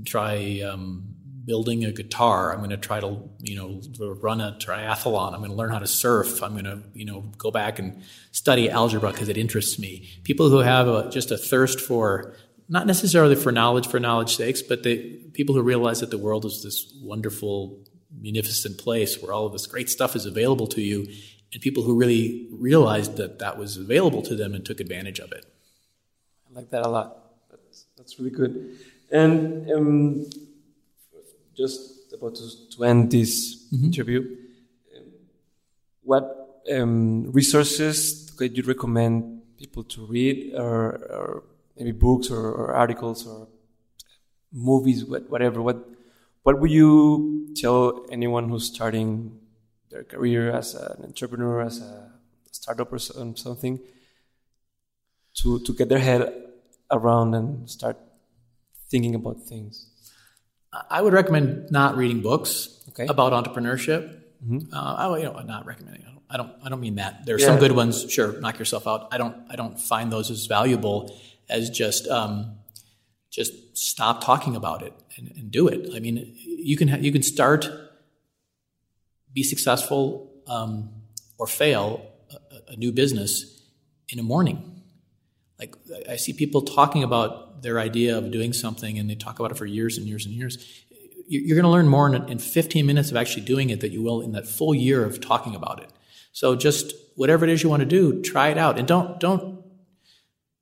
try 0.06 0.62
um, 0.62 1.16
building 1.46 1.84
a 1.84 1.92
guitar. 1.92 2.54
I'm 2.54 2.60
going 2.60 2.70
to 2.70 2.78
try 2.78 3.00
to, 3.00 3.18
you 3.40 3.56
know, 3.56 3.82
run 4.22 4.40
a 4.40 4.56
triathlon. 4.60 5.34
I'm 5.34 5.40
going 5.40 5.52
to 5.52 5.58
learn 5.58 5.72
how 5.72 5.80
to 5.80 5.88
surf. 5.88 6.42
I'm 6.42 6.54
going 6.54 6.66
to, 6.66 6.82
you 6.94 7.06
know, 7.06 7.22
go 7.38 7.52
back 7.52 7.80
and 7.80 8.02
study 8.32 8.70
algebra 8.70 9.12
because 9.12 9.30
it 9.30 9.38
interests 9.38 9.78
me. 9.78 10.10
People 10.24 10.50
who 10.50 10.60
have 10.60 10.88
a, 10.88 11.10
just 11.10 11.32
a 11.32 11.38
thirst 11.38 11.82
for, 11.82 12.34
not 12.70 12.88
necessarily 12.88 13.36
for 13.36 13.52
knowledge 13.52 13.88
for 13.88 14.00
knowledge 14.00 14.38
sakes, 14.38 14.62
but 14.62 14.84
the 14.84 14.98
people 15.34 15.54
who 15.54 15.62
realize 15.62 16.00
that 16.00 16.12
the 16.12 16.18
world 16.18 16.46
is 16.46 16.64
this 16.64 16.94
wonderful, 17.02 17.84
munificent 18.22 18.78
place 18.78 19.22
where 19.22 19.34
all 19.34 19.46
of 19.46 19.52
this 19.52 19.68
great 19.68 19.90
stuff 19.90 20.16
is 20.16 20.26
available 20.26 20.68
to 20.68 20.82
you, 20.82 21.08
and 21.54 21.62
people 21.62 21.84
who 21.84 21.96
really 21.96 22.48
realized 22.52 23.18
that 23.18 23.40
that 23.40 23.58
was 23.58 23.78
available 23.78 24.22
to 24.24 24.36
them 24.36 24.54
and 24.54 24.66
took 24.66 24.80
advantage 24.80 25.20
of 25.20 25.32
it. 25.32 25.46
I 26.50 26.60
like 26.60 26.70
that 26.72 26.86
a 26.86 26.90
lot. 26.90 27.18
That's, 27.50 27.86
that's 27.96 28.20
really 28.20 28.32
good. 28.32 28.78
And 29.12 29.72
um, 29.72 30.26
just 31.56 32.14
about 32.14 32.36
to, 32.36 32.70
to 32.72 32.84
end 32.84 33.12
this 33.12 33.68
mm-hmm. 33.72 33.86
interview, 33.86 34.38
what 36.02 36.64
um, 36.72 37.32
resources 37.32 38.32
could 38.36 38.58
you 38.58 38.64
recommend 38.64 39.42
people 39.58 39.84
to 39.84 40.06
read, 40.06 40.54
or, 40.56 40.96
or 41.18 41.44
maybe 41.78 41.92
books, 41.92 42.30
or, 42.30 42.52
or, 42.52 42.74
articles, 42.74 43.26
or 43.28 43.48
movies, 44.52 45.06
whatever? 45.06 45.62
What 45.62 45.88
what 46.44 46.60
would 46.60 46.72
you 46.72 47.54
tell 47.56 48.06
anyone 48.12 48.50
who's 48.50 48.66
starting 48.66 49.40
their 49.94 50.04
career 50.04 50.52
as 50.52 50.74
an 50.76 51.04
entrepreneur, 51.04 51.62
as 51.62 51.80
a 51.80 52.12
startup, 52.52 52.92
or 52.92 53.00
something, 53.00 53.80
to 55.40 55.60
to 55.66 55.74
get 55.74 55.88
their 55.90 56.04
head 56.10 56.22
around 56.90 57.36
and 57.36 57.70
start 57.70 57.98
thinking 58.90 59.16
about 59.16 59.38
things? 59.42 59.90
I 60.90 61.02
would 61.02 61.14
recommend 61.14 61.70
not 61.70 61.96
reading 61.98 62.22
books 62.22 62.84
okay. 62.90 63.06
about 63.08 63.32
entrepreneurship. 63.32 64.02
Mm-hmm. 64.44 64.74
Uh, 64.74 64.94
I, 64.96 65.18
you 65.18 65.26
know, 65.26 65.40
not 65.42 65.66
recommending. 65.66 66.04
I 66.30 66.38
don't. 66.38 66.52
I 66.64 66.70
don't 66.70 66.82
mean 66.82 66.96
that. 66.96 67.26
There 67.26 67.36
are 67.36 67.40
yeah. 67.40 67.46
some 67.46 67.60
good 67.60 67.74
ones. 67.74 68.12
Sure, 68.12 68.40
knock 68.42 68.58
yourself 68.58 68.88
out. 68.88 69.08
I 69.12 69.18
don't. 69.18 69.38
I 69.50 69.56
don't 69.56 69.80
find 69.80 70.12
those 70.12 70.32
as 70.32 70.48
valuable 70.48 71.16
as 71.48 71.70
just 71.70 72.08
um, 72.08 72.58
just 73.30 73.54
stop 73.78 74.24
talking 74.24 74.56
about 74.56 74.82
it 74.82 74.94
and, 75.18 75.32
and, 75.36 75.52
do 75.52 75.68
it. 75.68 75.90
I 75.96 76.00
mean, 76.00 76.36
you 76.44 76.78
can 76.78 76.88
ha- 76.88 76.98
you 76.98 77.12
can 77.12 77.24
start, 77.24 77.70
be 79.34 79.44
successful 79.44 80.32
um, 80.48 80.90
or 81.38 81.48
fail 81.48 82.06
a, 82.32 82.74
a 82.74 82.76
new 82.76 82.92
business 82.92 83.62
in 84.10 84.20
a 84.20 84.24
morning. 84.24 84.82
Like 85.60 85.76
I 86.10 86.16
see 86.18 86.34
people 86.34 86.62
talking 86.62 87.04
about 87.04 87.62
their 87.62 87.80
idea 87.80 88.18
of 88.18 88.32
doing 88.32 88.54
something 88.54 89.00
and 89.00 89.10
they 89.10 89.16
talk 89.16 89.40
about 89.40 89.52
it 89.52 89.58
for 89.58 89.66
years 89.66 89.98
and 89.98 90.06
years 90.08 90.26
and 90.26 90.36
years. 90.36 90.84
You're 91.28 91.56
going 91.56 91.64
to 91.64 91.70
learn 91.70 91.88
more 91.88 92.14
in, 92.14 92.38
15 92.38 92.86
minutes 92.86 93.10
of 93.10 93.18
actually 93.18 93.46
doing 93.46 93.70
it 93.70 93.80
that 93.80 93.92
you 93.92 94.04
will 94.04 94.22
in 94.22 94.34
that 94.34 94.46
full 94.46 94.76
year 94.76 95.06
of 95.06 95.22
talking 95.22 95.56
about 95.56 95.82
it. 95.82 95.90
So 96.34 96.56
just 96.56 96.94
whatever 97.16 97.46
it 97.46 97.50
is 97.50 97.64
you 97.64 97.70
want 97.70 97.80
to 97.80 97.86
do, 97.86 98.22
try 98.22 98.50
it 98.50 98.58
out 98.58 98.78
and 98.78 98.88
don't 98.88 99.20
don't 99.20 99.64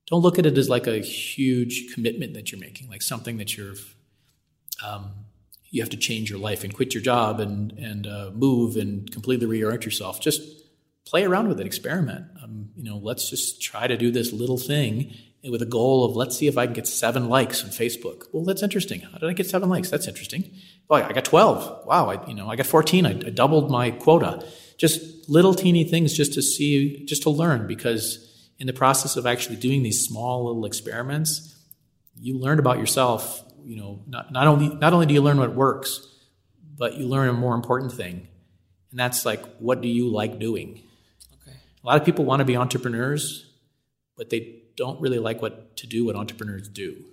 don't 0.07 0.21
look 0.21 0.37
at 0.37 0.45
it 0.45 0.57
as 0.57 0.69
like 0.69 0.87
a 0.87 0.99
huge 0.99 1.93
commitment 1.93 2.33
that 2.33 2.51
you're 2.51 2.59
making, 2.59 2.89
like 2.89 3.01
something 3.01 3.37
that 3.37 3.57
you're 3.57 3.73
um, 4.85 5.11
you 5.71 5.81
have 5.81 5.89
to 5.89 5.97
change 5.97 6.29
your 6.29 6.39
life 6.39 6.63
and 6.63 6.73
quit 6.73 6.93
your 6.93 7.01
job 7.01 7.39
and 7.39 7.71
and 7.73 8.05
uh, 8.05 8.29
move 8.33 8.75
and 8.75 9.11
completely 9.11 9.47
reorient 9.47 9.83
yourself. 9.83 10.21
Just 10.21 10.41
play 11.05 11.23
around 11.23 11.47
with 11.47 11.59
it, 11.59 11.65
experiment. 11.65 12.25
Um, 12.43 12.69
you 12.75 12.83
know, 12.83 12.97
let's 12.97 13.29
just 13.29 13.61
try 13.61 13.87
to 13.87 13.97
do 13.97 14.11
this 14.11 14.31
little 14.31 14.57
thing 14.57 15.15
with 15.43 15.61
a 15.61 15.65
goal 15.65 16.05
of 16.05 16.15
let's 16.15 16.37
see 16.37 16.47
if 16.47 16.57
I 16.57 16.65
can 16.65 16.73
get 16.73 16.87
seven 16.87 17.27
likes 17.27 17.63
on 17.63 17.69
Facebook. 17.71 18.25
Well, 18.31 18.43
that's 18.43 18.61
interesting. 18.61 19.01
How 19.01 19.17
did 19.17 19.29
I 19.29 19.33
get 19.33 19.47
seven 19.47 19.69
likes? 19.69 19.89
That's 19.89 20.07
interesting. 20.07 20.51
Oh, 20.89 20.95
I 20.95 21.11
got 21.13 21.25
12. 21.25 21.85
Wow. 21.85 22.09
I, 22.09 22.27
you 22.27 22.35
know, 22.35 22.49
I 22.49 22.55
got 22.55 22.65
14. 22.65 23.05
I, 23.05 23.09
I 23.09 23.29
doubled 23.29 23.71
my 23.71 23.91
quota. 23.91 24.45
Just 24.77 25.29
little 25.29 25.53
teeny 25.53 25.83
things 25.83 26.13
just 26.13 26.33
to 26.33 26.41
see, 26.41 27.05
just 27.05 27.23
to 27.23 27.29
learn 27.29 27.65
because 27.67 28.27
in 28.59 28.67
the 28.67 28.73
process 28.73 29.15
of 29.15 29.25
actually 29.25 29.55
doing 29.55 29.83
these 29.83 30.05
small 30.05 30.45
little 30.45 30.65
experiments, 30.65 31.55
you 32.19 32.37
learn 32.37 32.59
about 32.59 32.77
yourself. 32.77 33.43
You 33.65 33.77
know, 33.77 33.99
not, 34.07 34.31
not 34.31 34.47
only, 34.47 34.69
not 34.69 34.93
only 34.93 35.05
do 35.05 35.13
you 35.13 35.21
learn 35.21 35.37
what 35.37 35.53
works, 35.53 36.07
but 36.77 36.95
you 36.95 37.07
learn 37.07 37.29
a 37.29 37.33
more 37.33 37.55
important 37.55 37.91
thing. 37.91 38.27
And 38.89 38.99
that's 38.99 39.25
like, 39.25 39.43
what 39.57 39.81
do 39.81 39.87
you 39.87 40.09
like 40.09 40.39
doing? 40.39 40.81
Okay. 41.41 41.57
A 41.83 41.87
lot 41.87 41.97
of 41.97 42.05
people 42.05 42.25
want 42.25 42.39
to 42.39 42.45
be 42.45 42.57
entrepreneurs, 42.57 43.49
but 44.17 44.29
they 44.29 44.63
don't 44.75 44.99
really 44.99 45.19
like 45.19 45.41
what 45.41 45.77
to 45.77 45.87
do 45.87 46.05
what 46.05 46.15
entrepreneurs 46.15 46.67
do. 46.67 47.03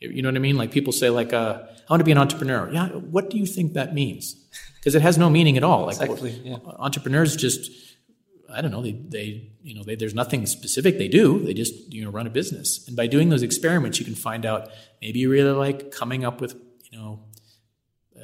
You 0.00 0.22
know 0.22 0.28
what 0.28 0.36
I 0.36 0.40
mean? 0.40 0.56
Like 0.56 0.72
people 0.72 0.92
say, 0.92 1.10
like, 1.10 1.32
uh, 1.32 1.60
I 1.62 1.92
want 1.92 2.00
to 2.00 2.04
be 2.04 2.10
an 2.12 2.18
entrepreneur. 2.18 2.68
Yeah, 2.72 2.88
what 2.88 3.30
do 3.30 3.38
you 3.38 3.46
think 3.46 3.74
that 3.74 3.94
means? 3.94 4.34
Because 4.76 4.96
it 4.96 5.02
has 5.02 5.16
no 5.16 5.30
meaning 5.30 5.56
at 5.56 5.62
all. 5.62 5.86
Like 5.86 6.00
exactly, 6.00 6.30
yeah. 6.44 6.56
entrepreneurs 6.78 7.36
just, 7.36 7.70
I 8.52 8.60
don't 8.60 8.70
know, 8.70 8.82
they, 8.82 8.92
they 8.92 9.50
you 9.62 9.74
know, 9.74 9.82
they, 9.82 9.94
there's 9.94 10.14
nothing 10.14 10.46
specific 10.46 10.98
they 10.98 11.08
do. 11.08 11.38
They 11.38 11.54
just, 11.54 11.92
you 11.92 12.04
know, 12.04 12.10
run 12.10 12.26
a 12.26 12.30
business. 12.30 12.86
And 12.86 12.96
by 12.96 13.06
doing 13.06 13.28
those 13.28 13.42
experiments, 13.42 13.98
you 13.98 14.04
can 14.04 14.14
find 14.14 14.44
out 14.44 14.68
maybe 15.00 15.20
you 15.20 15.30
really 15.30 15.52
like 15.52 15.90
coming 15.90 16.24
up 16.24 16.40
with, 16.40 16.54
you 16.90 16.98
know, 16.98 17.20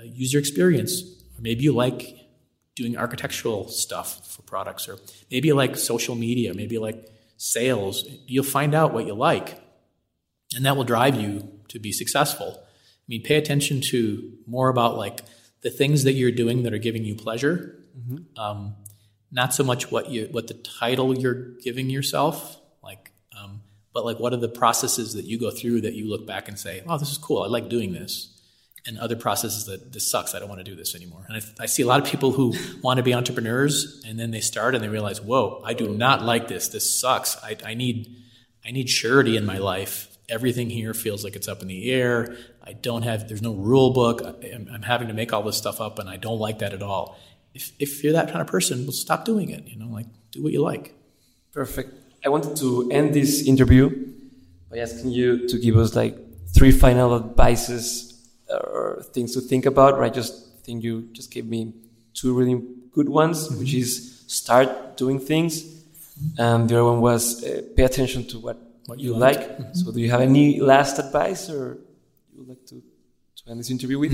user 0.04 0.38
experience, 0.38 1.02
or 1.36 1.40
maybe 1.40 1.64
you 1.64 1.72
like 1.72 2.16
doing 2.76 2.96
architectural 2.96 3.68
stuff 3.68 4.34
for 4.34 4.42
products, 4.42 4.88
or 4.88 4.98
maybe 5.30 5.48
you 5.48 5.54
like 5.54 5.76
social 5.76 6.14
media, 6.14 6.54
maybe 6.54 6.74
you 6.76 6.80
like 6.80 7.08
sales, 7.36 8.04
you'll 8.26 8.44
find 8.44 8.74
out 8.74 8.92
what 8.92 9.06
you 9.06 9.14
like. 9.14 9.60
And 10.54 10.64
that 10.64 10.76
will 10.76 10.84
drive 10.84 11.16
you 11.16 11.50
to 11.68 11.78
be 11.78 11.92
successful. 11.92 12.60
I 12.60 13.06
mean, 13.08 13.22
pay 13.22 13.36
attention 13.36 13.80
to 13.90 14.32
more 14.46 14.68
about 14.68 14.96
like 14.96 15.20
the 15.62 15.70
things 15.70 16.04
that 16.04 16.12
you're 16.12 16.30
doing 16.30 16.62
that 16.62 16.72
are 16.72 16.78
giving 16.78 17.04
you 17.04 17.14
pleasure. 17.14 17.82
Mm-hmm. 17.98 18.40
Um, 18.40 18.76
not 19.30 19.54
so 19.54 19.64
much 19.64 19.90
what 19.90 20.10
you 20.10 20.28
what 20.30 20.46
the 20.46 20.54
title 20.54 21.16
you're 21.18 21.52
giving 21.62 21.90
yourself, 21.90 22.60
like, 22.82 23.12
um, 23.38 23.62
but 23.92 24.04
like 24.04 24.18
what 24.18 24.32
are 24.32 24.38
the 24.38 24.48
processes 24.48 25.14
that 25.14 25.24
you 25.24 25.38
go 25.38 25.50
through 25.50 25.82
that 25.82 25.94
you 25.94 26.08
look 26.08 26.26
back 26.26 26.48
and 26.48 26.58
say, 26.58 26.82
"Oh, 26.86 26.98
this 26.98 27.10
is 27.10 27.18
cool. 27.18 27.42
I 27.42 27.46
like 27.46 27.68
doing 27.68 27.92
this." 27.92 28.34
and 28.88 28.98
other 28.98 29.16
processes 29.16 29.66
that 29.66 29.92
this 29.92 30.10
sucks. 30.10 30.34
I 30.34 30.38
don't 30.38 30.48
want 30.48 30.60
to 30.60 30.64
do 30.64 30.74
this 30.74 30.94
anymore. 30.94 31.26
And 31.28 31.36
I, 31.36 31.64
I, 31.64 31.66
see 31.66 31.82
a 31.82 31.86
lot 31.86 32.00
of 32.00 32.06
people 32.06 32.32
who 32.32 32.54
want 32.82 32.96
to 32.96 33.02
be 33.02 33.12
entrepreneurs, 33.12 34.02
and 34.06 34.18
then 34.18 34.30
they 34.30 34.40
start 34.40 34.74
and 34.74 34.82
they 34.82 34.88
realize, 34.88 35.20
whoa, 35.20 35.60
I 35.64 35.74
do 35.74 35.88
not 35.88 36.22
like 36.22 36.48
this. 36.48 36.68
This 36.68 36.98
sucks. 36.98 37.36
I, 37.44 37.56
I 37.64 37.74
need 37.74 38.16
I 38.64 38.70
need 38.70 38.88
surety 38.88 39.36
in 39.36 39.44
my 39.44 39.58
life. 39.58 40.08
Everything 40.28 40.68
here 40.68 40.92
feels 40.92 41.24
like 41.24 41.36
it's 41.36 41.48
up 41.48 41.62
in 41.62 41.68
the 41.68 41.90
air. 41.90 42.36
I 42.62 42.72
don't 42.72 43.02
have. 43.02 43.28
There's 43.28 43.42
no 43.42 43.52
rule 43.52 43.92
book. 43.92 44.22
I'm, 44.24 44.68
I'm 44.72 44.82
having 44.82 45.08
to 45.08 45.14
make 45.14 45.32
all 45.32 45.42
this 45.42 45.56
stuff 45.56 45.80
up, 45.80 45.98
and 45.98 46.08
I 46.08 46.16
don't 46.16 46.38
like 46.38 46.58
that 46.60 46.72
at 46.72 46.82
all. 46.82 47.18
If 47.54 47.72
if 47.78 48.02
you're 48.02 48.12
that 48.12 48.28
kind 48.28 48.40
of 48.40 48.46
person, 48.46 48.84
well, 48.84 48.92
stop 48.92 49.24
doing 49.24 49.50
it. 49.50 49.66
You 49.66 49.78
know, 49.78 49.88
like 49.88 50.06
do 50.32 50.42
what 50.42 50.52
you 50.52 50.62
like. 50.62 50.94
Perfect. 51.52 51.92
I 52.24 52.28
wanted 52.28 52.56
to 52.56 52.90
end 52.90 53.14
this 53.14 53.46
interview 53.46 53.90
by 54.70 54.78
asking 54.78 55.10
you 55.10 55.48
to 55.48 55.58
give 55.58 55.76
us 55.76 55.94
like 55.94 56.16
three 56.54 56.72
final 56.72 57.16
advices 57.16 58.14
or 58.50 59.02
things 59.12 59.34
to 59.34 59.40
think 59.40 59.66
about. 59.66 59.98
Right? 59.98 60.12
Just 60.12 60.48
think 60.68 60.84
you 60.84 61.08
just 61.12 61.30
gave 61.30 61.46
me 61.46 61.72
two 62.12 62.34
really 62.38 62.60
good 62.92 63.08
ones, 63.08 63.48
mm-hmm. 63.48 63.58
which 63.58 63.72
is 63.74 63.90
start 64.26 64.96
doing 64.96 65.18
things, 65.18 65.52
and 66.38 66.68
the 66.68 66.74
other 66.74 66.84
one 66.84 67.00
was 67.00 67.42
uh, 67.42 67.62
pay 67.76 67.84
attention 67.84 68.26
to 68.28 68.38
what 68.38 68.58
what 68.86 69.00
you, 69.00 69.14
like. 69.14 69.36
like. 69.36 69.58
Mm-hmm. 69.58 69.74
So, 69.74 69.92
do 69.92 70.00
you 70.00 70.10
have 70.10 70.20
any 70.20 70.60
last 70.60 70.98
advice, 70.98 71.48
or 71.48 71.78
you 72.30 72.38
would 72.38 72.48
like 72.48 72.64
to 72.66 72.76
to 73.36 73.42
end 73.50 73.60
this 73.60 73.70
interview 73.70 73.98
with? 73.98 74.12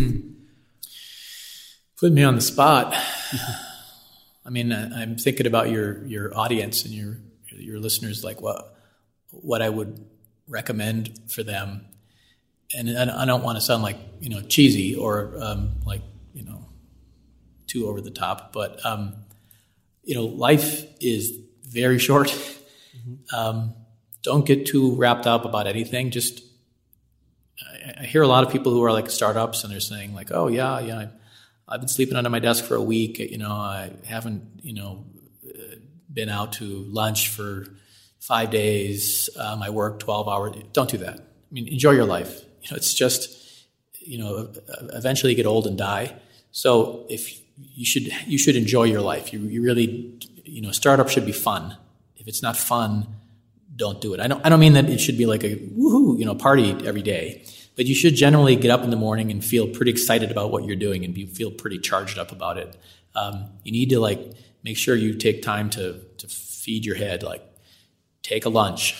Put 2.04 2.12
me 2.12 2.22
on 2.22 2.34
the 2.34 2.42
spot. 2.42 2.94
I 4.44 4.50
mean, 4.50 4.72
I'm 4.72 5.16
thinking 5.16 5.46
about 5.46 5.70
your 5.70 6.04
your 6.04 6.36
audience 6.36 6.84
and 6.84 6.92
your 6.92 7.16
your 7.48 7.78
listeners, 7.78 8.22
like 8.22 8.42
what 8.42 8.76
what 9.30 9.62
I 9.62 9.70
would 9.70 10.04
recommend 10.46 11.18
for 11.28 11.42
them 11.42 11.86
and 12.76 12.90
I 13.10 13.24
don't 13.24 13.42
want 13.42 13.56
to 13.56 13.62
sound 13.62 13.82
like 13.82 13.96
you 14.20 14.28
know 14.28 14.42
cheesy 14.42 14.94
or 14.94 15.34
um, 15.40 15.76
like 15.86 16.02
you 16.34 16.44
know 16.44 16.66
too 17.68 17.86
over 17.86 18.02
the 18.02 18.10
top, 18.10 18.52
but 18.52 18.84
um, 18.84 19.14
you 20.02 20.14
know 20.14 20.24
life 20.24 20.84
is 21.00 21.32
very 21.66 21.98
short. 21.98 22.28
Mm-hmm. 22.28 23.34
Um, 23.34 23.74
don't 24.22 24.44
get 24.44 24.66
too 24.66 24.94
wrapped 24.96 25.26
up 25.26 25.46
about 25.46 25.66
anything. 25.66 26.10
Just 26.10 26.42
I, 27.62 28.02
I, 28.02 28.04
hear 28.04 28.20
a 28.20 28.28
lot 28.28 28.44
of 28.44 28.52
people 28.52 28.72
who 28.72 28.84
are 28.84 28.92
like 28.92 29.08
startups 29.08 29.64
and 29.64 29.72
they're 29.72 29.80
saying 29.80 30.12
like, 30.12 30.30
oh 30.32 30.48
yeah, 30.48 30.80
yeah, 30.80 31.06
I've 31.68 31.80
been 31.80 31.88
sleeping 31.88 32.16
under 32.16 32.30
my 32.30 32.40
desk 32.40 32.64
for 32.64 32.74
a 32.74 32.82
week. 32.82 33.18
You 33.18 33.38
know, 33.38 33.52
I 33.52 33.90
haven't 34.04 34.42
you 34.62 34.74
know 34.74 35.04
been 36.12 36.28
out 36.28 36.54
to 36.54 36.64
lunch 36.64 37.28
for 37.28 37.66
five 38.20 38.50
days. 38.50 39.28
Um, 39.38 39.62
I 39.62 39.70
work 39.70 39.98
twelve 39.98 40.28
hours. 40.28 40.56
Don't 40.72 40.90
do 40.90 40.98
that. 40.98 41.20
I 41.20 41.54
mean, 41.54 41.68
enjoy 41.68 41.92
your 41.92 42.06
life 42.06 42.44
you 42.64 42.70
know, 42.70 42.76
it's 42.76 42.94
just, 42.94 43.66
you 44.00 44.18
know, 44.18 44.50
eventually 44.94 45.32
you 45.32 45.36
get 45.36 45.46
old 45.46 45.66
and 45.66 45.76
die. 45.76 46.16
So 46.50 47.04
if 47.08 47.40
you 47.56 47.84
should, 47.84 48.10
you 48.26 48.38
should 48.38 48.56
enjoy 48.56 48.84
your 48.84 49.02
life. 49.02 49.32
You, 49.32 49.40
you 49.40 49.62
really, 49.62 50.18
you 50.44 50.62
know, 50.62 50.72
startup 50.72 51.08
should 51.08 51.26
be 51.26 51.32
fun. 51.32 51.76
If 52.16 52.26
it's 52.26 52.42
not 52.42 52.56
fun, 52.56 53.06
don't 53.76 54.00
do 54.00 54.14
it. 54.14 54.20
I 54.20 54.28
don't, 54.28 54.44
I 54.44 54.48
don't 54.48 54.60
mean 54.60 54.72
that 54.74 54.88
it 54.88 54.98
should 54.98 55.18
be 55.18 55.26
like 55.26 55.44
a 55.44 55.56
woohoo, 55.56 56.18
you 56.18 56.24
know, 56.24 56.34
party 56.34 56.70
every 56.86 57.02
day, 57.02 57.44
but 57.76 57.86
you 57.86 57.94
should 57.94 58.14
generally 58.14 58.56
get 58.56 58.70
up 58.70 58.82
in 58.82 58.90
the 58.90 58.96
morning 58.96 59.30
and 59.30 59.44
feel 59.44 59.66
pretty 59.66 59.90
excited 59.90 60.30
about 60.30 60.50
what 60.50 60.64
you're 60.64 60.76
doing 60.76 61.04
and 61.04 61.14
be, 61.14 61.26
feel 61.26 61.50
pretty 61.50 61.78
charged 61.78 62.18
up 62.18 62.32
about 62.32 62.56
it. 62.56 62.76
Um, 63.14 63.50
you 63.62 63.72
need 63.72 63.90
to 63.90 64.00
like 64.00 64.32
make 64.62 64.76
sure 64.76 64.94
you 64.94 65.14
take 65.14 65.42
time 65.42 65.70
to 65.70 66.00
to 66.18 66.28
feed 66.28 66.84
your 66.84 66.96
head, 66.96 67.22
like 67.22 67.42
take 68.22 68.44
a 68.44 68.48
lunch, 68.48 68.96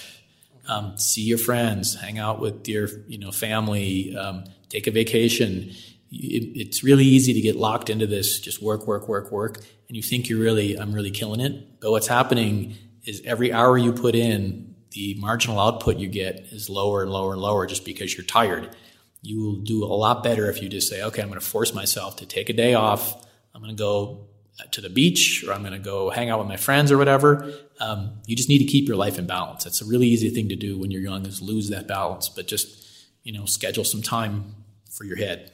um, 0.69 0.97
see 0.99 1.23
your 1.23 1.39
friends, 1.39 2.01
hang 2.01 2.19
out 2.19 2.41
with 2.41 2.69
your 2.69 2.89
you 3.09 3.19
know 3.19 3.31
family, 3.31 4.17
um, 4.17 4.45
take 4.69 4.87
a 4.87 4.91
vacation. 4.91 5.71
It, 6.11 6.53
it's 6.55 6.85
really 6.85 7.05
easy 7.05 7.33
to 7.33 7.41
get 7.41 7.57
locked 7.57 7.91
into 7.91 8.07
this, 8.07 8.39
just 8.39 8.63
work, 8.63 8.87
work, 8.87 9.09
work, 9.09 9.33
work, 9.33 9.59
and 9.89 9.97
you 9.97 10.03
think 10.03 10.29
you're 10.29 10.41
really 10.41 10.77
I'm 10.77 10.93
really 10.93 11.11
killing 11.11 11.41
it. 11.41 11.81
But 11.81 11.91
what's 11.91 12.09
happening 12.09 12.77
is 13.05 13.21
every 13.25 13.53
hour 13.53 13.77
you 13.77 13.93
put 13.93 14.15
in, 14.15 14.74
the 14.95 15.15
marginal 15.19 15.61
output 15.61 15.99
you 15.99 16.09
get 16.09 16.37
is 16.53 16.71
lower 16.71 17.03
and 17.03 17.11
lower 17.11 17.33
and 17.33 17.43
lower 17.43 17.67
just 17.67 17.85
because 17.85 18.17
you're 18.17 18.25
tired. 18.25 18.75
You 19.23 19.43
will 19.43 19.57
do 19.57 19.85
a 19.85 19.87
lot 19.87 20.23
better 20.23 20.49
if 20.49 20.63
you 20.63 20.69
just 20.69 20.89
say, 20.89 21.03
okay, 21.03 21.21
I'm 21.21 21.29
going 21.29 21.41
to 21.41 21.47
force 21.47 21.75
myself 21.75 22.17
to 22.17 22.27
take 22.27 22.49
a 22.49 22.53
day 22.53 22.75
off. 22.75 23.27
I'm 23.55 23.61
going 23.61 23.75
to 23.75 23.81
go 23.81 24.27
to 24.71 24.81
the 24.81 24.89
beach 24.89 25.45
or 25.47 25.53
I'm 25.53 25.63
going 25.63 25.73
to 25.73 25.79
go 25.79 26.11
hang 26.11 26.31
out 26.31 26.39
with 26.39 26.49
my 26.49 26.57
friends 26.57 26.93
or 26.93 26.99
whatever. 26.99 27.53
Um, 27.81 28.13
you 28.27 28.37
just 28.37 28.49
need 28.49 28.59
to 28.59 28.65
keep 28.65 28.87
your 28.87 28.97
life 28.97 29.19
in 29.19 29.27
balance. 29.27 29.67
It's 29.67 29.83
a 29.83 29.85
really 29.85 30.07
easy 30.07 30.31
thing 30.31 30.49
to 30.51 30.57
do 30.57 30.79
when 30.79 30.91
you're 30.91 31.03
young 31.03 31.27
is 31.27 31.43
lose 31.43 31.71
that 31.71 31.89
balance, 31.89 32.29
but 32.29 32.47
just, 32.47 32.87
you 33.25 33.33
know, 33.33 33.47
schedule 33.47 33.85
some 33.85 34.03
time 34.03 34.55
for 34.91 35.05
your 35.05 35.17
head. 35.17 35.51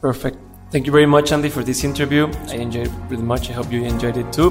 Perfect. 0.00 0.38
Thank 0.72 0.86
you 0.86 0.92
very 0.92 1.06
much, 1.06 1.30
Andy, 1.30 1.50
for 1.50 1.62
this 1.62 1.84
interview. 1.84 2.26
I 2.48 2.54
enjoyed 2.54 2.88
it 2.88 2.92
really 3.08 3.22
much. 3.22 3.50
I 3.50 3.52
hope 3.52 3.70
you 3.70 3.84
enjoyed 3.84 4.16
it 4.16 4.32
too. 4.32 4.50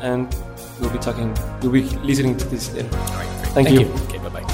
And 0.00 0.34
we'll 0.80 0.90
be 0.90 0.98
talking, 0.98 1.36
we'll 1.60 1.72
be 1.72 1.82
listening 1.82 2.36
to 2.38 2.46
this 2.46 2.72
later. 2.72 2.96
All 2.96 3.16
right. 3.16 3.37
Great. 3.62 3.74
Thank, 3.74 3.78
Thank 3.78 3.88
you. 3.88 3.94
you. 3.94 4.04
Okay. 4.04 4.18
Bye 4.18 4.28
bye. 4.28 4.44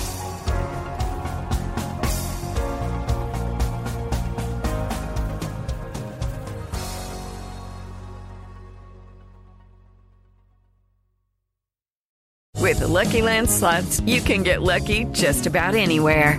With 12.60 12.78
the 12.78 12.88
Lucky 12.88 13.20
Land 13.20 13.50
slots, 13.50 14.00
you 14.00 14.22
can 14.22 14.42
get 14.42 14.62
lucky 14.62 15.04
just 15.12 15.46
about 15.46 15.74
anywhere. 15.74 16.38